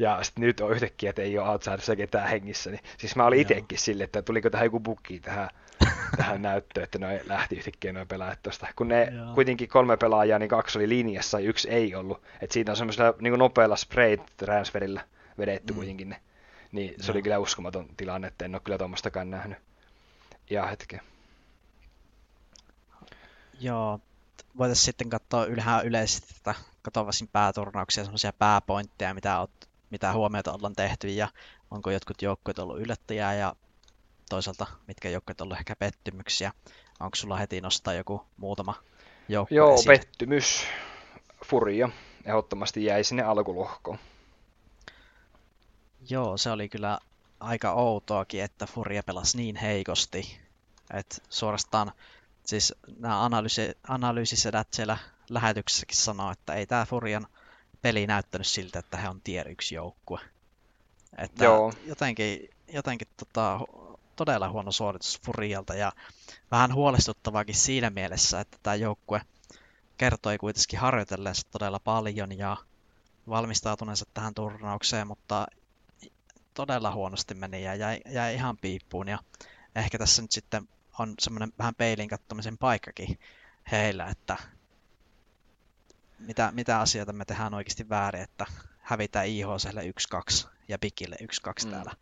Ja 0.00 0.22
sitten 0.22 0.42
nyt 0.42 0.60
on 0.60 0.72
yhtäkkiä, 0.72 1.10
että 1.10 1.22
ei 1.22 1.38
ole 1.38 1.48
Outsiderissa 1.48 1.96
ketään 1.96 2.28
hengissä. 2.28 2.70
Niin, 2.70 2.80
siis 2.98 3.16
mä 3.16 3.24
olin 3.24 3.40
itsekin 3.40 3.78
sille, 3.78 4.04
että 4.04 4.22
tuliko 4.22 4.50
tähän 4.50 4.66
joku 4.66 4.80
bukki 4.80 5.20
tähän, 5.20 5.48
tähän 6.16 6.42
näyttöön, 6.42 6.84
että 6.84 6.98
noin 6.98 7.20
lähti 7.26 7.56
yhtäkkiä 7.56 7.92
noin 7.92 8.08
pelaajat 8.08 8.42
tuosta. 8.42 8.66
Kun 8.76 8.88
ne 8.88 9.04
Joo. 9.04 9.34
kuitenkin 9.34 9.68
kolme 9.68 9.96
pelaajaa, 9.96 10.38
niin 10.38 10.48
kaksi 10.48 10.78
oli 10.78 10.88
linjassa 10.88 11.40
ja 11.40 11.48
yksi 11.48 11.70
ei 11.70 11.94
ollut. 11.94 12.22
Että 12.40 12.54
siitä 12.54 12.72
on 12.72 12.76
semmoisella 12.76 13.14
niin 13.20 13.38
nopealla 13.38 13.76
spray 13.76 14.16
transferilla 14.36 15.00
vedetty 15.38 15.72
mm. 15.72 15.76
kuitenkin 15.76 16.08
ne. 16.08 16.20
Niin 16.72 16.94
se 17.00 17.06
no. 17.06 17.12
oli 17.12 17.22
kyllä 17.22 17.38
uskomaton 17.38 17.88
tilanne, 17.96 18.28
että 18.28 18.44
en 18.44 18.54
ole 18.54 18.62
kyllä 18.64 18.78
tuommoistakaan 18.78 19.30
nähnyt. 19.30 19.58
Ja 20.50 20.66
hetken. 20.66 21.00
Joo, 23.60 24.00
voitaisiin 24.58 24.84
sitten 24.84 25.10
katsoa 25.10 25.44
ylhää 25.44 25.80
yleisesti 25.80 26.34
tätä 26.34 26.54
katovasin 26.82 27.28
pääturnauksia, 27.28 28.04
semmoisia 28.04 28.32
pääpointteja, 28.32 29.14
mitä, 29.14 29.40
oot, 29.40 29.69
mitä 29.90 30.12
huomioita 30.12 30.52
ollaan 30.52 30.76
tehty 30.76 31.08
ja 31.08 31.28
onko 31.70 31.90
jotkut 31.90 32.22
joukkueet 32.22 32.58
ollut 32.58 32.80
yllättäjiä 32.80 33.34
ja 33.34 33.56
toisaalta 34.30 34.66
mitkä 34.86 35.08
joukkueet 35.08 35.40
ollut 35.40 35.58
ehkä 35.58 35.76
pettymyksiä. 35.76 36.52
Onko 37.00 37.16
sulla 37.16 37.36
heti 37.36 37.60
nostaa 37.60 37.94
joku 37.94 38.26
muutama 38.36 38.74
joukkue 39.28 39.56
Joo, 39.56 39.74
esiin? 39.74 39.86
pettymys. 39.86 40.64
Furia 41.44 41.88
ehdottomasti 42.24 42.84
jäi 42.84 43.04
sinne 43.04 43.22
alkulohkoon. 43.22 43.98
Joo, 46.10 46.36
se 46.36 46.50
oli 46.50 46.68
kyllä 46.68 46.98
aika 47.40 47.72
outoakin, 47.72 48.42
että 48.42 48.66
Furia 48.66 49.02
pelasi 49.02 49.36
niin 49.36 49.56
heikosti. 49.56 50.40
Että 50.94 51.16
suorastaan 51.28 51.92
siis 52.44 52.74
nämä 52.98 53.24
analyysi, 53.24 53.72
analyysisedät 53.88 54.68
siellä 54.72 54.98
lähetyksessäkin 55.30 55.96
sanoo, 55.96 56.30
että 56.30 56.54
ei 56.54 56.66
tämä 56.66 56.86
Furian 56.86 57.26
peli 57.82 58.06
näyttänyt 58.06 58.46
siltä, 58.46 58.78
että 58.78 58.96
he 58.96 59.08
on 59.08 59.20
tier 59.20 59.48
1 59.48 59.74
joukkue. 59.74 60.20
Että 61.18 61.44
Joo. 61.44 61.72
jotenkin, 61.86 62.50
jotenkin 62.72 63.08
tota, 63.16 63.60
todella 64.16 64.48
huono 64.50 64.72
suoritus 64.72 65.20
Furialta 65.26 65.74
ja 65.74 65.92
vähän 66.50 66.74
huolestuttavaakin 66.74 67.54
siinä 67.54 67.90
mielessä, 67.90 68.40
että 68.40 68.58
tämä 68.62 68.74
joukkue 68.74 69.20
kertoi 69.98 70.38
kuitenkin 70.38 70.78
harjoitelleensa 70.78 71.46
todella 71.50 71.80
paljon 71.80 72.38
ja 72.38 72.56
valmistautuneensa 73.28 74.04
tähän 74.14 74.34
turnaukseen, 74.34 75.06
mutta 75.06 75.46
todella 76.54 76.92
huonosti 76.92 77.34
meni 77.34 77.64
ja 77.64 77.74
jäi, 77.74 78.00
jäi 78.08 78.34
ihan 78.34 78.56
piippuun. 78.56 79.08
Ja 79.08 79.18
ehkä 79.74 79.98
tässä 79.98 80.22
nyt 80.22 80.32
sitten 80.32 80.68
on 80.98 81.14
semmoinen 81.18 81.52
vähän 81.58 81.74
peilin 81.74 82.08
kattomisen 82.08 82.58
paikkakin 82.58 83.18
heillä, 83.70 84.06
että 84.06 84.36
mitä, 86.20 86.50
mitä 86.54 86.80
asioita 86.80 87.12
me 87.12 87.24
tehdään 87.24 87.54
oikeasti 87.54 87.88
väärin, 87.88 88.22
että 88.22 88.46
hävitään 88.78 89.26
IHClle 89.26 89.82
1-2 90.42 90.48
ja 90.68 90.78
Pikille 90.78 91.16
1-2 91.22 91.64
mm. 91.64 91.70
täällä. 91.70 91.92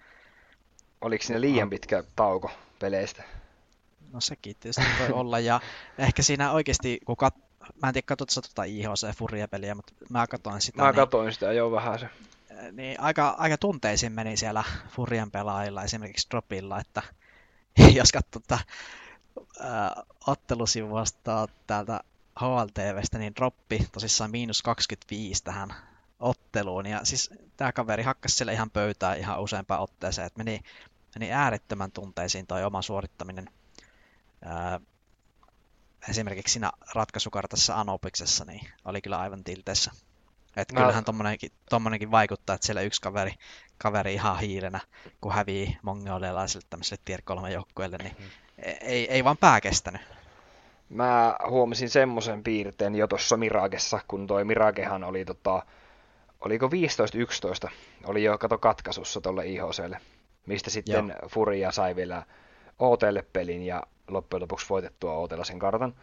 Oliko 1.01 1.25
siinä 1.25 1.41
liian 1.41 1.71
pitkä 1.71 2.05
tauko 2.17 2.51
peleistä? 2.79 3.23
No 4.13 4.21
sekin 4.21 4.57
tietysti 4.61 4.83
voi 5.01 5.09
olla, 5.13 5.39
ja 5.39 5.61
ehkä 5.99 6.23
siinä 6.23 6.53
oikeasti, 6.53 7.01
kun 7.07 7.17
kat... 7.17 7.35
mä 7.83 7.89
en 7.89 7.95
tiedä, 7.95 8.07
katsotko 8.07 8.49
tuota 8.49 8.65
IHC 8.65 9.17
Furia-peliä, 9.17 9.75
mutta 9.75 9.93
mä 10.11 10.27
katsoin 10.27 10.61
sitä. 10.61 10.83
Mä 10.83 10.89
niin... 10.89 10.97
katsoin 10.97 11.33
sitä 11.33 11.53
jo 11.53 11.71
vähän 11.71 11.99
se 11.99 12.09
niin 12.73 13.01
aika, 13.01 13.29
aika 13.39 13.59
tunteisiin 13.59 14.13
meni 14.13 14.37
siellä 14.37 14.65
Furian 14.89 15.31
pelaajilla, 15.31 15.85
esimerkiksi 15.85 16.27
Dropilla, 16.31 16.81
että 16.81 17.03
jos 17.99 18.13
katsoo 18.13 18.43
tätä 18.47 18.59
ottelusivusta 20.27 21.49
täältä 21.67 22.01
HLTVstä, 22.41 23.19
niin 23.19 23.35
droppi 23.37 23.89
tosissaan 23.93 24.31
miinus 24.31 24.63
25 24.63 25.45
tähän 25.45 25.75
otteluun. 26.21 26.87
Ja 26.87 27.05
siis 27.05 27.31
tämä 27.57 27.73
kaveri 27.73 28.03
hakkasi 28.03 28.37
sille 28.37 28.53
ihan 28.53 28.71
pöytää 28.71 29.15
ihan 29.15 29.41
useampaan 29.41 29.81
otteeseen, 29.81 30.27
että 30.27 30.39
meni, 30.39 30.61
meni 31.19 31.33
äärettömän 31.33 31.93
tunteisiin 31.93 32.47
toi 32.47 32.65
oma 32.65 32.83
suorittaminen. 32.83 33.51
Ää, 34.45 34.81
esimerkiksi 36.09 36.53
siinä 36.53 36.73
ratkaisukartassa 36.95 37.81
Anopiksessa 37.81 38.45
niin 38.45 38.69
oli 38.85 39.01
kyllä 39.01 39.19
aivan 39.19 39.45
tilteessä. 39.45 39.91
Että 40.57 40.75
no. 40.75 40.81
kyllähän 40.81 41.05
tommonenkin, 41.05 41.53
tommonenkin 41.71 42.11
vaikuttaa, 42.11 42.55
että 42.55 42.67
siellä 42.67 42.83
yksi 42.83 43.01
kaveri, 43.01 43.35
kaveri 43.79 44.15
ihan 44.15 44.39
hiilenä, 44.39 44.81
kun 45.21 45.33
hävii 45.33 45.79
mongolialaiselle 45.83 46.67
tämmöiselle 46.71 47.03
tier 47.05 47.23
3 47.23 47.53
joukkueelle, 47.53 47.99
niin 47.99 48.17
mm. 48.19 48.25
ei, 48.81 49.13
ei 49.13 49.25
vaan 49.25 49.37
pää 49.37 49.61
kestänyt. 49.61 50.18
Mä 50.89 51.37
huomasin 51.49 51.91
semmoisen 51.91 52.43
piirteen 52.43 52.95
jo 52.95 53.07
tuossa 53.07 53.37
Miragessa, 53.37 54.01
kun 54.09 54.27
toi 54.27 54.45
Miragehan 54.45 55.05
oli 55.05 55.25
tota, 55.25 55.63
oliko 56.41 56.71
15-11, 57.67 57.71
oli 58.05 58.25
jo 58.25 58.39
kato 58.39 58.59
katkaisussa 58.59 59.21
tuolle 59.21 59.47
IHClle, 59.47 59.99
mistä 60.47 60.71
sitten 60.71 61.09
Joo. 61.09 61.29
Furia 61.29 61.73
sai 61.73 61.97
vielä 61.97 62.23
OTlle 62.79 63.25
pelin 63.33 63.63
ja 63.63 63.83
loppujen 64.09 64.43
lopuksi 64.43 64.67
voitettua 64.69 65.17
OTlla 65.17 65.45
sen 65.45 65.59
kartan. 65.59 65.95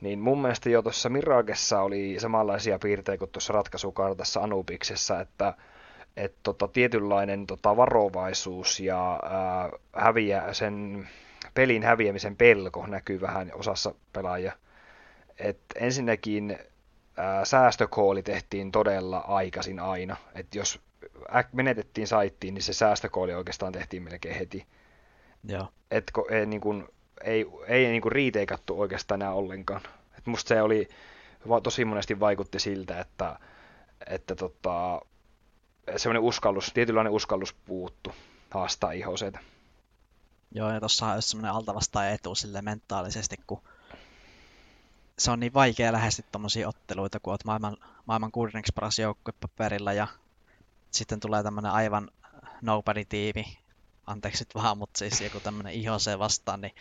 Niin 0.00 0.18
mun 0.18 0.42
mielestä 0.42 0.70
jo 0.70 0.82
tuossa 0.82 1.08
Miragessa 1.08 1.80
oli 1.80 2.16
samanlaisia 2.18 2.78
piirteitä 2.78 3.18
kuin 3.18 3.30
tuossa 3.30 3.52
ratkaisukartassa 3.52 4.40
Anubiksessa, 4.40 5.20
että 5.20 5.54
et 6.16 6.34
tota, 6.42 6.68
tietynlainen 6.68 7.46
tota, 7.46 7.76
varovaisuus 7.76 8.80
ja 8.80 9.20
ää, 9.22 9.70
häviä, 9.92 10.52
sen 10.52 11.08
pelin 11.54 11.82
häviämisen 11.82 12.36
pelko 12.36 12.86
näkyy 12.86 13.20
vähän 13.20 13.50
osassa 13.54 13.94
pelaajia. 14.12 14.52
Et 15.38 15.60
ensinnäkin 15.74 16.58
ää, 17.16 17.44
säästökooli 17.44 18.22
tehtiin 18.22 18.72
todella 18.72 19.18
aikaisin 19.18 19.80
aina. 19.80 20.16
Et 20.34 20.54
jos 20.54 20.80
menetettiin 21.52 22.06
saittiin, 22.06 22.54
niin 22.54 22.62
se 22.62 22.72
säästökooli 22.72 23.34
oikeastaan 23.34 23.72
tehtiin 23.72 24.02
melkein 24.02 24.38
heti. 24.38 24.66
Joo. 25.44 25.68
Et, 25.90 26.12
ei, 26.30 26.46
niin 26.46 26.60
kun, 26.60 26.88
ei, 27.24 27.46
ei 27.66 27.86
niin 27.86 28.02
kuin 28.02 28.12
riiteikattu 28.12 28.80
oikeastaan 28.80 29.22
enää 29.22 29.34
ollenkaan. 29.34 29.80
Et 30.18 30.26
musta 30.26 30.48
se 30.48 30.62
oli, 30.62 30.88
tosi 31.62 31.84
monesti 31.84 32.20
vaikutti 32.20 32.58
siltä, 32.58 33.00
että, 33.00 33.38
että 34.06 34.34
tota, 34.34 35.02
semmoinen 35.96 36.22
uskallus, 36.22 36.72
tietynlainen 36.74 37.12
uskallus 37.12 37.54
puuttu 37.54 38.12
haastaa 38.50 38.92
ihoseita. 38.92 39.38
Joo, 40.54 40.70
ja 40.70 40.80
tuossa 40.80 41.06
on 41.06 41.22
semmoinen 41.22 41.52
altavastaaja 41.52 42.10
etu 42.10 42.34
sille 42.34 42.62
mentaalisesti, 42.62 43.36
kun 43.46 43.62
se 45.18 45.30
on 45.30 45.40
niin 45.40 45.54
vaikea 45.54 45.92
lähestyä 45.92 46.24
tuommoisia 46.32 46.68
otteluita, 46.68 47.20
kun 47.20 47.30
olet 47.30 47.44
maailman, 47.44 47.76
maailman 48.06 48.32
kuudenneksi 48.32 48.72
paras 48.74 48.98
joukkue 48.98 49.34
paperilla 49.40 49.92
ja 49.92 50.06
sitten 50.90 51.20
tulee 51.20 51.42
tämmöinen 51.42 51.72
aivan 51.72 52.10
nobody-tiimi, 52.62 53.58
anteeksi 54.06 54.46
vaan, 54.54 54.78
mutta 54.78 54.98
siis 54.98 55.20
joku 55.20 55.40
tämmöinen 55.40 55.74
IHC 55.74 56.18
vastaan, 56.18 56.60
niin 56.60 56.74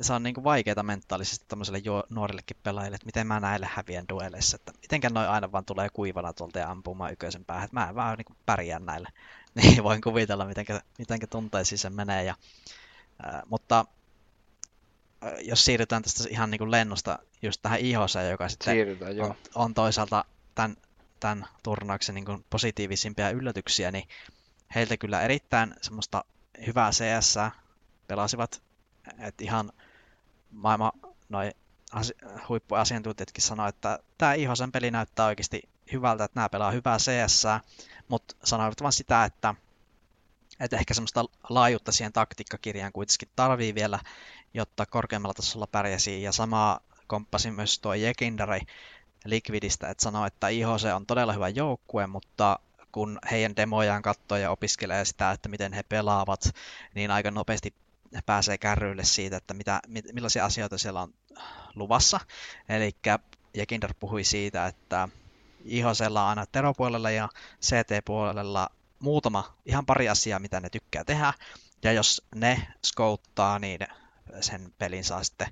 se 0.00 0.12
on 0.12 0.22
niinku 0.22 0.44
vaikeaa 0.44 0.82
mentaalisesti 0.82 1.44
tämmöiselle 1.48 1.78
jo, 1.78 2.04
nuorillekin 2.10 2.56
pelaajille, 2.62 2.94
että 2.94 3.06
miten 3.06 3.26
mä 3.26 3.40
näille 3.40 3.68
häviän 3.74 4.08
dueleissa, 4.08 4.56
että 4.56 4.72
mitenkään 4.82 5.14
noin 5.14 5.28
aina 5.28 5.52
vaan 5.52 5.64
tulee 5.64 5.88
kuivana 5.92 6.32
tuolta 6.32 6.58
ja 6.58 6.70
ampumaan 6.70 7.12
yköisen 7.12 7.44
päähän, 7.44 7.64
että 7.64 7.76
mä 7.80 7.88
en 7.88 7.94
vaan 7.94 8.16
niinku 8.18 8.36
pärjää 8.46 8.78
näille. 8.78 9.08
Niin 9.54 9.84
voin 9.84 10.00
kuvitella, 10.00 10.44
mitenkä, 10.44 10.80
mitenkä 10.98 11.26
tunteisiin 11.26 11.78
se 11.78 11.90
menee. 11.90 12.24
Ja, 12.24 12.34
ää, 13.22 13.42
mutta 13.48 13.84
jos 15.42 15.64
siirrytään 15.64 16.02
tästä 16.02 16.24
ihan 16.30 16.50
niin 16.50 16.58
kuin 16.58 16.70
lennosta 16.70 17.18
just 17.42 17.62
tähän 17.62 17.80
IHC, 17.80 18.30
joka 18.30 18.48
sitten 18.48 18.76
on, 19.22 19.34
on 19.54 19.74
toisaalta 19.74 20.24
tämän, 20.54 20.76
tämän 21.20 21.46
turnauksen 21.62 22.14
niin 22.14 22.24
kuin 22.24 22.44
positiivisimpia 22.50 23.30
yllätyksiä, 23.30 23.92
niin 23.92 24.08
heiltä 24.74 24.96
kyllä 24.96 25.20
erittäin 25.20 25.74
semmoista 25.82 26.24
hyvää 26.66 26.90
CS 26.90 27.34
pelasivat, 28.08 28.62
että 29.18 29.44
ihan 29.44 29.72
maailman 30.50 30.92
noin 31.28 31.52
huippuasiantuntijatkin 32.48 33.42
sanoivat, 33.42 33.74
että 33.74 33.98
tämä 34.18 34.34
IHSn 34.34 34.72
peli 34.72 34.90
näyttää 34.90 35.26
oikeasti 35.26 35.62
hyvältä, 35.92 36.24
että 36.24 36.38
nämä 36.40 36.48
pelaa 36.48 36.70
hyvää 36.70 36.98
CS, 36.98 37.42
mutta 38.08 38.34
sanoivat 38.44 38.82
vain 38.82 38.92
sitä, 38.92 39.24
että, 39.24 39.54
että 40.60 40.76
ehkä 40.76 40.94
semmoista 40.94 41.24
laajuutta 41.48 41.92
siihen 41.92 42.12
taktiikkakirjaan 42.12 42.92
kuitenkin 42.92 43.28
tarvii 43.36 43.74
vielä, 43.74 43.98
jotta 44.54 44.86
korkeammalla 44.86 45.34
tasolla 45.34 45.66
pärjäsi. 45.66 46.22
Ja 46.22 46.32
sama 46.32 46.80
komppasi 47.06 47.50
myös 47.50 47.78
tuo 47.78 47.94
Jekindari 47.94 48.60
Liquidistä, 49.24 49.88
että 49.88 50.02
sanoi, 50.02 50.26
että 50.26 50.48
IHC 50.48 50.84
on 50.94 51.06
todella 51.06 51.32
hyvä 51.32 51.48
joukkue, 51.48 52.06
mutta 52.06 52.58
kun 52.92 53.18
heidän 53.30 53.56
demojaan 53.56 54.02
katsoo 54.02 54.38
ja 54.38 54.50
opiskelee 54.50 55.04
sitä, 55.04 55.30
että 55.30 55.48
miten 55.48 55.72
he 55.72 55.82
pelaavat, 55.82 56.54
niin 56.94 57.10
aika 57.10 57.30
nopeasti 57.30 57.74
pääsee 58.26 58.58
kärryille 58.58 59.04
siitä, 59.04 59.36
että 59.36 59.54
mitä, 59.54 59.80
millaisia 60.12 60.44
asioita 60.44 60.78
siellä 60.78 61.02
on 61.02 61.14
luvassa. 61.74 62.20
Eli 62.68 62.96
Jekinder 63.54 63.94
puhui 64.00 64.24
siitä, 64.24 64.66
että 64.66 65.08
On 66.06 66.16
aina 66.16 66.46
teropuolella 66.46 67.10
ja 67.10 67.28
CT-puolella 67.62 68.68
muutama, 68.98 69.56
ihan 69.66 69.86
pari 69.86 70.08
asiaa, 70.08 70.38
mitä 70.38 70.60
ne 70.60 70.70
tykkää 70.70 71.04
tehdä. 71.04 71.32
Ja 71.82 71.92
jos 71.92 72.22
ne 72.34 72.68
skouttaa, 72.86 73.58
niin 73.58 73.80
sen 74.40 74.74
pelin 74.78 75.04
saa 75.04 75.24
sitten 75.24 75.48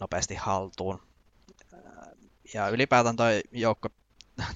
nopeasti 0.00 0.34
haltuun. 0.34 1.02
Ja 2.54 2.68
ylipäätään 2.68 3.16
toi 3.16 3.42
joukko 3.52 3.88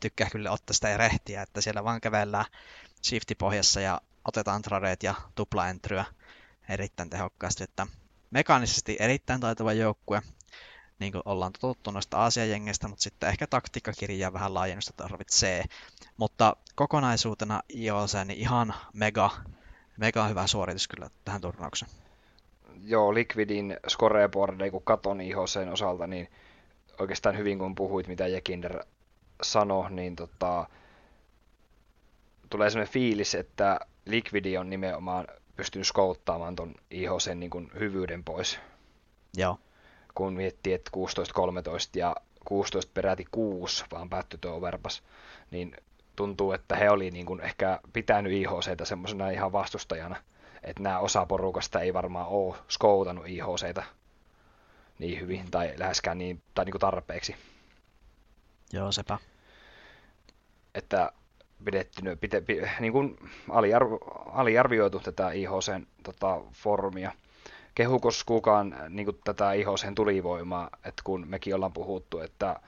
tykkää 0.01 0.31
kyllä 0.31 0.51
ottaa 0.51 0.75
sitä 0.75 0.97
rehtiä, 0.97 1.43
että 1.43 1.61
siellä 1.61 1.85
vaan 1.85 2.01
kävellään 2.01 2.45
shiftipohjassa 3.07 3.81
ja 3.81 4.01
otetaan 4.25 4.63
tradeet 4.63 5.03
ja 5.03 5.15
tuplaentryä 5.35 6.05
erittäin 6.69 7.11
tehokkaasti, 7.11 7.65
että 7.65 7.87
mekaanisesti 8.31 8.97
erittäin 9.01 9.41
taitava 9.41 9.73
joukkue, 9.73 10.23
niin 10.99 11.13
kuin 11.13 11.23
ollaan 11.25 11.53
totuttu 11.53 11.91
noista 11.91 12.19
Aasian 12.19 12.65
mutta 12.89 13.03
sitten 13.03 13.29
ehkä 13.29 13.47
taktiikkakirjaa 13.47 14.33
vähän 14.33 14.55
laajennusta 14.55 14.93
tarvitsee. 14.97 15.65
Mutta 16.17 16.57
kokonaisuutena 16.75 17.63
IOC, 17.75 18.15
niin 18.25 18.39
ihan 18.39 18.75
mega, 18.93 19.31
mega 19.97 20.29
hyvä 20.29 20.47
suoritus 20.47 20.89
kyllä 20.89 21.11
tähän 21.25 21.41
turnaukseen. 21.41 21.91
Joo, 22.85 23.15
Liquidin 23.15 23.77
scoreboardeja 23.89 24.71
kun 24.71 24.83
katon 24.83 25.21
IHCn 25.21 25.69
osalta, 25.73 26.07
niin 26.07 26.29
oikeastaan 26.99 27.39
hyvin 27.39 27.59
kun 27.59 27.75
puhuit, 27.75 28.09
mitä 28.09 28.27
Jekinder 28.27 28.85
sanoi, 29.43 29.91
niin 29.91 30.17
tota, 30.17 30.69
tulee 32.51 32.71
sellainen 32.71 32.93
fiilis, 32.93 33.35
että 33.35 33.81
Liquidi 34.05 34.57
on 34.57 34.71
nimenomaan 34.71 35.27
pystynyt 35.57 35.87
skouttaamaan 35.87 36.57
ton 36.57 36.75
IHCn 36.91 37.41
niin 37.41 37.71
hyvyyden 37.79 38.25
pois. 38.25 38.59
Joo. 39.37 39.59
Kun 40.19 40.33
miettii, 40.33 40.73
että 40.73 40.91
16-13 40.97 41.01
ja 41.95 42.17
16 42.45 42.91
peräti 42.95 43.25
6 43.31 43.85
vaan 43.93 44.11
päättyi 44.11 44.39
tuo 44.39 44.53
overpass, 44.53 45.03
niin 45.51 45.77
tuntuu, 46.17 46.53
että 46.53 46.77
he 46.77 46.91
oli 46.91 47.11
niin 47.11 47.27
kuin 47.27 47.41
ehkä 47.41 47.81
pitänyt 47.93 48.33
IHCtä 48.33 48.85
semmoisena 48.85 49.31
ihan 49.31 49.53
vastustajana, 49.53 50.17
että 50.63 50.83
nämä 50.83 50.99
osa 50.99 51.27
porukasta 51.27 51.81
ei 51.81 51.95
varmaan 51.95 52.27
ole 52.27 52.57
skoutannut 52.69 53.27
IHCtä 53.27 53.85
niin 54.99 55.21
hyvin 55.21 55.51
tai 55.51 55.75
läheskään 55.77 56.19
niin, 56.19 56.43
tai 56.55 56.65
niin 56.65 56.73
kuin 56.73 56.81
tarpeeksi. 56.81 57.37
Joo, 58.73 58.93
sepä. 58.93 59.19
Että 60.75 61.13
pidetty, 61.65 62.17
pide, 62.21 62.41
pide, 62.41 62.71
niin 62.81 62.93
kuin 62.93 63.19
aliarvioitu 64.35 65.01
tätä 65.01 65.33
IHCn 65.33 65.87
tota, 66.03 66.41
formia. 66.53 67.13
Kehukos 67.79 68.25
kukaan 68.25 68.77
niin 68.89 69.05
kuin 69.05 69.21
tätä 69.25 69.53
IHCn 69.53 69.95
tulivoimaa, 69.95 70.71
että 70.85 71.03
kun 71.05 71.25
mekin 71.29 71.55
ollaan 71.55 71.73
puhuttu, 71.73 72.19
että 72.19 72.61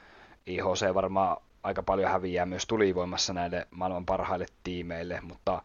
IHC 0.46 0.94
varmaan 0.94 1.36
aika 1.62 1.82
paljon 1.82 2.10
häviää 2.10 2.46
myös 2.46 2.66
tulivoimassa 2.66 3.32
näille 3.32 3.66
maailman 3.70 4.06
parhaille 4.06 4.46
tiimeille, 4.64 5.20
mutta 5.20 5.62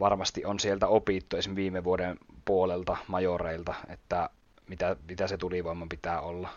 varmasti 0.00 0.44
on 0.44 0.60
sieltä 0.60 0.86
opittu 0.86 1.36
esimerkiksi 1.36 1.62
viime 1.62 1.84
vuoden 1.84 2.18
puolelta 2.44 2.96
majoreilta, 3.08 3.74
että 3.88 4.30
mitä, 4.68 4.96
mitä 5.08 5.26
se 5.26 5.36
tulivoima 5.36 5.86
pitää 5.90 6.20
olla. 6.20 6.48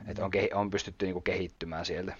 Mm. 0.00 0.10
Että 0.10 0.24
on, 0.24 0.30
on 0.54 0.70
pystytty 0.70 1.04
niin 1.04 1.14
kuin 1.14 1.24
kehittymään 1.24 1.84
sieltä. 1.84 2.16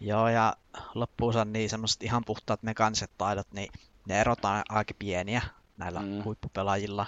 Joo, 0.00 0.28
ja 0.28 0.56
loppuunsa 0.94 1.44
niin 1.44 1.70
semmoiset 1.70 2.02
ihan 2.02 2.22
puhtaat 2.26 2.62
mekaaniset 2.62 3.10
taidot, 3.18 3.46
niin 3.52 3.72
ne 4.06 4.20
erot 4.20 4.44
on 4.44 4.62
aika 4.68 4.94
pieniä 4.98 5.42
näillä 5.76 6.00
mm. 6.00 6.24
huippupelaajilla. 6.24 7.06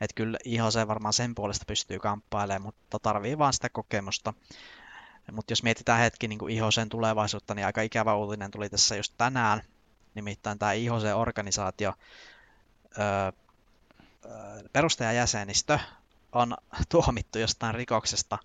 Että 0.00 0.14
kyllä 0.14 0.38
IHC 0.44 0.88
varmaan 0.88 1.12
sen 1.12 1.34
puolesta 1.34 1.64
pystyy 1.66 1.98
kamppailemaan, 1.98 2.62
mutta 2.62 2.98
tarvii 2.98 3.38
vaan 3.38 3.52
sitä 3.52 3.68
kokemusta. 3.68 4.34
Mutta 5.32 5.52
jos 5.52 5.62
mietitään 5.62 6.00
hetki 6.00 6.28
niin 6.28 6.38
kuin 6.38 6.54
IHCn 6.54 6.88
tulevaisuutta, 6.88 7.54
niin 7.54 7.66
aika 7.66 7.82
ikävä 7.82 8.14
uutinen 8.14 8.50
tuli 8.50 8.68
tässä 8.68 8.96
just 8.96 9.14
tänään. 9.18 9.62
Nimittäin 10.14 10.58
tämä 10.58 10.72
IHC-organisaatio 10.72 11.94
öö, 12.98 13.32
perustajajäsenistö 14.72 15.78
on 16.32 16.56
tuomittu 16.88 17.38
jostain 17.38 17.74
rikoksesta, 17.74 18.38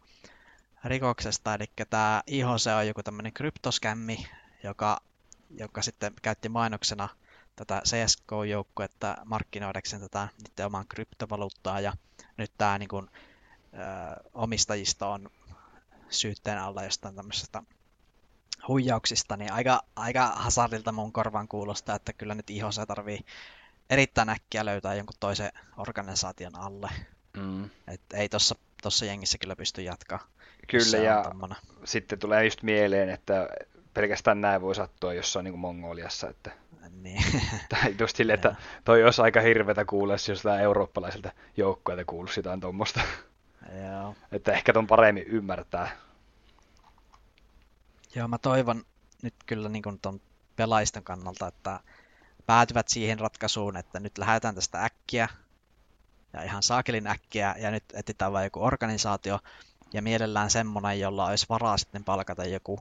rikoksesta 0.84 1.54
eli 1.54 1.66
tämä 1.90 2.24
IHC 2.28 2.68
on 2.78 2.88
joku 2.88 3.04
tämmöinen 3.04 3.34
kryptoskämmi, 3.34 4.28
joka, 4.64 5.02
joka 5.50 5.82
sitten 5.82 6.14
käytti 6.22 6.50
mainoksena 6.50 7.10
tätä 7.56 7.82
CSGO-joukkuetta 7.88 9.18
markkinoidakseen 9.26 10.02
tätä 10.02 10.28
niiden 10.38 10.66
oman 10.66 10.88
kryptovaluuttaa, 10.88 11.80
ja 11.80 11.94
nyt 12.38 12.52
tämä 12.58 12.78
niin 12.78 12.90
kuin, 12.90 13.10
ö, 13.74 13.78
omistajista 14.34 15.08
on 15.08 15.30
syytteen 16.10 16.58
alla 16.58 16.84
jostain 16.84 17.16
tämmöisestä 17.16 17.64
huijauksista, 18.68 19.38
niin 19.38 19.52
aika, 19.52 19.82
aika 19.96 20.28
hasardilta 20.28 20.92
mun 20.92 21.14
korvan 21.14 21.48
kuulostaa, 21.48 21.96
että 21.96 22.14
kyllä 22.14 22.36
nyt 22.36 22.50
IHC 22.50 22.88
tarvii 22.88 23.20
erittäin 23.90 24.30
äkkiä 24.30 24.66
löytää 24.66 24.96
jonkun 24.96 25.16
toisen 25.20 25.52
organisaation 25.78 26.56
alle. 26.56 26.90
Mm. 27.38 27.70
Et 27.88 28.02
ei 28.14 28.30
tuossa 28.30 28.56
tossa 28.82 29.06
jengissä 29.06 29.38
kyllä 29.38 29.56
pysty 29.56 29.82
jatkaa. 29.82 30.28
Kyllä, 30.68 30.98
ja 30.98 31.24
tommona. 31.24 31.56
sitten 31.86 32.20
tulee 32.20 32.44
just 32.44 32.64
mieleen, 32.64 33.10
että 33.10 33.50
pelkästään 33.94 34.42
näin 34.42 34.62
voi 34.62 34.76
sattua 34.76 35.14
jossain 35.14 35.44
niin 35.44 35.52
kuin 35.52 35.60
Mongoliassa. 35.60 36.30
Että... 36.30 36.52
Niin. 36.90 37.24
tai 37.70 37.96
just 38.00 38.16
sille, 38.16 38.34
että 38.34 38.56
toi 38.86 39.04
olisi 39.04 39.22
aika 39.22 39.42
hirvetä 39.42 39.86
kuulla, 39.86 40.14
jos 40.14 40.42
tämä 40.42 40.60
eurooppalaiselta 40.60 41.32
joukkueelta 41.58 42.06
kuuluisi 42.06 42.40
jotain 42.40 42.60
tuommoista. 42.60 43.02
Joo. 43.92 44.16
että 44.32 44.52
ehkä 44.52 44.74
ton 44.74 44.88
paremmin 44.88 45.24
ymmärtää. 45.24 45.92
Joo, 48.16 48.28
mä 48.28 48.38
toivon 48.38 48.84
nyt 49.22 49.34
kyllä 49.46 49.70
niin 49.70 49.84
kuin 49.84 50.00
ton 50.00 50.22
kannalta, 51.04 51.48
että 51.48 51.80
päätyvät 52.46 52.88
siihen 52.88 53.20
ratkaisuun, 53.20 53.78
että 53.78 54.00
nyt 54.00 54.18
lähdetään 54.18 54.56
tästä 54.56 54.84
äkkiä, 54.84 55.30
ja 56.34 56.44
ihan 56.44 56.64
saakelin 56.64 57.08
äkkiä, 57.08 57.56
ja 57.58 57.72
nyt 57.72 57.84
etsitään 57.94 58.34
vain 58.34 58.44
joku 58.44 58.64
organisaatio, 58.64 59.40
ja 59.94 60.02
mielellään 60.02 60.50
semmoinen, 60.50 61.00
jolla 61.00 61.26
olisi 61.26 61.46
varaa 61.50 61.78
sitten 61.78 62.04
palkata 62.04 62.46
joku 62.46 62.80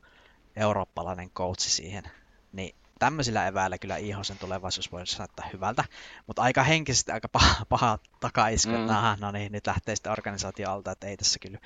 eurooppalainen 0.57 1.31
coachi 1.31 1.71
siihen. 1.71 2.05
Niin 2.53 2.75
tämmöisillä 2.99 3.47
eväillä 3.47 3.79
kyllä 3.79 3.97
Ihosen 3.97 4.39
tulevaisuus 4.39 4.93
voisi 4.93 5.19
näyttää 5.19 5.49
hyvältä, 5.53 5.85
mutta 6.27 6.43
aika 6.43 6.63
henkisesti 6.63 7.13
aika 7.13 7.29
paha, 7.29 7.65
paha 7.69 7.99
takaisku, 8.21 8.73
mm. 8.73 8.81
että 8.81 9.17
no 9.21 9.31
niin, 9.31 9.53
nyt 9.53 9.67
lähtee 9.67 9.97
sitten 9.97 10.13
organisaatio 10.13 10.71
alta, 10.71 10.91
että 10.91 11.07
ei 11.07 11.17
tässä 11.17 11.39
kyllä 11.39 11.59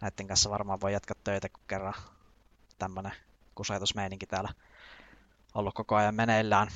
näiden 0.00 0.26
kanssa 0.26 0.50
varmaan 0.50 0.80
voi 0.80 0.92
jatkaa 0.92 1.16
töitä, 1.24 1.48
kun 1.48 1.64
kerran 1.68 1.94
tämmöinen 2.78 3.12
kusetusmeininki 3.54 4.26
täällä 4.26 4.48
ollut 5.54 5.74
koko 5.74 5.94
ajan 5.94 6.14
meneillään. 6.14 6.68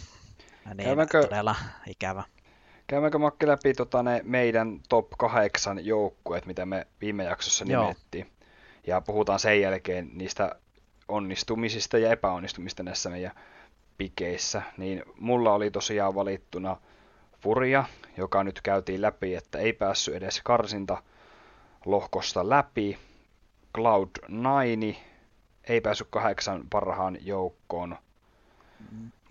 Ja 0.65 0.75
niin, 0.75 0.87
Käydäänkö... 0.87 1.23
todella 1.23 1.57
ikävä. 1.87 2.25
Käydäänkö 2.87 3.19
Makki 3.19 3.47
läpi 3.47 3.75
tota, 3.75 4.03
ne 4.03 4.21
meidän 4.25 4.81
top 4.89 5.11
8 5.19 5.87
joukkueet, 5.87 6.47
mitä 6.47 6.67
me 6.67 6.87
viime 7.01 7.25
jaksossa 7.25 7.65
nimettiin. 7.65 8.27
Joo. 8.27 8.49
Ja 8.87 9.01
puhutaan 9.01 9.39
sen 9.39 9.61
jälkeen 9.61 10.11
niistä 10.13 10.57
onnistumisista 11.09 11.99
ja 11.99 12.11
epäonnistumista 12.11 12.83
näissä 12.83 13.11
meidän 13.11 13.33
pikeissä. 13.99 14.63
Niin 14.77 15.03
mulla 15.21 15.55
oli 15.55 15.71
tosiaan 15.71 16.15
valittuna 16.15 16.77
Furia, 17.41 17.85
joka 18.17 18.45
nyt 18.45 18.61
käytiin 18.61 19.03
läpi, 19.03 19.35
että 19.35 19.59
ei 19.59 19.73
päässyt 19.73 20.15
edes 20.15 20.41
karsinta 20.45 21.03
lohkosta 21.85 22.49
läpi. 22.49 22.99
Cloud9 23.79 24.97
ei 25.65 25.81
päässyt 25.81 26.09
kahdeksan 26.11 26.65
parhaan 26.71 27.19
joukkoon. 27.21 27.97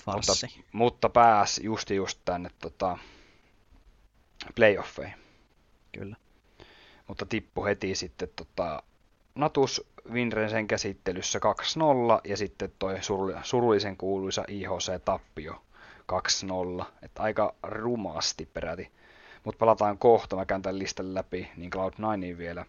Mutta, 0.05 0.33
mutta 0.71 1.09
pääsi 1.09 1.63
just 1.65 1.89
just 1.89 2.19
tänne 2.25 2.49
tota, 2.59 2.97
playoffeihin. 4.55 5.17
Kyllä. 5.91 6.15
Mutta 7.07 7.25
tippu 7.25 7.65
heti 7.65 7.95
sitten 7.95 8.29
tota, 8.35 8.83
Natus 9.35 9.87
Winrensen 10.11 10.67
käsittelyssä 10.67 11.39
2-0 11.39 12.21
ja 12.23 12.37
sitten 12.37 12.71
toi 12.79 12.95
surullisen 13.43 13.97
kuuluisa 13.97 14.45
IHC-tappio 14.47 15.61
2-0. 16.81 16.85
Että 17.01 17.23
aika 17.23 17.55
rumasti 17.63 18.49
peräti. 18.53 18.91
Mutta 19.43 19.59
palataan 19.59 19.97
kohta, 19.97 20.35
mä 20.35 20.45
käyn 20.45 20.61
tämän 20.61 20.79
listan 20.79 21.13
läpi, 21.13 21.51
niin 21.57 21.71
Cloud9 21.75 22.37
vielä. 22.37 22.65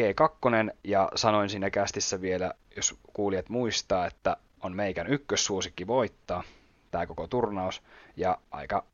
G2 0.00 0.74
ja 0.84 1.08
sanoin 1.14 1.48
siinä 1.50 1.70
kästissä 1.70 2.20
vielä, 2.20 2.54
jos 2.76 2.98
kuulijat 3.12 3.48
muistaa, 3.48 4.06
että 4.06 4.36
on 4.60 4.76
meikän 4.76 5.06
ykkössuosikki 5.06 5.86
voittaa 5.86 6.42
tämä 6.90 7.06
koko 7.06 7.26
turnaus. 7.26 7.82
Ja 8.16 8.38
aika 8.50 8.84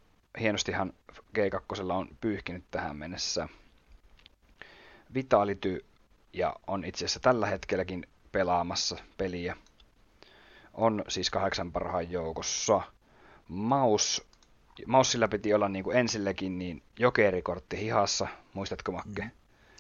hienostihan 0.41 0.93
G2 1.39 1.93
on 1.93 2.09
pyyhkinyt 2.21 2.65
tähän 2.71 2.97
mennessä. 2.97 3.49
Vitality 5.15 5.85
ja 6.33 6.57
on 6.67 6.85
itse 6.85 7.05
asiassa 7.05 7.21
tällä 7.21 7.47
hetkelläkin 7.47 8.07
pelaamassa 8.33 8.97
peliä. 9.17 9.57
On 10.75 11.05
siis 11.09 11.31
kahdeksan 11.31 11.73
parhaan 11.73 12.11
joukossa. 12.11 12.81
Maus, 13.49 14.27
Maussilla 14.87 15.29
piti 15.29 15.55
olla 15.55 15.69
niin 15.69 15.85
kuin 15.85 15.97
ensilläkin 15.97 16.59
niin 16.59 16.83
jokerikortti 16.99 17.79
hihassa, 17.79 18.29
muistatko 18.55 18.93
Makke? 18.93 19.23
Mm, 19.23 19.31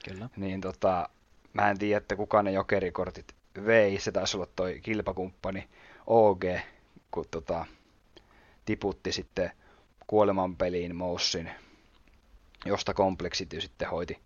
kyllä. 0.04 0.28
Niin 0.36 0.60
tota, 0.60 1.08
mä 1.52 1.70
en 1.70 1.78
tiedä, 1.78 1.98
että 1.98 2.16
kuka 2.16 2.42
ne 2.42 2.52
jokerikortit 2.52 3.34
vei, 3.66 4.00
se 4.00 4.12
taisi 4.12 4.36
olla 4.36 4.46
toi 4.56 4.80
kilpakumppani 4.82 5.68
OG, 6.06 6.44
kun 7.10 7.24
tota, 7.30 7.66
tiputti 8.64 9.12
sitten 9.12 9.50
kuoleman 10.06 10.56
peliin 10.56 10.96
Moussin, 10.96 11.50
josta 12.64 12.94
Complexity 12.94 13.60
sitten 13.60 13.88
hoiti 13.88 14.18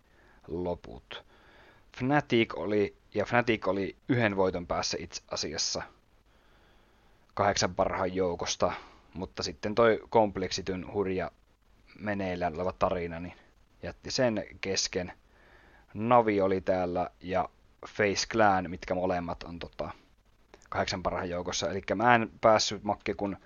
loput. 0.47 1.23
Fnatic 1.95 2.53
oli, 2.55 2.95
ja 3.13 3.25
Fnatic 3.25 3.67
oli 3.67 3.95
yhden 4.09 4.35
voiton 4.35 4.67
päässä 4.67 4.97
itse 4.99 5.21
asiassa 5.31 5.81
kahdeksan 7.33 7.75
parhaan 7.75 8.15
joukosta, 8.15 8.71
mutta 9.13 9.43
sitten 9.43 9.75
toi 9.75 10.03
Complexityn 10.11 10.93
hurja 10.93 11.31
meneillään 11.99 12.55
oleva 12.55 12.71
tarina, 12.71 13.19
niin 13.19 13.33
jätti 13.83 14.11
sen 14.11 14.43
kesken. 14.61 15.13
Navi 15.93 16.41
oli 16.41 16.61
täällä 16.61 17.09
ja 17.21 17.49
Face 17.87 18.27
Clan, 18.27 18.69
mitkä 18.69 18.95
molemmat 18.95 19.43
on 19.43 19.59
tota, 19.59 19.89
kahdeksan 20.69 21.03
parhaan 21.03 21.29
joukossa. 21.29 21.69
Eli 21.69 21.81
mä 21.95 22.15
en 22.15 22.31
päässyt 22.41 22.83
makki 22.83 23.13
kun 23.13 23.37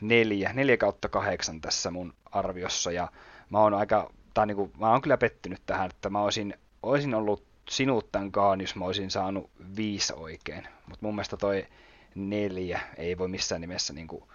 neljä, 0.00 0.52
neljä 0.52 0.76
kautta 0.76 1.08
kahdeksan 1.08 1.60
tässä 1.60 1.90
mun 1.90 2.14
arviossa. 2.32 2.92
Ja 2.92 3.08
mä 3.50 3.58
oon 3.58 3.74
aika, 3.74 4.10
tai 4.34 4.46
niinku, 4.46 4.70
mä 4.78 4.90
oon 4.90 5.02
kyllä 5.02 5.16
pettynyt 5.16 5.62
tähän, 5.66 5.90
että 5.90 6.10
mä 6.10 6.20
olisin, 6.20 6.54
olisin 6.82 7.14
ollut 7.14 7.45
sinut 7.68 8.12
tämän 8.12 8.32
kaan, 8.32 8.60
jos 8.60 8.76
mä 8.76 8.84
olisin 8.84 9.10
saanut 9.10 9.50
viisi 9.76 10.12
oikein. 10.16 10.68
Mutta 10.88 11.06
mun 11.06 11.14
mielestä 11.14 11.36
toi 11.36 11.66
neljä 12.14 12.80
ei 12.96 13.18
voi 13.18 13.28
missään 13.28 13.60
nimessä, 13.60 13.92
niinku, 13.92 14.28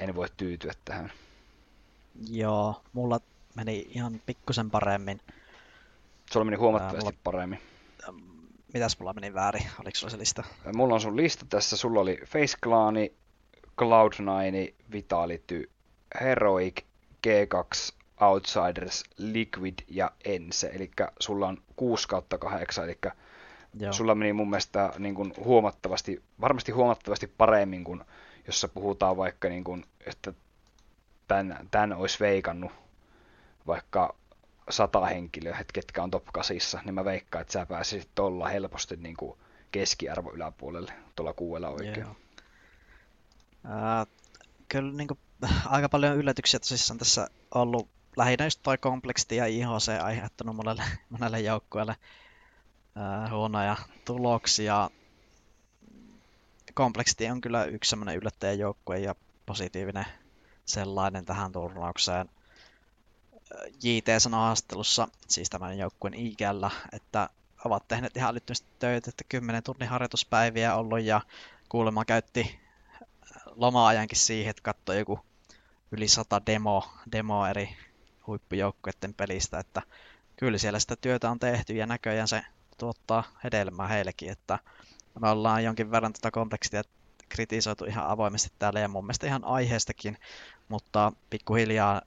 en 0.00 0.14
voi 0.14 0.28
tyytyä 0.36 0.72
tähän. 0.84 1.12
Joo, 2.30 2.82
mulla 2.92 3.20
meni 3.54 3.86
ihan 3.88 4.20
pikkusen 4.26 4.70
paremmin. 4.70 5.20
Sulla 6.32 6.44
meni 6.44 6.56
huomattavasti 6.56 7.04
mulla... 7.04 7.18
paremmin 7.24 7.60
mitäs 8.74 8.98
mulla 8.98 9.12
meni 9.12 9.34
väärin? 9.34 9.62
Oliko 9.82 9.96
sulla 9.96 10.10
se 10.10 10.18
lista? 10.18 10.44
Mulla 10.74 10.94
on 10.94 11.00
sun 11.00 11.16
lista 11.16 11.46
tässä. 11.48 11.76
Sulla 11.76 12.00
oli 12.00 12.18
Face 12.26 12.56
Clani, 12.62 13.12
Cloud9, 13.82 14.74
Vitality, 14.92 15.70
Heroic, 16.20 16.82
G2, 17.26 17.94
Outsiders, 18.20 19.04
Liquid 19.18 19.74
ja 19.88 20.10
Ense. 20.24 20.70
Eli 20.74 20.90
sulla 21.20 21.48
on 21.48 21.62
6 21.76 22.08
kautta 22.08 22.38
8, 22.38 22.84
eli 22.84 22.98
Joo. 23.80 23.92
sulla 23.92 24.14
meni 24.14 24.32
mun 24.32 24.50
mielestä 24.50 24.92
niin 24.98 25.14
kuin 25.14 25.32
huomattavasti, 25.44 26.22
varmasti 26.40 26.72
huomattavasti 26.72 27.26
paremmin 27.26 27.84
kuin 27.84 28.04
jossa 28.46 28.68
puhutaan 28.68 29.16
vaikka, 29.16 29.48
niin 29.48 29.64
kuin, 29.64 29.84
että 30.06 30.32
tämän, 31.28 31.68
tämän 31.70 31.92
olisi 31.92 32.20
veikannut 32.20 32.72
vaikka 33.66 34.16
sata 34.70 35.04
henkilöä, 35.04 35.58
että 35.60 35.72
ketkä 35.72 36.02
on 36.02 36.10
top 36.10 36.24
8, 36.32 36.80
niin 36.84 36.94
mä 36.94 37.04
veikkaan, 37.04 37.42
että 37.42 37.52
sä 37.52 37.66
pääsisit 37.66 38.08
tuolla 38.14 38.48
helposti 38.48 38.96
niin 38.96 39.16
kuin 39.16 39.38
keskiarvo 39.70 40.32
yläpuolelle 40.32 40.92
tuolla 41.16 41.32
kuuella 41.32 41.68
oikein. 41.68 42.00
Joo. 42.00 42.16
Äh, 43.64 44.06
kyllä 44.68 44.92
niin 44.92 45.08
kuin, 45.08 45.18
aika 45.66 45.88
paljon 45.88 46.16
yllätyksiä 46.16 46.60
tosissaan 46.60 46.98
tässä 46.98 47.28
ollut 47.54 47.88
lähinnä 48.16 48.46
just 48.46 48.60
toi 48.62 48.78
kompleksti 48.78 49.36
ja 49.36 49.46
IHC 49.46 50.02
aiheuttanut 50.02 50.56
monelle, 50.56 50.84
monelle 51.10 51.40
joukkueelle 51.40 51.96
äh, 52.96 53.30
huonoja 53.30 53.76
tuloksia. 54.04 54.90
Kompleksti 56.74 57.30
on 57.30 57.40
kyllä 57.40 57.64
yksi 57.64 57.90
semmoinen 57.90 58.16
yllättäjäjoukkue 58.16 58.98
ja 58.98 59.14
positiivinen 59.46 60.06
sellainen 60.64 61.24
tähän 61.24 61.52
turnaukseen. 61.52 62.30
JT 63.82 64.06
sanoi 64.18 64.40
haastattelussa, 64.40 65.08
siis 65.28 65.50
tämän 65.50 65.78
joukkueen 65.78 66.14
IGllä, 66.14 66.70
että 66.92 67.28
ovat 67.64 67.88
tehneet 67.88 68.16
ihan 68.16 68.30
älyttömästi 68.30 68.68
töitä, 68.78 69.10
että 69.10 69.24
10 69.28 69.62
tunnin 69.62 69.88
harjoituspäiviä 69.88 70.74
ollut 70.74 71.02
ja 71.02 71.20
kuulemma 71.68 72.04
käytti 72.04 72.60
loma-ajankin 73.56 74.18
siihen, 74.18 74.50
että 74.50 74.62
katsoi 74.62 74.98
joku 74.98 75.20
yli 75.92 76.08
sata 76.08 76.46
demo, 76.46 76.88
demo 77.12 77.46
eri 77.46 77.76
huippujoukkueiden 78.26 79.14
pelistä, 79.14 79.58
että 79.58 79.82
kyllä 80.36 80.58
siellä 80.58 80.78
sitä 80.78 80.96
työtä 80.96 81.30
on 81.30 81.38
tehty 81.38 81.72
ja 81.72 81.86
näköjään 81.86 82.28
se 82.28 82.42
tuottaa 82.78 83.24
hedelmää 83.44 83.88
heillekin, 83.88 84.30
että 84.30 84.58
me 85.20 85.28
ollaan 85.28 85.64
jonkin 85.64 85.90
verran 85.90 86.12
tätä 86.12 86.30
kompleksia 86.30 86.82
kritisoitu 87.28 87.84
ihan 87.84 88.06
avoimesti 88.06 88.52
täällä 88.58 88.80
ja 88.80 88.88
mun 88.88 89.04
mielestä 89.04 89.26
ihan 89.26 89.44
aiheestakin, 89.44 90.16
mutta 90.68 91.12
pikkuhiljaa 91.30 92.02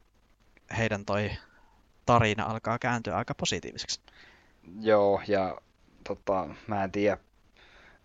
heidän 0.77 1.05
toi 1.05 1.31
tarina 2.05 2.43
alkaa 2.43 2.79
kääntyä 2.79 3.17
aika 3.17 3.35
positiiviseksi. 3.35 3.99
Joo, 4.79 5.21
ja 5.27 5.57
tota, 6.03 6.49
mä 6.67 6.83
en 6.83 6.91
tiedä, 6.91 7.17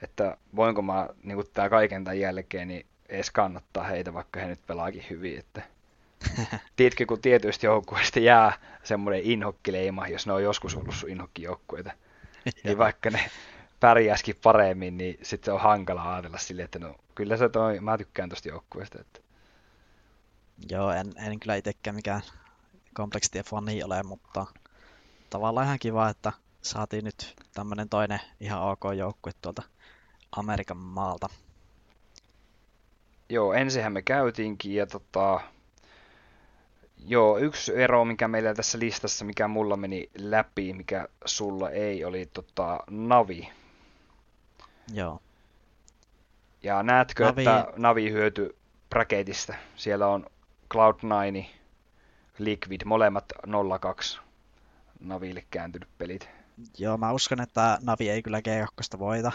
että 0.02 0.36
voinko 0.56 0.82
mä 0.82 1.08
niin 1.22 1.44
tää 1.52 1.68
kaiken 1.68 2.04
tämän 2.04 2.20
jälkeen 2.20 2.68
niin 2.68 2.86
edes 3.08 3.30
kannattaa 3.30 3.84
heitä, 3.84 4.14
vaikka 4.14 4.40
he 4.40 4.46
nyt 4.46 4.66
pelaakin 4.66 5.04
hyvin. 5.10 5.38
Että... 5.38 5.62
Tiedätkö, 6.76 7.06
kun 7.06 7.20
tietysti 7.20 7.66
joukkueesta 7.66 8.20
jää 8.20 8.52
semmoinen 8.84 9.22
inhokkileima, 9.24 10.08
jos 10.08 10.26
ne 10.26 10.32
on 10.32 10.42
joskus 10.42 10.76
ollut 10.76 10.94
sun 10.94 11.10
inhokkijoukkueita, 11.10 11.92
niin 12.64 12.78
vaikka 12.78 13.10
ne 13.10 13.30
pärjäskin 13.80 14.36
paremmin, 14.42 14.98
niin 14.98 15.18
sitten 15.22 15.54
on 15.54 15.60
hankala 15.60 16.12
ajatella 16.12 16.38
silleen, 16.38 16.64
että 16.64 16.78
no 16.78 16.94
kyllä 17.14 17.36
se 17.36 17.48
toi, 17.48 17.80
mä 17.80 17.98
tykkään 17.98 18.28
tosta 18.28 18.48
joukkueesta. 18.48 19.00
Että... 19.00 19.20
Joo, 20.70 20.90
en, 20.90 21.12
en 21.16 21.40
kyllä 21.40 21.56
itsekään 21.56 21.96
mikään 21.96 22.22
kompleksitien 22.94 23.44
fani 23.44 23.82
ole, 23.82 24.02
mutta 24.02 24.46
tavallaan 25.30 25.66
ihan 25.66 25.78
kiva, 25.78 26.08
että 26.08 26.32
saatiin 26.62 27.04
nyt 27.04 27.34
tämmönen 27.54 27.88
toinen 27.88 28.20
ihan 28.40 28.62
ok 28.62 28.80
joukkue 28.96 29.32
tuolta 29.42 29.62
Amerikan 30.36 30.76
maalta. 30.76 31.28
Joo, 33.28 33.52
ensinhän 33.52 33.92
me 33.92 34.02
käytiinkin 34.02 34.74
ja 34.74 34.86
tota, 34.86 35.40
joo, 37.06 37.38
yksi 37.38 37.76
ero, 37.76 38.04
mikä 38.04 38.28
meillä 38.28 38.54
tässä 38.54 38.78
listassa, 38.78 39.24
mikä 39.24 39.48
mulla 39.48 39.76
meni 39.76 40.10
läpi, 40.18 40.72
mikä 40.72 41.08
sulla 41.24 41.70
ei, 41.70 42.04
oli 42.04 42.26
tota, 42.26 42.80
Navi. 42.90 43.48
Joo. 44.92 45.20
Ja 46.62 46.82
näetkö, 46.82 47.24
Navi... 47.24 47.42
että 47.42 47.72
Navi 47.76 48.10
hyöty 48.10 48.56
bracketista? 48.90 49.54
Siellä 49.76 50.06
on 50.06 50.26
Cloud9, 50.74 51.44
Liquid, 52.38 52.80
molemmat 52.84 53.32
02 53.80 54.20
Naville 55.00 55.44
kääntynyt 55.50 55.88
pelit. 55.98 56.28
Joo, 56.78 56.98
mä 56.98 57.12
uskon, 57.12 57.40
että 57.40 57.78
Navi 57.82 58.10
ei 58.10 58.22
kyllä 58.22 58.38
G2 58.38 58.98
voita. 58.98 59.32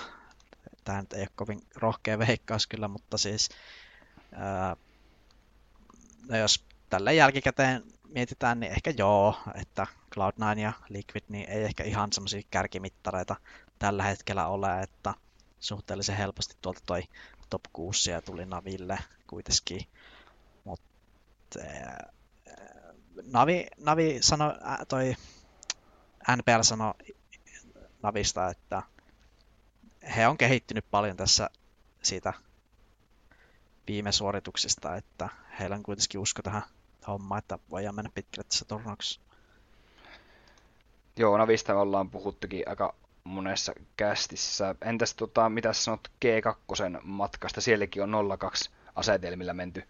Tämä 0.84 1.04
ei 1.14 1.22
ole 1.22 1.28
kovin 1.36 1.62
rohkea 1.76 2.20
veikkaus 2.20 2.68
kyllä, 2.68 2.88
mutta 2.88 3.18
siis 3.18 3.50
ää, 4.32 4.76
no 6.30 6.38
jos 6.38 6.67
tällä 6.90 7.12
jälkikäteen 7.12 7.84
mietitään, 8.10 8.60
niin 8.60 8.72
ehkä 8.72 8.94
joo, 8.98 9.36
että 9.56 9.88
Cloud9 10.16 10.60
ja 10.60 10.74
Liquid 10.90 11.24
niin 11.30 11.50
ei 11.50 11.64
ehkä 11.64 11.84
ihan 11.84 12.14
semmoisia 12.14 12.42
kärkimittareita 12.52 13.36
tällä 13.80 14.04
hetkellä 14.04 14.48
ole, 14.48 14.82
että 14.82 15.14
suhteellisen 15.60 16.18
helposti 16.18 16.56
tuolta 16.62 16.82
toi 16.86 17.04
top 17.50 17.62
6 17.74 18.12
ja 18.12 18.22
tuli 18.22 18.46
Naville 18.46 19.00
kuitenkin. 19.28 19.88
Mutta 20.64 21.60
Navi, 23.32 23.68
Navi 23.78 24.18
sanoi, 24.22 24.54
toi 24.88 25.16
NPL 26.36 26.62
sanoi 26.62 26.94
Navista, 28.04 28.50
että 28.50 28.84
he 30.16 30.28
on 30.28 30.38
kehittynyt 30.38 30.86
paljon 30.92 31.18
tässä 31.18 31.50
siitä 32.02 32.34
viime 33.88 34.12
suorituksesta, 34.12 34.96
että 34.96 35.30
heillä 35.60 35.76
on 35.76 35.84
kuitenkin 35.84 36.20
usko 36.20 36.42
tähän 36.42 36.64
hommaan, 37.08 37.40
että 37.40 37.60
voidaan 37.70 37.96
mennä 37.96 38.12
pitkälle 38.16 38.48
tässä 38.50 38.66
turnauksessa. 38.66 39.22
Joo, 41.18 41.38
Navista 41.38 41.74
me 41.74 41.80
ollaan 41.80 42.10
puhuttukin 42.10 42.64
aika 42.70 42.96
monessa 43.24 43.74
kästissä. 43.98 44.76
Entäs 44.82 45.16
tota, 45.16 45.50
mitä 45.50 45.74
sanot 45.74 46.08
G2 46.26 47.00
matkasta? 47.04 47.62
Sielläkin 47.62 48.04
on 48.04 48.40
02 48.40 48.70
asetelmilla 48.96 49.54
menty 49.54 49.84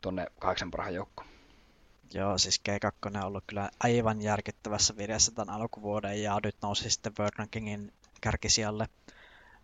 tonne 0.00 0.26
kahdeksan 0.38 0.70
parhaan 0.70 0.94
joukkoon. 0.94 1.28
Joo, 2.14 2.38
siis 2.38 2.62
G2 2.68 2.92
on 3.06 3.24
ollut 3.24 3.44
kyllä 3.46 3.70
aivan 3.80 4.22
järkyttävässä 4.22 4.96
vireessä 4.96 5.32
tämän 5.32 5.54
alkuvuoden 5.54 6.22
ja 6.22 6.40
nyt 6.44 6.56
nousi 6.62 6.90
sitten 6.90 7.12
World 7.18 7.34
Rankingin 7.36 7.92
kärkisijalle 8.20 8.88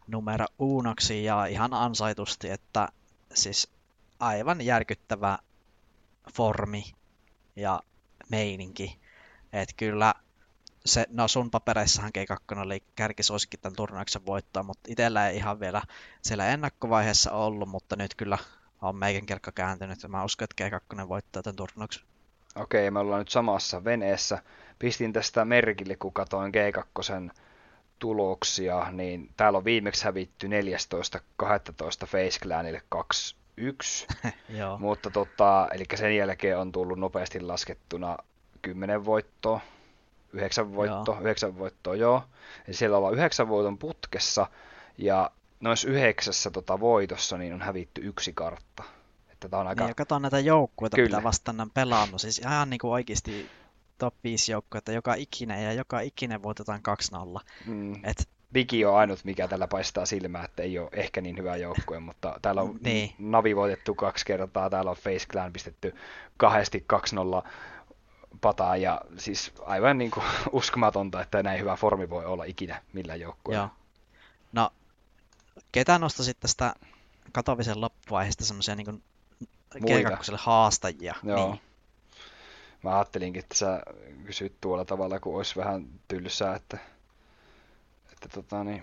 numero 0.06 0.46
uunoksi 0.58 1.24
ja 1.24 1.46
ihan 1.46 1.74
ansaitusti, 1.74 2.50
että 2.50 2.88
siis 3.34 3.70
aivan 4.20 4.60
järkyttävä 4.60 5.38
formi 6.34 6.84
ja 7.56 7.80
meininki. 8.28 8.98
Että 9.52 9.74
kyllä 9.76 10.14
se, 10.86 11.06
no 11.10 11.28
sun 11.28 11.50
papereissahan 11.50 12.12
G2 12.18 12.58
oli 12.58 12.82
kärkisuosikin 12.96 13.60
tämän 13.60 13.76
turnauksen 13.76 14.26
voittoa, 14.26 14.62
mutta 14.62 14.88
itsellä 14.88 15.28
ei 15.28 15.36
ihan 15.36 15.60
vielä 15.60 15.82
siellä 16.22 16.48
ennakkovaiheessa 16.48 17.32
ollut, 17.32 17.68
mutta 17.68 17.96
nyt 17.96 18.14
kyllä 18.14 18.38
on 18.82 18.96
meikän 18.96 19.26
kelkka 19.26 19.52
kääntynyt 19.52 20.02
ja 20.02 20.08
mä 20.08 20.24
uskon, 20.24 20.48
että 20.50 20.78
G2 20.78 21.08
voittaa 21.08 21.42
tämän 21.42 21.56
turnauksen. 21.56 22.02
Okei, 22.54 22.90
me 22.90 22.98
ollaan 22.98 23.18
nyt 23.18 23.28
samassa 23.28 23.84
veneessä. 23.84 24.42
Pistin 24.78 25.12
tästä 25.12 25.44
merkille, 25.44 25.96
kun 25.96 26.12
katoin 26.12 26.52
G2 26.54 27.34
tuloksia, 27.98 28.86
niin 28.92 29.30
täällä 29.36 29.56
on 29.56 29.64
viimeksi 29.64 30.04
hävitty 30.04 30.46
14.12. 30.46 32.06
Face 32.06 32.40
Clanille 32.42 32.82
2-1. 33.58 34.32
Mutta 34.78 35.10
tota, 35.10 35.68
eli 35.72 35.84
sen 35.94 36.16
jälkeen 36.16 36.58
on 36.58 36.72
tullut 36.72 36.98
nopeasti 36.98 37.40
laskettuna 37.40 38.16
10 38.62 39.04
voittoa, 39.04 39.60
9 40.32 40.74
voittoa, 40.74 41.14
joo. 41.14 41.22
9 41.22 41.58
voittoa, 41.58 41.94
joo. 41.94 42.22
Eli 42.66 42.74
siellä 42.74 42.96
ollaan 42.96 43.14
9 43.14 43.48
voiton 43.48 43.78
putkessa, 43.78 44.46
ja 44.98 45.30
noissa 45.60 45.88
yhdeksässä 45.88 46.50
tota 46.50 46.80
voitossa 46.80 47.38
niin 47.38 47.54
on 47.54 47.62
hävitty 47.62 48.00
yksi 48.04 48.32
kartta. 48.32 48.82
Että 49.30 49.48
tää 49.48 49.60
on 49.60 49.66
aika... 49.66 49.84
Niin, 49.84 49.90
ja 49.90 49.94
katson 49.94 50.22
näitä 50.22 50.38
joukkueita, 50.38 50.96
Kyllä. 50.96 51.08
mitä 51.16 51.22
vastaan 51.22 51.60
on 51.60 51.70
pelannut. 51.70 52.20
Siis 52.20 52.38
ihan 52.38 52.70
niin 52.70 52.78
kuin 52.78 52.90
oikeasti 52.90 53.50
top 53.98 54.14
5 54.24 54.52
joukkuetta 54.52 54.92
joka 54.92 55.14
ikinen, 55.14 55.64
ja 55.64 55.72
joka 55.72 56.00
ikinen 56.00 56.42
voitetaan 56.42 56.80
2-0. 57.36 57.40
Mm. 57.66 58.04
Et... 58.04 58.28
Viki 58.54 58.84
on 58.84 58.96
ainut, 58.96 59.24
mikä 59.24 59.48
tällä 59.48 59.68
paistaa 59.68 60.06
silmää, 60.06 60.44
että 60.44 60.62
ei 60.62 60.78
ole 60.78 60.88
ehkä 60.92 61.20
niin 61.20 61.38
hyvä 61.38 61.56
joukkue, 61.56 62.00
mutta 62.00 62.38
täällä 62.42 62.62
on 62.62 62.78
niin. 62.80 63.14
Navi 63.18 63.56
voitettu 63.56 63.94
kaksi 63.94 64.24
kertaa, 64.24 64.70
täällä 64.70 64.90
on 64.90 64.96
Face 64.96 65.26
Clan 65.26 65.52
pistetty 65.52 65.94
kahdesti 66.36 66.86
2-0 67.44 67.48
pataa, 68.40 68.76
ja 68.76 69.00
siis 69.16 69.52
aivan 69.66 69.98
niin 69.98 70.10
kuin 70.10 70.26
uskomatonta, 70.52 71.22
että 71.22 71.42
näin 71.42 71.60
hyvä 71.60 71.76
formi 71.76 72.10
voi 72.10 72.24
olla 72.24 72.44
ikinä 72.44 72.82
millään 72.92 73.20
joukkueella. 73.20 73.64
Joo. 73.64 73.70
No, 74.52 74.70
ketä 75.72 75.98
nostaisit 75.98 76.40
tästä 76.40 76.74
katovisen 77.32 77.80
loppuvaiheesta 77.80 78.44
semmoisia 78.44 78.74
niin 78.74 79.02
G2 79.76 80.36
haastajia. 80.36 81.14
Joo. 81.22 81.50
Niin. 81.50 81.60
Mä 82.82 82.94
ajattelinkin, 82.94 83.42
että 83.42 83.54
sä 83.54 83.82
kysyt 84.24 84.60
tuolla 84.60 84.84
tavalla, 84.84 85.20
kun 85.20 85.36
olisi 85.36 85.56
vähän 85.56 85.86
tylsää, 86.08 86.54
että, 86.54 86.78
että 88.24 88.42
tota 88.42 88.64
niin, 88.64 88.82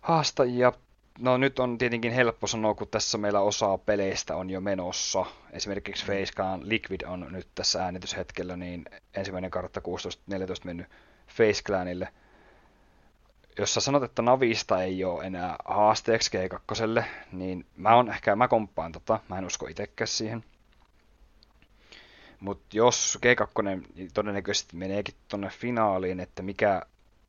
haastajia. 0.00 0.72
No 1.18 1.36
nyt 1.36 1.58
on 1.58 1.78
tietenkin 1.78 2.12
helppo 2.12 2.46
sanoa, 2.46 2.74
kun 2.74 2.88
tässä 2.88 3.18
meillä 3.18 3.40
osa 3.40 3.78
peleistä 3.78 4.36
on 4.36 4.50
jo 4.50 4.60
menossa. 4.60 5.26
Esimerkiksi 5.52 6.06
Facekaan 6.06 6.68
Liquid 6.68 7.00
on 7.06 7.26
nyt 7.30 7.48
tässä 7.54 7.84
äänityshetkellä, 7.84 8.56
niin 8.56 8.84
ensimmäinen 9.14 9.50
kartta 9.50 9.80
16-14 9.80 9.84
mennyt 10.64 10.86
Face 11.28 11.62
Clanille– 11.62 12.08
jos 13.58 13.74
sä 13.74 13.80
sanot, 13.80 14.02
että 14.02 14.22
Navista 14.22 14.82
ei 14.82 15.04
ole 15.04 15.24
enää 15.24 15.56
haasteeksi 15.64 16.30
G2, 16.30 17.02
niin 17.32 17.66
mä 17.76 17.96
on 17.96 18.08
ehkä, 18.08 18.36
mä 18.36 18.48
komppaan 18.48 18.92
tota, 18.92 19.20
mä 19.28 19.38
en 19.38 19.44
usko 19.44 19.66
itsekään 19.66 20.08
siihen. 20.08 20.44
Mutta 22.40 22.76
jos 22.76 23.18
G2 23.26 24.10
todennäköisesti 24.14 24.76
meneekin 24.76 25.14
tonne 25.28 25.48
finaaliin, 25.48 26.20
että 26.20 26.42
mikä 26.42 26.82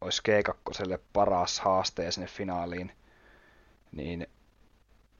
olisi 0.05 0.21
G2 0.29 0.99
paras 1.13 1.59
haaste 1.59 2.11
sinne 2.11 2.27
finaaliin, 2.27 2.91
niin 3.91 4.27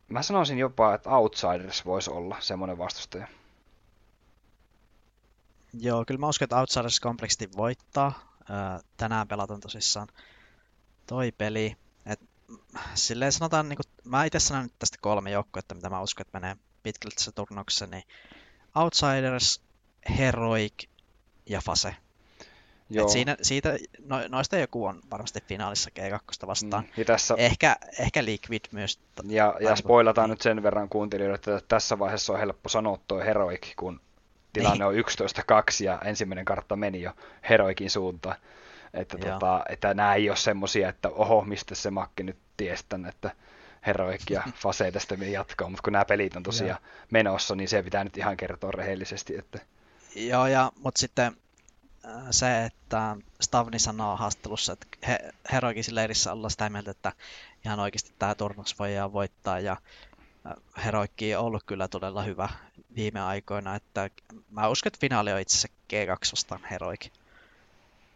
mä 0.08 0.22
sanoisin 0.22 0.58
jopa, 0.58 0.94
että 0.94 1.10
Outsiders 1.10 1.86
voisi 1.86 2.12
olla 2.12 2.38
semmoinen 2.40 2.78
vastustaja. 2.78 3.28
Joo, 5.74 6.06
kyllä 6.08 6.20
mä 6.20 6.28
uskon, 6.28 6.46
että 6.46 6.60
Outsiders 6.60 7.00
kompleksiti 7.00 7.50
voittaa. 7.58 8.36
Tänään 8.98 9.28
pelataan 9.28 9.60
tosissaan 9.60 10.08
toi 11.08 11.32
peli. 11.32 11.78
Et, 12.06 12.20
silleen 12.94 13.32
sanotaan, 13.32 13.70
niin 13.70 13.78
kuin, 13.78 14.12
mä 14.12 14.26
itse 14.26 14.40
sanon 14.40 14.64
nyt 14.64 14.74
tästä 14.80 14.98
kolme 15.02 15.32
joukkuetta, 15.32 15.76
mitä 15.76 15.90
mä 15.90 16.02
uskon, 16.02 16.22
että 16.22 16.40
menee 16.40 16.58
pitkälle 16.84 17.16
tässä 17.16 17.32
turnauksessa, 17.32 17.86
niin 17.86 18.04
Outsiders, 18.76 19.62
Heroic 20.18 20.84
ja 21.46 21.62
Fase. 21.62 21.96
Joo. 22.90 23.06
Et 23.06 23.12
siinä, 23.12 23.38
siitä, 23.42 23.78
no, 24.06 24.18
noista 24.30 24.58
joku 24.58 24.86
on 24.86 25.02
varmasti 25.12 25.40
finaalissa 25.48 25.90
G2 26.00 26.48
vastaan. 26.48 26.84
Mm, 26.84 26.90
ja 26.98 27.06
tässä... 27.06 27.36
ehkä, 27.38 27.76
ehkä 28.00 28.26
Liquid 28.26 28.66
myös. 28.72 29.00
Ja, 29.28 29.56
ja 29.60 29.76
spoilataan 29.76 30.30
niin. 30.30 30.34
nyt 30.34 30.42
sen 30.42 30.64
verran 30.64 30.90
kuuntelijoille, 30.90 31.36
että 31.36 31.62
tässä 31.68 32.00
vaiheessa 32.00 32.34
on 32.34 32.40
helppo 32.40 32.70
sanoa 32.70 33.00
tuo 33.08 33.20
Heroic, 33.20 33.76
kun 33.76 34.02
tilanne 34.54 34.86
niin. 34.86 35.06
on 35.06 35.62
11-2 35.82 35.84
ja 35.84 36.00
ensimmäinen 36.06 36.46
kartta 36.46 36.76
meni 36.76 37.02
jo 37.02 37.12
Heroikin 37.50 37.90
suuntaan. 37.90 38.36
Että, 38.94 39.18
tota, 39.18 39.64
että 39.70 39.94
nämä 39.94 40.16
ei 40.16 40.30
ole 40.30 40.38
semmosia, 40.38 40.90
että 40.90 41.10
oho, 41.10 41.42
mistä 41.42 41.76
se 41.76 41.92
makki 41.92 42.24
nyt 42.24 42.38
tiesi 42.58 42.86
tänne, 42.90 43.10
että 43.10 43.32
Heroic 43.88 44.30
ja 44.30 44.44
Fase 44.62 44.92
tästä 44.92 45.16
jatkaa, 45.16 45.70
mutta 45.70 45.84
kun 45.84 45.94
nämä 45.94 46.06
pelit 46.06 46.36
on 46.36 46.44
tosiaan 46.44 46.70
ja. 46.82 46.90
menossa, 47.12 47.56
niin 47.56 47.70
se 47.70 47.84
pitää 47.84 48.04
nyt 48.04 48.18
ihan 48.18 48.38
kertoa 48.38 48.72
rehellisesti. 48.72 49.38
Että... 49.38 49.60
Joo, 50.16 50.48
ja, 50.48 50.72
mutta 50.84 51.00
sitten 51.00 51.38
se, 52.32 52.66
että 52.66 53.16
Stavni 53.42 53.80
sanoo 53.80 54.16
haastattelussa, 54.16 54.74
että 54.74 54.88
he, 55.08 55.20
leirissä 55.92 56.32
ollaan 56.32 56.52
sitä 56.52 56.70
mieltä, 56.70 56.92
että 56.92 57.12
ihan 57.66 57.80
oikeasti 57.80 58.12
tämä 58.20 58.36
turnaus 58.36 58.80
voidaan 58.80 59.14
voittaa, 59.14 59.60
ja 59.60 59.78
äh, 60.46 60.86
Heroikki 60.86 61.36
on 61.36 61.46
ollut 61.46 61.64
kyllä 61.64 61.88
todella 61.88 62.24
hyvä 62.24 62.50
viime 62.96 63.22
aikoina, 63.22 63.76
että 63.76 64.10
mä 64.52 64.68
uskon, 64.68 64.88
että 64.88 65.00
finaali 65.02 65.34
on 65.34 65.40
itse 65.40 65.58
asiassa 65.58 65.78
G2 65.94 66.32
vastaan 66.32 66.66
Heroik 66.72 67.06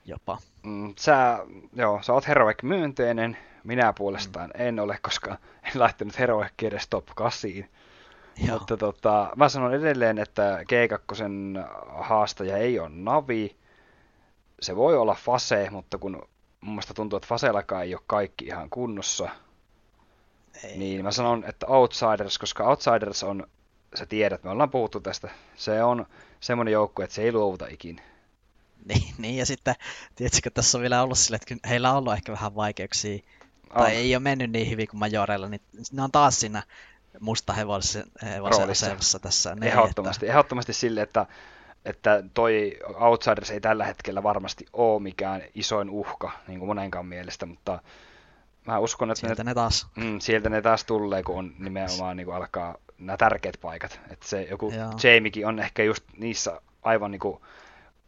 jopa. 0.05 0.37
Mm, 0.63 0.93
sä, 0.97 1.39
joo, 1.73 1.99
sä 2.01 2.13
oot 2.13 2.27
Heroic 2.27 2.63
myönteinen, 2.63 3.37
minä 3.63 3.93
puolestaan 3.93 4.51
mm. 4.55 4.65
en 4.65 4.79
ole, 4.79 4.99
koska 5.01 5.37
en 5.63 5.71
laittanut 5.75 6.19
Heroic 6.19 6.63
edes 6.63 6.87
top 6.87 7.05
8. 7.15 7.51
Joo. 7.51 8.59
Mutta 8.59 8.77
tota, 8.77 9.29
mä 9.35 9.49
sanon 9.49 9.73
edelleen, 9.73 10.17
että 10.17 10.59
G2 10.61 11.15
haastaja 12.01 12.57
ei 12.57 12.79
ole 12.79 12.89
Navi. 12.93 13.55
Se 14.61 14.75
voi 14.75 14.97
olla 14.97 15.15
Fase, 15.15 15.69
mutta 15.69 15.97
kun 15.97 16.27
mun 16.61 16.73
mielestä 16.73 16.93
tuntuu, 16.93 17.17
että 17.17 17.27
Fasellakaan 17.27 17.83
ei 17.83 17.95
ole 17.95 18.03
kaikki 18.07 18.45
ihan 18.45 18.69
kunnossa, 18.69 19.29
ei. 20.63 20.77
niin 20.77 21.03
mä 21.03 21.11
sanon, 21.11 21.43
että 21.47 21.67
Outsiders, 21.67 22.37
koska 22.37 22.69
Outsiders 22.69 23.23
on, 23.23 23.47
sä 23.95 24.05
tiedät, 24.05 24.43
me 24.43 24.49
ollaan 24.49 24.69
puhuttu 24.69 24.99
tästä, 24.99 25.29
se 25.55 25.83
on 25.83 26.05
semmoinen 26.39 26.71
joukko, 26.71 27.03
että 27.03 27.15
se 27.15 27.21
ei 27.21 27.31
luovuta 27.31 27.67
ikinä. 27.67 28.01
Niin, 28.85 29.15
niin, 29.17 29.37
ja 29.37 29.45
sitten, 29.45 29.75
tietysti 30.15 30.49
tässä 30.53 30.77
on 30.77 30.81
vielä 30.81 31.03
ollut 31.03 31.17
sille, 31.17 31.39
että 31.41 31.69
heillä 31.69 31.91
on 31.91 31.97
ollut 31.97 32.13
ehkä 32.13 32.31
vähän 32.31 32.55
vaikeuksia, 32.55 33.19
on. 33.69 33.81
tai 33.81 33.95
ei 33.95 34.15
ole 34.15 34.23
mennyt 34.23 34.51
niin 34.51 34.69
hyvin 34.69 34.87
kuin 34.87 34.99
Majoreilla, 34.99 35.49
niin 35.49 35.61
ne 35.91 36.03
on 36.03 36.11
taas 36.11 36.39
siinä 36.39 36.63
musta 37.19 37.53
hevosen, 37.53 38.03
hevosen 38.25 38.69
tässä. 39.21 39.55
Niin, 39.55 39.63
ehdottomasti, 39.63 40.25
että... 40.25 40.33
ehdottomasti 40.33 40.73
sille, 40.73 41.01
että, 41.01 41.25
että 41.89 42.23
toi 42.33 42.77
Outsiders 42.99 43.51
ei 43.51 43.61
tällä 43.61 43.85
hetkellä 43.85 44.23
varmasti 44.23 44.65
ole 44.73 45.01
mikään 45.01 45.41
isoin 45.55 45.89
uhka, 45.89 46.31
niin 46.47 46.59
kuin 46.59 46.67
monenkaan 46.67 47.05
mielestä, 47.05 47.45
mutta 47.45 47.79
mä 48.67 48.79
uskon, 48.79 49.11
että 49.11 49.19
sieltä 49.19 49.43
ne, 49.43 49.51
ne 49.51 49.55
taas. 49.55 49.87
Mm, 49.95 50.19
sieltä 50.19 50.49
ne 50.49 50.61
taas 50.61 50.85
tulee, 50.85 51.23
kun 51.23 51.37
on 51.37 51.53
nimenomaan 51.59 52.17
niin 52.17 52.25
kuin 52.25 52.35
alkaa 52.35 52.77
nämä 52.97 53.17
tärkeät 53.17 53.57
paikat. 53.61 53.99
Että 54.11 54.27
se 54.27 54.41
joku 54.41 54.73
Jamiekin 55.03 55.47
on 55.47 55.59
ehkä 55.59 55.83
just 55.83 56.03
niissä 56.17 56.61
aivan 56.81 57.11
niin 57.11 57.19
kuin 57.19 57.39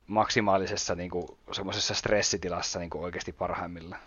maksimaalisessa 0.08 0.96
niin 0.96 1.10
kuin, 1.10 1.28
semmoisessa 1.52 1.94
stressitilassa 1.94 2.80
niin 2.80 2.90
kuin 2.90 3.04
oikeasti 3.04 3.34
parhaimmillaan. 3.34 4.02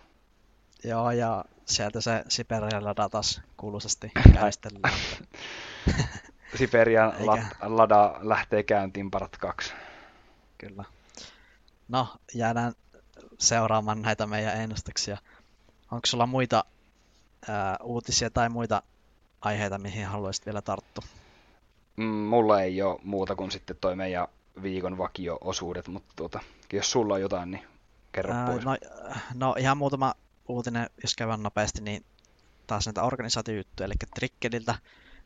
Joo, 0.84 1.10
ja 1.10 1.44
sieltä 1.64 2.00
se 2.00 2.24
Siberian 2.28 2.84
lada 2.84 3.08
taas 3.08 3.42
kuuluisesti 3.56 4.10
käistellään. 4.34 4.94
Siberian 6.54 7.12
Eikä... 7.18 7.46
lada 7.60 8.14
lähtee 8.20 8.62
käyntiin 8.62 9.10
part 9.10 9.36
2. 9.36 9.72
Kyllä. 10.58 10.84
No, 11.88 12.08
jäädään 12.34 12.72
seuraamaan 13.38 14.02
näitä 14.02 14.26
meidän 14.26 14.56
ennustuksia. 14.56 15.18
Onko 15.90 16.06
sulla 16.06 16.26
muita 16.26 16.64
ää, 17.48 17.76
uutisia 17.82 18.30
tai 18.30 18.48
muita 18.48 18.82
aiheita, 19.40 19.78
mihin 19.78 20.06
haluaisit 20.06 20.46
vielä 20.46 20.62
tarttua? 20.62 21.04
Mm, 21.96 22.04
mulla 22.04 22.62
ei 22.62 22.82
ole 22.82 23.00
muuta 23.02 23.34
kuin 23.34 23.50
sitten 23.50 23.76
toi 23.80 23.96
meidän 23.96 24.28
viikon 24.62 24.98
vakio-osuudet, 24.98 25.88
mutta 25.88 26.12
tuota, 26.16 26.40
jos 26.72 26.90
sulla 26.90 27.14
on 27.14 27.20
jotain, 27.20 27.50
niin 27.50 27.66
kerro 28.12 28.34
Ää, 28.34 28.46
pois. 28.46 28.64
No, 28.64 28.76
no 29.34 29.54
ihan 29.58 29.78
muutama 29.78 30.14
uutinen, 30.48 30.90
jos 31.02 31.14
käydään 31.16 31.42
nopeasti, 31.42 31.82
niin 31.82 32.04
taas 32.66 32.86
näitä 32.86 33.02
organisaatiojuttuja, 33.02 33.84
eli 33.84 33.94
Trickediltä 34.14 34.74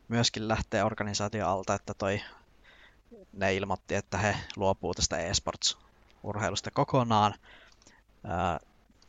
myöskin 0.09 0.47
lähtee 0.47 0.83
organisaatio 0.83 1.47
alta, 1.47 1.73
että 1.73 1.93
toi, 1.93 2.21
ne 3.33 3.53
ilmoitti, 3.53 3.95
että 3.95 4.17
he 4.17 4.35
luopuu 4.55 4.93
tästä 4.93 5.17
eSports-urheilusta 5.17 6.71
kokonaan. 6.73 7.35
Ää, 8.23 8.59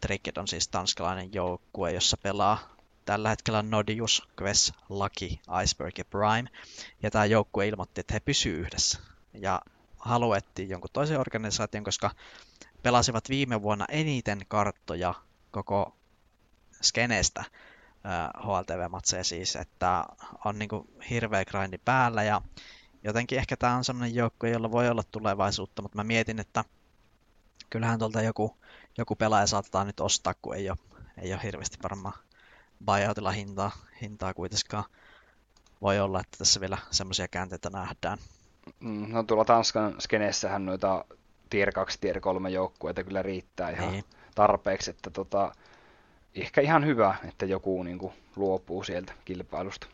Tricked 0.01 0.37
on 0.37 0.49
siis 0.49 0.69
tanskalainen 0.69 1.35
joukkue, 1.35 1.93
jossa 1.93 2.17
pelaa 2.17 2.59
tällä 3.05 3.29
hetkellä 3.29 3.63
Nodius, 3.63 4.29
Quest, 4.43 4.73
Lucky, 4.89 5.27
Iceberg 5.63 5.99
ja 5.99 6.05
Prime. 6.05 6.51
Ja 7.03 7.11
tämä 7.11 7.25
joukkue 7.25 7.69
ilmoitti, 7.69 8.01
että 8.01 8.15
he 8.15 8.21
pysyvät 8.21 8.59
yhdessä. 8.59 8.99
Ja 9.35 9.61
haluettiin 9.99 10.69
jonkun 10.69 10.91
toisen 10.93 11.21
organisaation, 11.21 11.85
koska 11.85 12.11
pelasivat 12.83 13.29
viime 13.29 13.63
vuonna 13.63 13.85
eniten 13.89 14.41
karttoja 14.49 15.15
koko 15.51 15.97
skeneestä 16.83 17.45
HLTV-matseja 18.47 19.25
siis, 19.25 19.57
että 19.57 20.05
on 20.45 20.59
niin 20.59 20.69
kuin 20.69 20.89
hirveä 21.11 21.45
grindi 21.45 21.79
päällä 21.85 22.23
ja 22.23 22.43
jotenkin 23.05 23.39
ehkä 23.39 23.57
tämä 23.57 23.77
on 23.77 23.85
sellainen 23.85 24.15
joukko, 24.15 24.47
jolla 24.47 24.71
voi 24.71 24.89
olla 24.89 25.03
tulevaisuutta, 25.11 25.83
mutta 25.83 25.99
mä 25.99 26.05
mietin, 26.05 26.41
että 26.41 26.65
kyllähän 27.71 27.99
tuolta 27.99 28.23
joku, 28.23 28.57
joku 28.99 29.17
pelaaja 29.17 29.47
saattaa 29.47 29.85
nyt 29.85 30.01
ostaa, 30.01 30.35
kun 30.43 30.57
ei 30.57 30.71
ole, 30.71 30.79
ei 31.19 31.33
ole 31.33 31.43
hirveästi 31.43 31.79
varmaan 31.83 32.15
buyoutilla 32.87 33.31
hintaa, 33.31 33.71
hintaa 34.03 34.35
kuitenkaan. 34.35 34.85
Voi 35.83 36.01
olla, 36.01 36.21
että 36.21 36.39
tässä 36.39 36.61
vielä 36.61 36.79
semmoisia 36.91 37.29
käänteitä 37.29 37.71
nähdään. 37.71 38.19
Mm, 38.81 39.13
no 39.13 39.23
tuolla 39.23 39.45
Tanskan 39.45 39.95
skeneessähän 40.01 40.67
noita 40.67 41.05
tier 41.51 41.73
2, 41.73 41.99
tier 42.01 42.21
3 42.21 42.51
joukkueita 42.51 43.05
kyllä 43.05 43.23
riittää 43.23 43.71
ihan 43.71 43.93
niin. 43.93 44.05
tarpeeksi, 44.35 44.91
että 44.91 45.11
tota, 45.11 45.53
ehkä 46.35 46.61
ihan 46.61 46.87
hyvä, 46.87 47.15
että 47.29 47.47
joku 47.47 47.83
niin 47.83 47.99
kuin, 47.99 48.13
luopuu 48.37 48.85
sieltä 48.85 49.13
kilpailusta. 49.25 49.87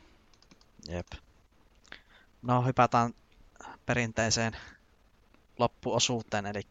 Jep. 0.88 1.06
No 2.42 2.62
hypätään 2.62 3.14
perinteiseen 3.86 4.56
loppuosuuteen, 5.58 6.46
eli 6.46 6.62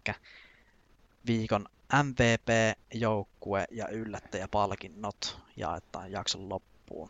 viikon 1.28 1.66
MVP-joukkue 2.04 3.66
ja 3.72 3.88
yllättäjäpalkinnot 3.88 5.40
jaetaan 5.58 6.12
jakson 6.12 6.50
loppuun. 6.50 7.10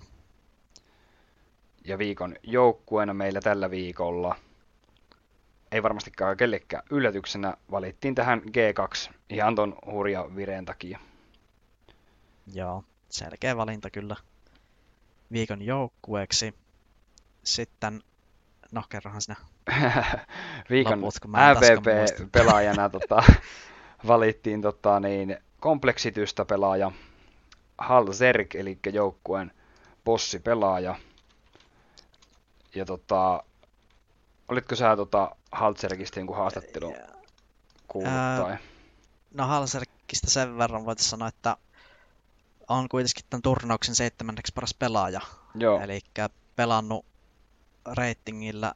Ja 1.85 1.97
viikon 1.97 2.35
joukkueena 2.43 3.13
meillä 3.13 3.41
tällä 3.41 3.71
viikolla 3.71 4.35
ei 5.71 5.83
varmastikaan 5.83 6.37
kellekään 6.37 6.83
yllätyksenä 6.89 7.53
valittiin 7.71 8.15
tähän 8.15 8.41
G2 8.41 9.13
ihan 9.29 9.55
ton 9.55 9.75
hurja 9.85 10.35
vireen 10.35 10.65
takia. 10.65 10.99
Joo, 12.53 12.83
selkeä 13.09 13.57
valinta 13.57 13.89
kyllä 13.89 14.15
viikon 15.31 15.61
joukkueeksi. 15.61 16.55
Sitten, 17.43 18.03
no 18.71 18.83
kerrohan 18.89 19.21
sinä. 19.21 19.35
viikon 20.69 20.99
MVP-pelaajana 20.99 22.89
tota, 22.99 23.23
valittiin 24.07 24.61
tota, 24.61 24.99
niin, 24.99 25.37
kompleksitystä 25.59 26.45
pelaaja 26.45 26.91
Hal 27.77 28.13
Zerg, 28.13 28.55
eli 28.55 28.79
joukkueen 28.93 29.51
bossipelaaja. 30.05 30.95
Ja 32.75 32.85
tota, 32.85 33.43
olitko 34.47 34.75
sä 34.75 34.95
tota, 34.95 35.35
Haltserkistä 35.51 36.19
jonkun 36.19 36.37
haastattelun 36.37 36.95
kuullut? 37.87 38.13
tai? 38.41 38.57
No 39.33 39.47
Haltserkistä 39.47 40.29
sen 40.29 40.57
verran 40.57 40.85
voitaisiin 40.85 41.09
sanoa, 41.09 41.27
että 41.27 41.57
on 42.67 42.89
kuitenkin 42.89 43.25
tämän 43.29 43.41
turnauksen 43.41 43.95
seitsemänneksi 43.95 44.53
paras 44.55 44.73
pelaaja. 44.73 45.21
Joo. 45.55 45.81
Eli 45.81 46.01
pelannut 46.55 47.05
ratingillä 47.85 48.73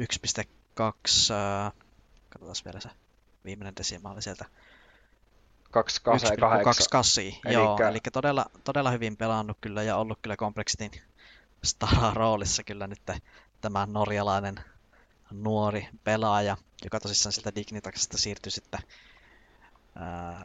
1.2, 0.00 0.44
äh, 1.32 1.72
katsotaan 2.28 2.56
vielä 2.64 2.80
se 2.80 2.88
viimeinen 3.44 3.76
desimaali 3.76 4.22
sieltä. 4.22 4.44
2.8. 5.74 7.52
Joo, 7.52 7.78
eli 7.88 7.98
todella, 8.12 8.46
todella 8.64 8.90
hyvin 8.90 9.16
pelannut 9.16 9.58
kyllä 9.60 9.82
ja 9.82 9.96
ollut 9.96 10.18
kyllä 10.22 10.36
kompleksitin 10.36 10.90
star-roolissa 11.64 12.62
kyllä 12.64 12.86
nyt 12.86 13.02
tämä 13.60 13.86
norjalainen 13.86 14.54
nuori 15.30 15.88
pelaaja, 16.04 16.56
joka 16.84 17.00
tosissaan 17.00 17.32
sieltä 17.32 17.54
Dignitaksesta 17.54 18.18
siirtyi 18.18 18.52
sitten 18.52 18.80
ää, 19.96 20.44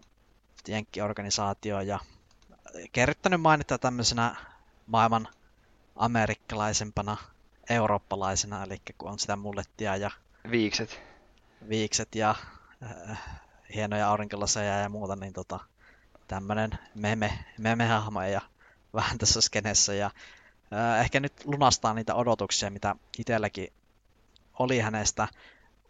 Jenkki-organisaatioon 0.68 1.88
ja 1.88 2.00
kerryttänyt 2.92 3.42
mainita 3.42 3.78
tämmöisenä 3.78 4.36
maailman 4.88 5.28
amerikkalaisempana 5.96 7.18
eurooppalaisena, 7.70 8.64
eli 8.64 8.82
kun 8.98 9.10
on 9.10 9.20
sitä 9.20 9.36
mullettia 9.36 9.96
ja 9.96 10.12
viikset, 10.52 11.02
viikset 11.70 12.16
ja 12.16 12.36
äh, 13.10 13.20
hienoja 13.76 14.10
aurinkolaseja 14.10 14.80
ja 14.80 14.90
muuta, 14.90 15.16
niin 15.16 15.34
tota, 15.34 15.60
tämmönen 16.28 16.72
meme, 16.96 17.46
meme-hahmo 17.58 18.22
ja 18.22 18.42
vähän 18.94 19.18
tässä 19.18 19.42
skenessä 19.42 19.94
ja 19.94 20.12
äh, 20.74 21.02
ehkä 21.02 21.20
nyt 21.20 21.46
lunastaa 21.46 21.94
niitä 21.94 22.16
odotuksia, 22.16 22.70
mitä 22.70 22.96
itselläkin 23.18 23.74
oli 24.60 24.80
hänestä. 24.80 25.28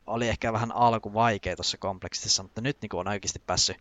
oli 0.07 0.27
ehkä 0.27 0.53
vähän 0.53 0.71
alku 0.71 1.13
vaikea 1.13 1.55
tuossa 1.55 1.77
kompleksissa, 1.77 2.43
mutta 2.43 2.61
nyt 2.61 2.77
niin 2.81 2.95
on 2.95 3.07
oikeasti 3.07 3.39
päässyt 3.39 3.77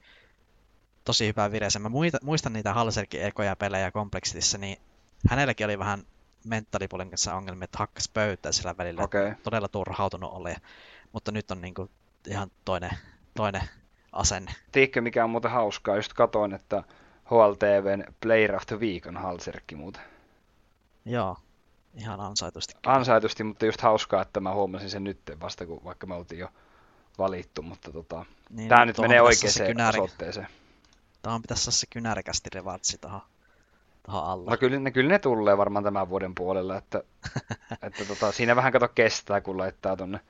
tosi 1.08 1.26
hyvää 1.26 1.52
vireeseen. 1.52 1.82
Mä 1.82 1.90
muistan 2.22 2.52
niitä 2.52 2.74
Halserkin 2.74 3.22
ekoja 3.22 3.56
pelejä 3.56 3.90
kompleksissa, 3.90 4.58
niin 4.58 4.78
hänelläkin 5.30 5.66
oli 5.66 5.78
vähän 5.78 6.02
mentaalipuolen 6.44 7.10
kanssa 7.10 7.34
ongelmia, 7.34 7.64
että 7.64 7.78
hakkas 7.78 8.08
pöytää 8.08 8.52
sillä 8.52 8.74
välillä. 8.78 9.02
Okay. 9.02 9.34
Todella 9.42 9.68
turhautunut 9.68 10.32
oli. 10.32 10.54
Mutta 11.12 11.32
nyt 11.32 11.50
on 11.50 11.60
niin 11.60 11.74
kuin 11.74 11.90
ihan 12.26 12.50
toinen, 12.64 12.90
toinen 13.34 13.62
asenne. 14.12 14.54
Tiedätkö 14.72 15.00
mikä 15.00 15.24
on 15.24 15.30
muuten 15.30 15.50
hauskaa? 15.50 15.96
Just 15.96 16.12
katoin, 16.12 16.54
että 16.54 16.82
HLTVn 17.30 18.04
Player 18.20 18.54
of 18.54 18.66
the 18.66 18.76
Week 18.80 19.06
on 19.06 19.16
Halserkki 19.16 19.74
muuten. 19.74 20.02
Joo, 21.04 21.36
ihan 21.94 22.20
ansaitusti. 22.20 22.74
Ansaitusti, 22.86 23.44
mutta 23.44 23.66
just 23.66 23.80
hauskaa, 23.80 24.22
että 24.22 24.40
mä 24.40 24.54
huomasin 24.54 24.90
sen 24.90 25.04
nyt 25.04 25.20
vasta, 25.40 25.66
kun 25.66 25.84
vaikka 25.84 26.06
me 26.06 26.14
oltiin 26.14 26.38
jo 26.38 26.48
valittu, 27.18 27.62
mutta 27.62 27.92
tota, 27.92 28.24
niin, 28.50 28.68
tämä 28.68 28.84
nyt 28.84 28.98
menee 28.98 29.22
oikeaan 29.22 29.88
osoitteeseen. 29.88 30.48
Tuohon 31.22 31.42
pitäisi 31.42 31.68
olla 31.68 31.72
se 31.72 31.86
kynärikästi 31.90 32.50
revatsi 32.54 32.98
tuohon, 32.98 33.20
tuohon 34.02 34.24
alla. 34.24 34.50
No 34.50 34.56
kyllä 34.56 34.78
ne, 34.78 34.90
kyllä 34.90 35.08
ne 35.08 35.18
tulee 35.18 35.58
varmaan 35.58 35.84
tämän 35.84 36.08
vuoden 36.08 36.34
puolella, 36.34 36.76
että, 36.76 37.02
että 37.86 38.04
tota, 38.04 38.32
siinä 38.32 38.56
vähän 38.56 38.72
kato 38.72 38.88
kestää, 38.88 39.40
kun 39.40 39.58
laittaa 39.58 39.96
tonne 39.96 40.20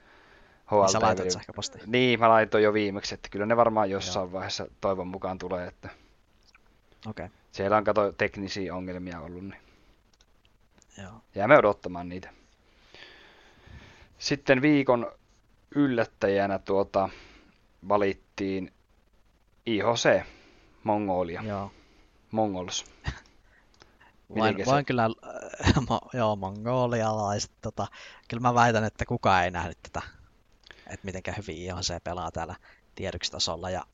HLTV. 0.70 0.80
Niin 0.80 0.92
sä 0.92 1.00
laitat 1.00 1.30
sähköpostiin. 1.30 1.84
Niin, 1.86 2.20
mä 2.20 2.28
laitoin 2.28 2.64
jo 2.64 2.72
viimeksi, 2.72 3.14
että 3.14 3.28
kyllä 3.28 3.46
ne 3.46 3.56
varmaan 3.56 3.90
jossain 3.90 4.24
Joo. 4.24 4.32
vaiheessa 4.32 4.66
toivon 4.80 5.08
mukaan 5.08 5.38
tulee, 5.38 5.66
että 5.66 5.88
Okay. 7.06 7.28
Siellä 7.52 7.76
on 7.76 7.84
kato 7.84 8.12
teknisiä 8.12 8.74
ongelmia 8.74 9.20
ollut, 9.20 9.44
niin 9.44 9.60
Joo. 11.02 11.12
jäämme 11.34 11.58
odottamaan 11.58 12.08
niitä. 12.08 12.30
Sitten 14.18 14.62
viikon 14.62 15.12
yllättäjänä 15.74 16.58
tuota, 16.58 17.08
valittiin 17.88 18.72
IHC, 19.66 20.24
Mongolia. 20.84 21.42
Joo. 21.42 21.70
Mongols. 22.30 22.84
voin, 24.36 24.56
voin 24.66 24.84
kyllä, 24.84 25.04
äh, 25.04 25.74
mo, 25.88 26.00
joo, 26.12 26.36
mongolialaiset, 26.36 27.50
tota, 27.60 27.86
kyllä 28.28 28.40
mä 28.40 28.54
väitän, 28.54 28.84
että 28.84 29.04
kukaan 29.04 29.44
ei 29.44 29.50
nähnyt 29.50 29.78
tätä, 29.82 30.02
että 30.86 31.04
miten 31.06 31.22
hyvin 31.36 31.56
IHC 31.56 32.04
pelaa 32.04 32.30
täällä 32.30 32.56
tiedoksitasolla. 32.94 33.70
Ja 33.70 33.84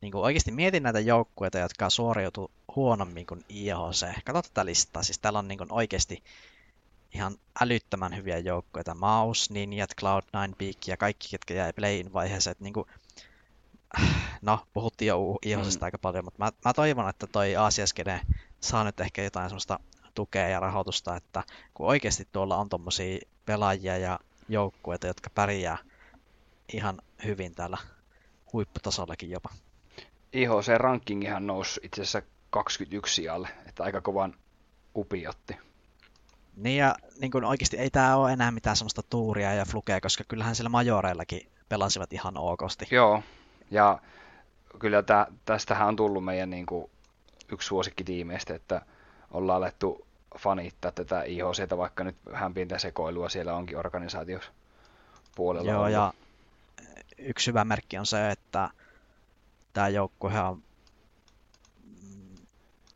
niin 0.00 0.12
kuin 0.12 0.24
oikeasti 0.24 0.52
mietin 0.52 0.82
näitä 0.82 1.00
joukkueita, 1.00 1.58
jotka 1.58 1.90
suoriutuu 1.90 2.50
huonommin 2.76 3.26
kuin 3.26 3.44
IHC. 3.48 4.06
Kato 4.24 4.42
tätä 4.42 4.64
listaa, 4.64 5.02
siis 5.02 5.18
täällä 5.18 5.38
on 5.38 5.48
niin 5.48 5.58
kuin 5.58 5.72
oikeasti 5.72 6.22
ihan 7.14 7.36
älyttömän 7.60 8.16
hyviä 8.16 8.38
joukkueita. 8.38 8.94
Maus, 8.94 9.50
Ninjat, 9.50 9.90
Cloud9, 10.00 10.54
Peak 10.58 10.76
ja 10.86 10.96
kaikki, 10.96 11.28
ketkä 11.30 11.54
jäi 11.54 11.72
playin 11.72 12.12
vaiheeseen. 12.12 12.56
niin 12.60 12.72
kuin, 12.72 12.86
no, 14.42 14.66
puhuttiin 14.72 15.06
jo 15.06 15.38
IHCstä 15.44 15.80
mm. 15.80 15.84
aika 15.84 15.98
paljon, 15.98 16.24
mutta 16.24 16.44
mä, 16.44 16.52
mä 16.64 16.72
toivon, 16.72 17.08
että 17.08 17.26
toi 17.26 17.56
Aasiaskene 17.56 18.20
saa 18.60 18.84
nyt 18.84 19.00
ehkä 19.00 19.22
jotain 19.22 19.50
semmoista 19.50 19.80
tukea 20.14 20.48
ja 20.48 20.60
rahoitusta, 20.60 21.16
että 21.16 21.42
kun 21.74 21.86
oikeasti 21.86 22.28
tuolla 22.32 22.56
on 22.56 22.68
tommosia 22.68 23.18
pelaajia 23.46 23.98
ja 23.98 24.18
joukkueita, 24.48 25.06
jotka 25.06 25.30
pärjää 25.34 25.78
ihan 26.72 26.98
hyvin 27.24 27.54
täällä 27.54 27.78
huipputasollakin 28.52 29.30
jopa. 29.30 29.50
IHC-rankingihan 30.32 31.46
nousi 31.46 31.80
itse 31.82 32.02
asiassa 32.02 32.22
21 32.50 33.14
sijalle, 33.14 33.48
että 33.66 33.82
aika 33.82 34.00
kovan 34.00 34.34
upi 34.96 35.26
otti. 35.26 35.56
Niin 36.56 36.76
ja 36.76 36.94
niin 37.20 37.30
kun 37.30 37.44
oikeasti 37.44 37.76
ei 37.76 37.90
tämä 37.90 38.16
ole 38.16 38.32
enää 38.32 38.50
mitään 38.50 38.76
semmoista 38.76 39.02
tuuria 39.02 39.54
ja 39.54 39.64
flukea, 39.64 40.00
koska 40.00 40.24
kyllähän 40.28 40.54
siellä 40.54 40.68
majoreillakin 40.68 41.50
pelasivat 41.68 42.12
ihan 42.12 42.36
okosti. 42.36 42.86
Joo, 42.90 43.22
ja 43.70 43.98
kyllä 44.78 45.02
tää, 45.02 45.26
tästähän 45.44 45.88
on 45.88 45.96
tullut 45.96 46.24
meidän 46.24 46.50
niin 46.50 46.66
kuin, 46.66 46.90
yksi 47.52 47.66
suosikkitiimeistä, 47.66 48.54
että 48.54 48.82
ollaan 49.30 49.56
alettu 49.56 50.06
fanittaa 50.38 50.92
tätä 50.92 51.22
IHCtä, 51.22 51.76
vaikka 51.76 52.04
nyt 52.04 52.16
vähän 52.30 52.54
pientä 52.54 52.78
sekoilua 52.78 53.28
siellä 53.28 53.54
onkin 53.54 53.78
organisaatiossa 53.78 54.52
puolella. 55.34 55.70
Joo, 55.70 55.80
ollut. 55.80 55.92
ja 55.92 56.12
yksi 57.18 57.46
hyvä 57.46 57.64
merkki 57.64 57.98
on 57.98 58.06
se, 58.06 58.30
että 58.30 58.70
tämä 59.72 59.88
joukkue 59.88 60.40
on 60.40 60.62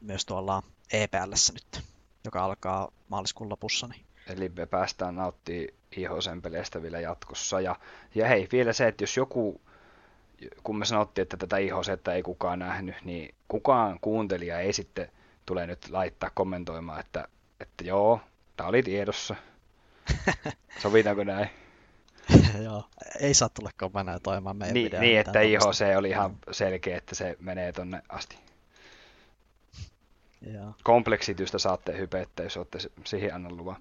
myös 0.00 0.26
tuolla 0.26 0.62
EPLssä 0.92 1.52
nyt, 1.52 1.84
joka 2.24 2.44
alkaa 2.44 2.88
maaliskuun 3.08 3.50
lopussa. 3.50 3.86
Niin. 3.86 4.04
Eli 4.26 4.48
me 4.48 4.66
päästään 4.66 5.16
nauttimaan 5.16 5.68
IHCn 5.96 6.42
peleistä 6.42 6.82
vielä 6.82 7.00
jatkossa. 7.00 7.60
Ja, 7.60 7.76
ja 8.14 8.28
hei, 8.28 8.48
vielä 8.52 8.72
se, 8.72 8.88
että 8.88 9.02
jos 9.02 9.16
joku, 9.16 9.60
kun 10.62 10.78
me 10.78 10.84
sanottiin, 10.84 11.22
että 11.22 11.36
tätä 11.36 11.58
IHC 11.58 12.08
ei 12.14 12.22
kukaan 12.22 12.58
nähnyt, 12.58 12.94
niin 13.04 13.34
kukaan 13.48 13.98
kuuntelija 14.00 14.60
ei 14.60 14.72
sitten 14.72 15.10
tule 15.46 15.66
nyt 15.66 15.90
laittaa 15.90 16.30
kommentoimaan, 16.34 17.00
että, 17.00 17.28
että 17.60 17.84
joo, 17.84 18.20
tämä 18.56 18.68
oli 18.68 18.82
tiedossa. 18.82 19.34
Sovitaanko 20.82 21.24
näin? 21.24 21.50
Joo, 22.64 22.84
ei 23.20 23.34
saa 23.34 23.48
tulla 23.48 23.70
kommentoimaan 23.78 24.56
meidän 24.56 24.74
niin, 24.74 24.84
videoa. 24.84 25.00
Niin, 25.00 25.20
että 25.20 25.40
IHC 25.40 25.96
oli 25.96 26.08
ihan 26.08 26.36
selkeä, 26.50 26.98
että 26.98 27.14
se 27.14 27.36
menee 27.40 27.72
tonne 27.72 28.02
asti. 28.08 28.36
Joo. 30.52 30.74
Kompleksitystä 30.84 31.58
saatte 31.58 31.98
hypettä, 31.98 32.42
jos 32.42 32.56
olette 32.56 32.78
siihen 33.04 33.34
annan 33.34 33.56
luvan. 33.56 33.76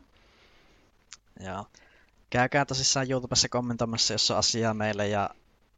Joo. 1.39 1.65
Käykää 2.29 2.65
tosissaan 2.65 3.11
YouTubessa 3.11 3.49
kommentoimassa, 3.49 4.13
jos 4.13 4.31
on 4.31 4.37
asiaa 4.37 4.73
meille 4.73 5.07
ja 5.07 5.29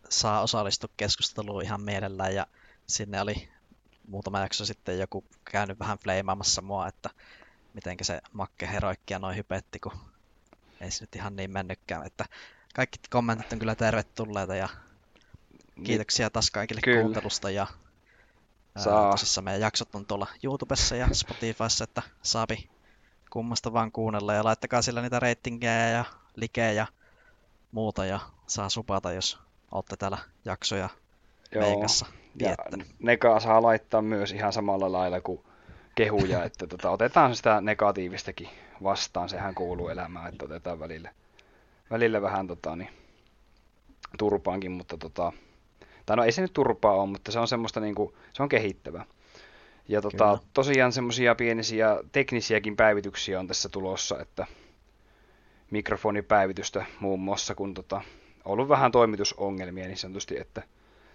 saa 0.09 0.41
osallistua 0.41 0.89
keskusteluun 0.97 1.63
ihan 1.63 1.81
mielellään. 1.81 2.35
Ja 2.35 2.47
sinne 2.87 3.21
oli 3.21 3.49
muutama 4.07 4.39
jakso 4.39 4.65
sitten 4.65 4.99
joku 4.99 5.23
käynyt 5.51 5.79
vähän 5.79 5.97
fleimaamassa 5.97 6.61
mua, 6.61 6.87
että 6.87 7.09
miten 7.73 7.97
se 8.01 8.21
Makke 8.33 8.67
Heroikkia 8.67 9.19
noin 9.19 9.37
hypetti, 9.37 9.79
kun 9.79 9.91
ei 10.81 10.91
se 10.91 11.03
nyt 11.03 11.15
ihan 11.15 11.35
niin 11.35 11.51
mennytkään. 11.51 12.05
Että 12.05 12.25
kaikki 12.75 12.99
kommentit 13.09 13.53
on 13.53 13.59
kyllä 13.59 13.75
tervetulleita 13.75 14.55
ja 14.55 14.69
niin. 15.75 15.83
kiitoksia 15.83 16.29
taas 16.29 16.51
kaikille 16.51 16.81
kyllä. 16.81 17.01
kuuntelusta 17.01 17.49
ja 17.49 17.67
Saa. 18.77 19.11
tosissaan 19.11 19.45
meidän 19.45 19.61
jaksot 19.61 19.95
on 19.95 20.05
tuolla 20.05 20.27
YouTubessa 20.43 20.95
ja 20.95 21.07
Spotifyssa, 21.13 21.83
että 21.83 22.01
saapi 22.21 22.69
kummasta 23.29 23.73
vaan 23.73 23.91
kuunnella 23.91 24.33
ja 24.33 24.43
laittakaa 24.43 24.81
sillä 24.81 25.01
niitä 25.01 25.19
reitingejä 25.19 25.89
ja 25.89 26.05
likejä 26.35 26.71
ja 26.71 26.87
muuta 27.71 28.05
ja 28.05 28.19
saa 28.47 28.69
supata, 28.69 29.11
jos 29.11 29.37
olette 29.71 29.97
täällä 29.97 30.17
jaksoja 30.45 30.89
Joo. 31.51 31.63
meikassa 31.63 32.05
ja 32.35 32.55
Neka 32.99 33.39
saa 33.39 33.61
laittaa 33.61 34.01
myös 34.01 34.31
ihan 34.31 34.53
samalla 34.53 34.91
lailla 34.91 35.21
kuin 35.21 35.41
kehuja, 35.95 36.43
että 36.45 36.67
tota, 36.67 36.89
otetaan 36.89 37.35
sitä 37.35 37.61
negatiivistakin 37.61 38.49
vastaan, 38.83 39.29
sehän 39.29 39.55
kuuluu 39.55 39.89
elämään, 39.89 40.29
että 40.29 40.45
otetaan 40.45 40.79
välillä, 40.79 41.11
välillä 41.91 42.21
vähän 42.21 42.47
tota, 42.47 42.75
niin, 42.75 42.89
turpaankin, 44.17 44.71
mutta 44.71 44.97
tota, 44.97 45.31
tai 46.05 46.17
no 46.17 46.23
ei 46.23 46.31
se 46.31 46.41
nyt 46.41 46.53
turpaa 46.53 46.93
ole, 46.93 47.09
mutta 47.09 47.31
se 47.31 47.39
on 47.39 47.47
semmoista 47.47 47.79
niinku, 47.79 48.13
se 48.33 48.43
on 48.43 48.49
kehittävä. 48.49 49.05
Ja 49.87 50.01
tota, 50.01 50.39
tosiaan 50.53 50.91
semmoisia 50.91 51.35
pienisiä 51.35 51.97
teknisiäkin 52.11 52.75
päivityksiä 52.75 53.39
on 53.39 53.47
tässä 53.47 53.69
tulossa, 53.69 54.19
että 54.19 54.47
mikrofonipäivitystä 55.71 56.85
muun 56.99 57.19
muassa, 57.19 57.55
kun 57.55 57.73
tota, 57.73 58.01
ollut 58.49 58.69
vähän 58.69 58.91
toimitusongelmia 58.91 59.87
niin 59.87 59.97
sanotusti, 59.97 60.39
että 60.39 60.63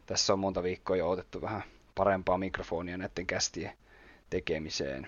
tässä 0.07 0.33
on 0.33 0.39
monta 0.39 0.63
viikkoa 0.63 0.97
jo 0.97 1.11
otettu 1.11 1.43
vähän 1.43 1.63
parempaa 1.95 2.39
mikrofonia 2.39 2.97
näiden 2.97 3.27
kästien 3.27 3.73
tekemiseen. 4.31 5.07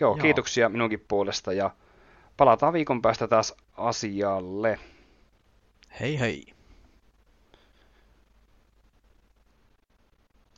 Joo, 0.00 0.10
Joo, 0.10 0.22
kiitoksia 0.22 0.68
minunkin 0.68 1.04
puolesta 1.08 1.52
ja 1.52 1.70
palataan 2.36 2.72
viikon 2.72 3.02
päästä 3.02 3.28
taas 3.28 3.54
asialle. 3.76 4.78
Hei 6.00 6.20
hei! 6.20 6.57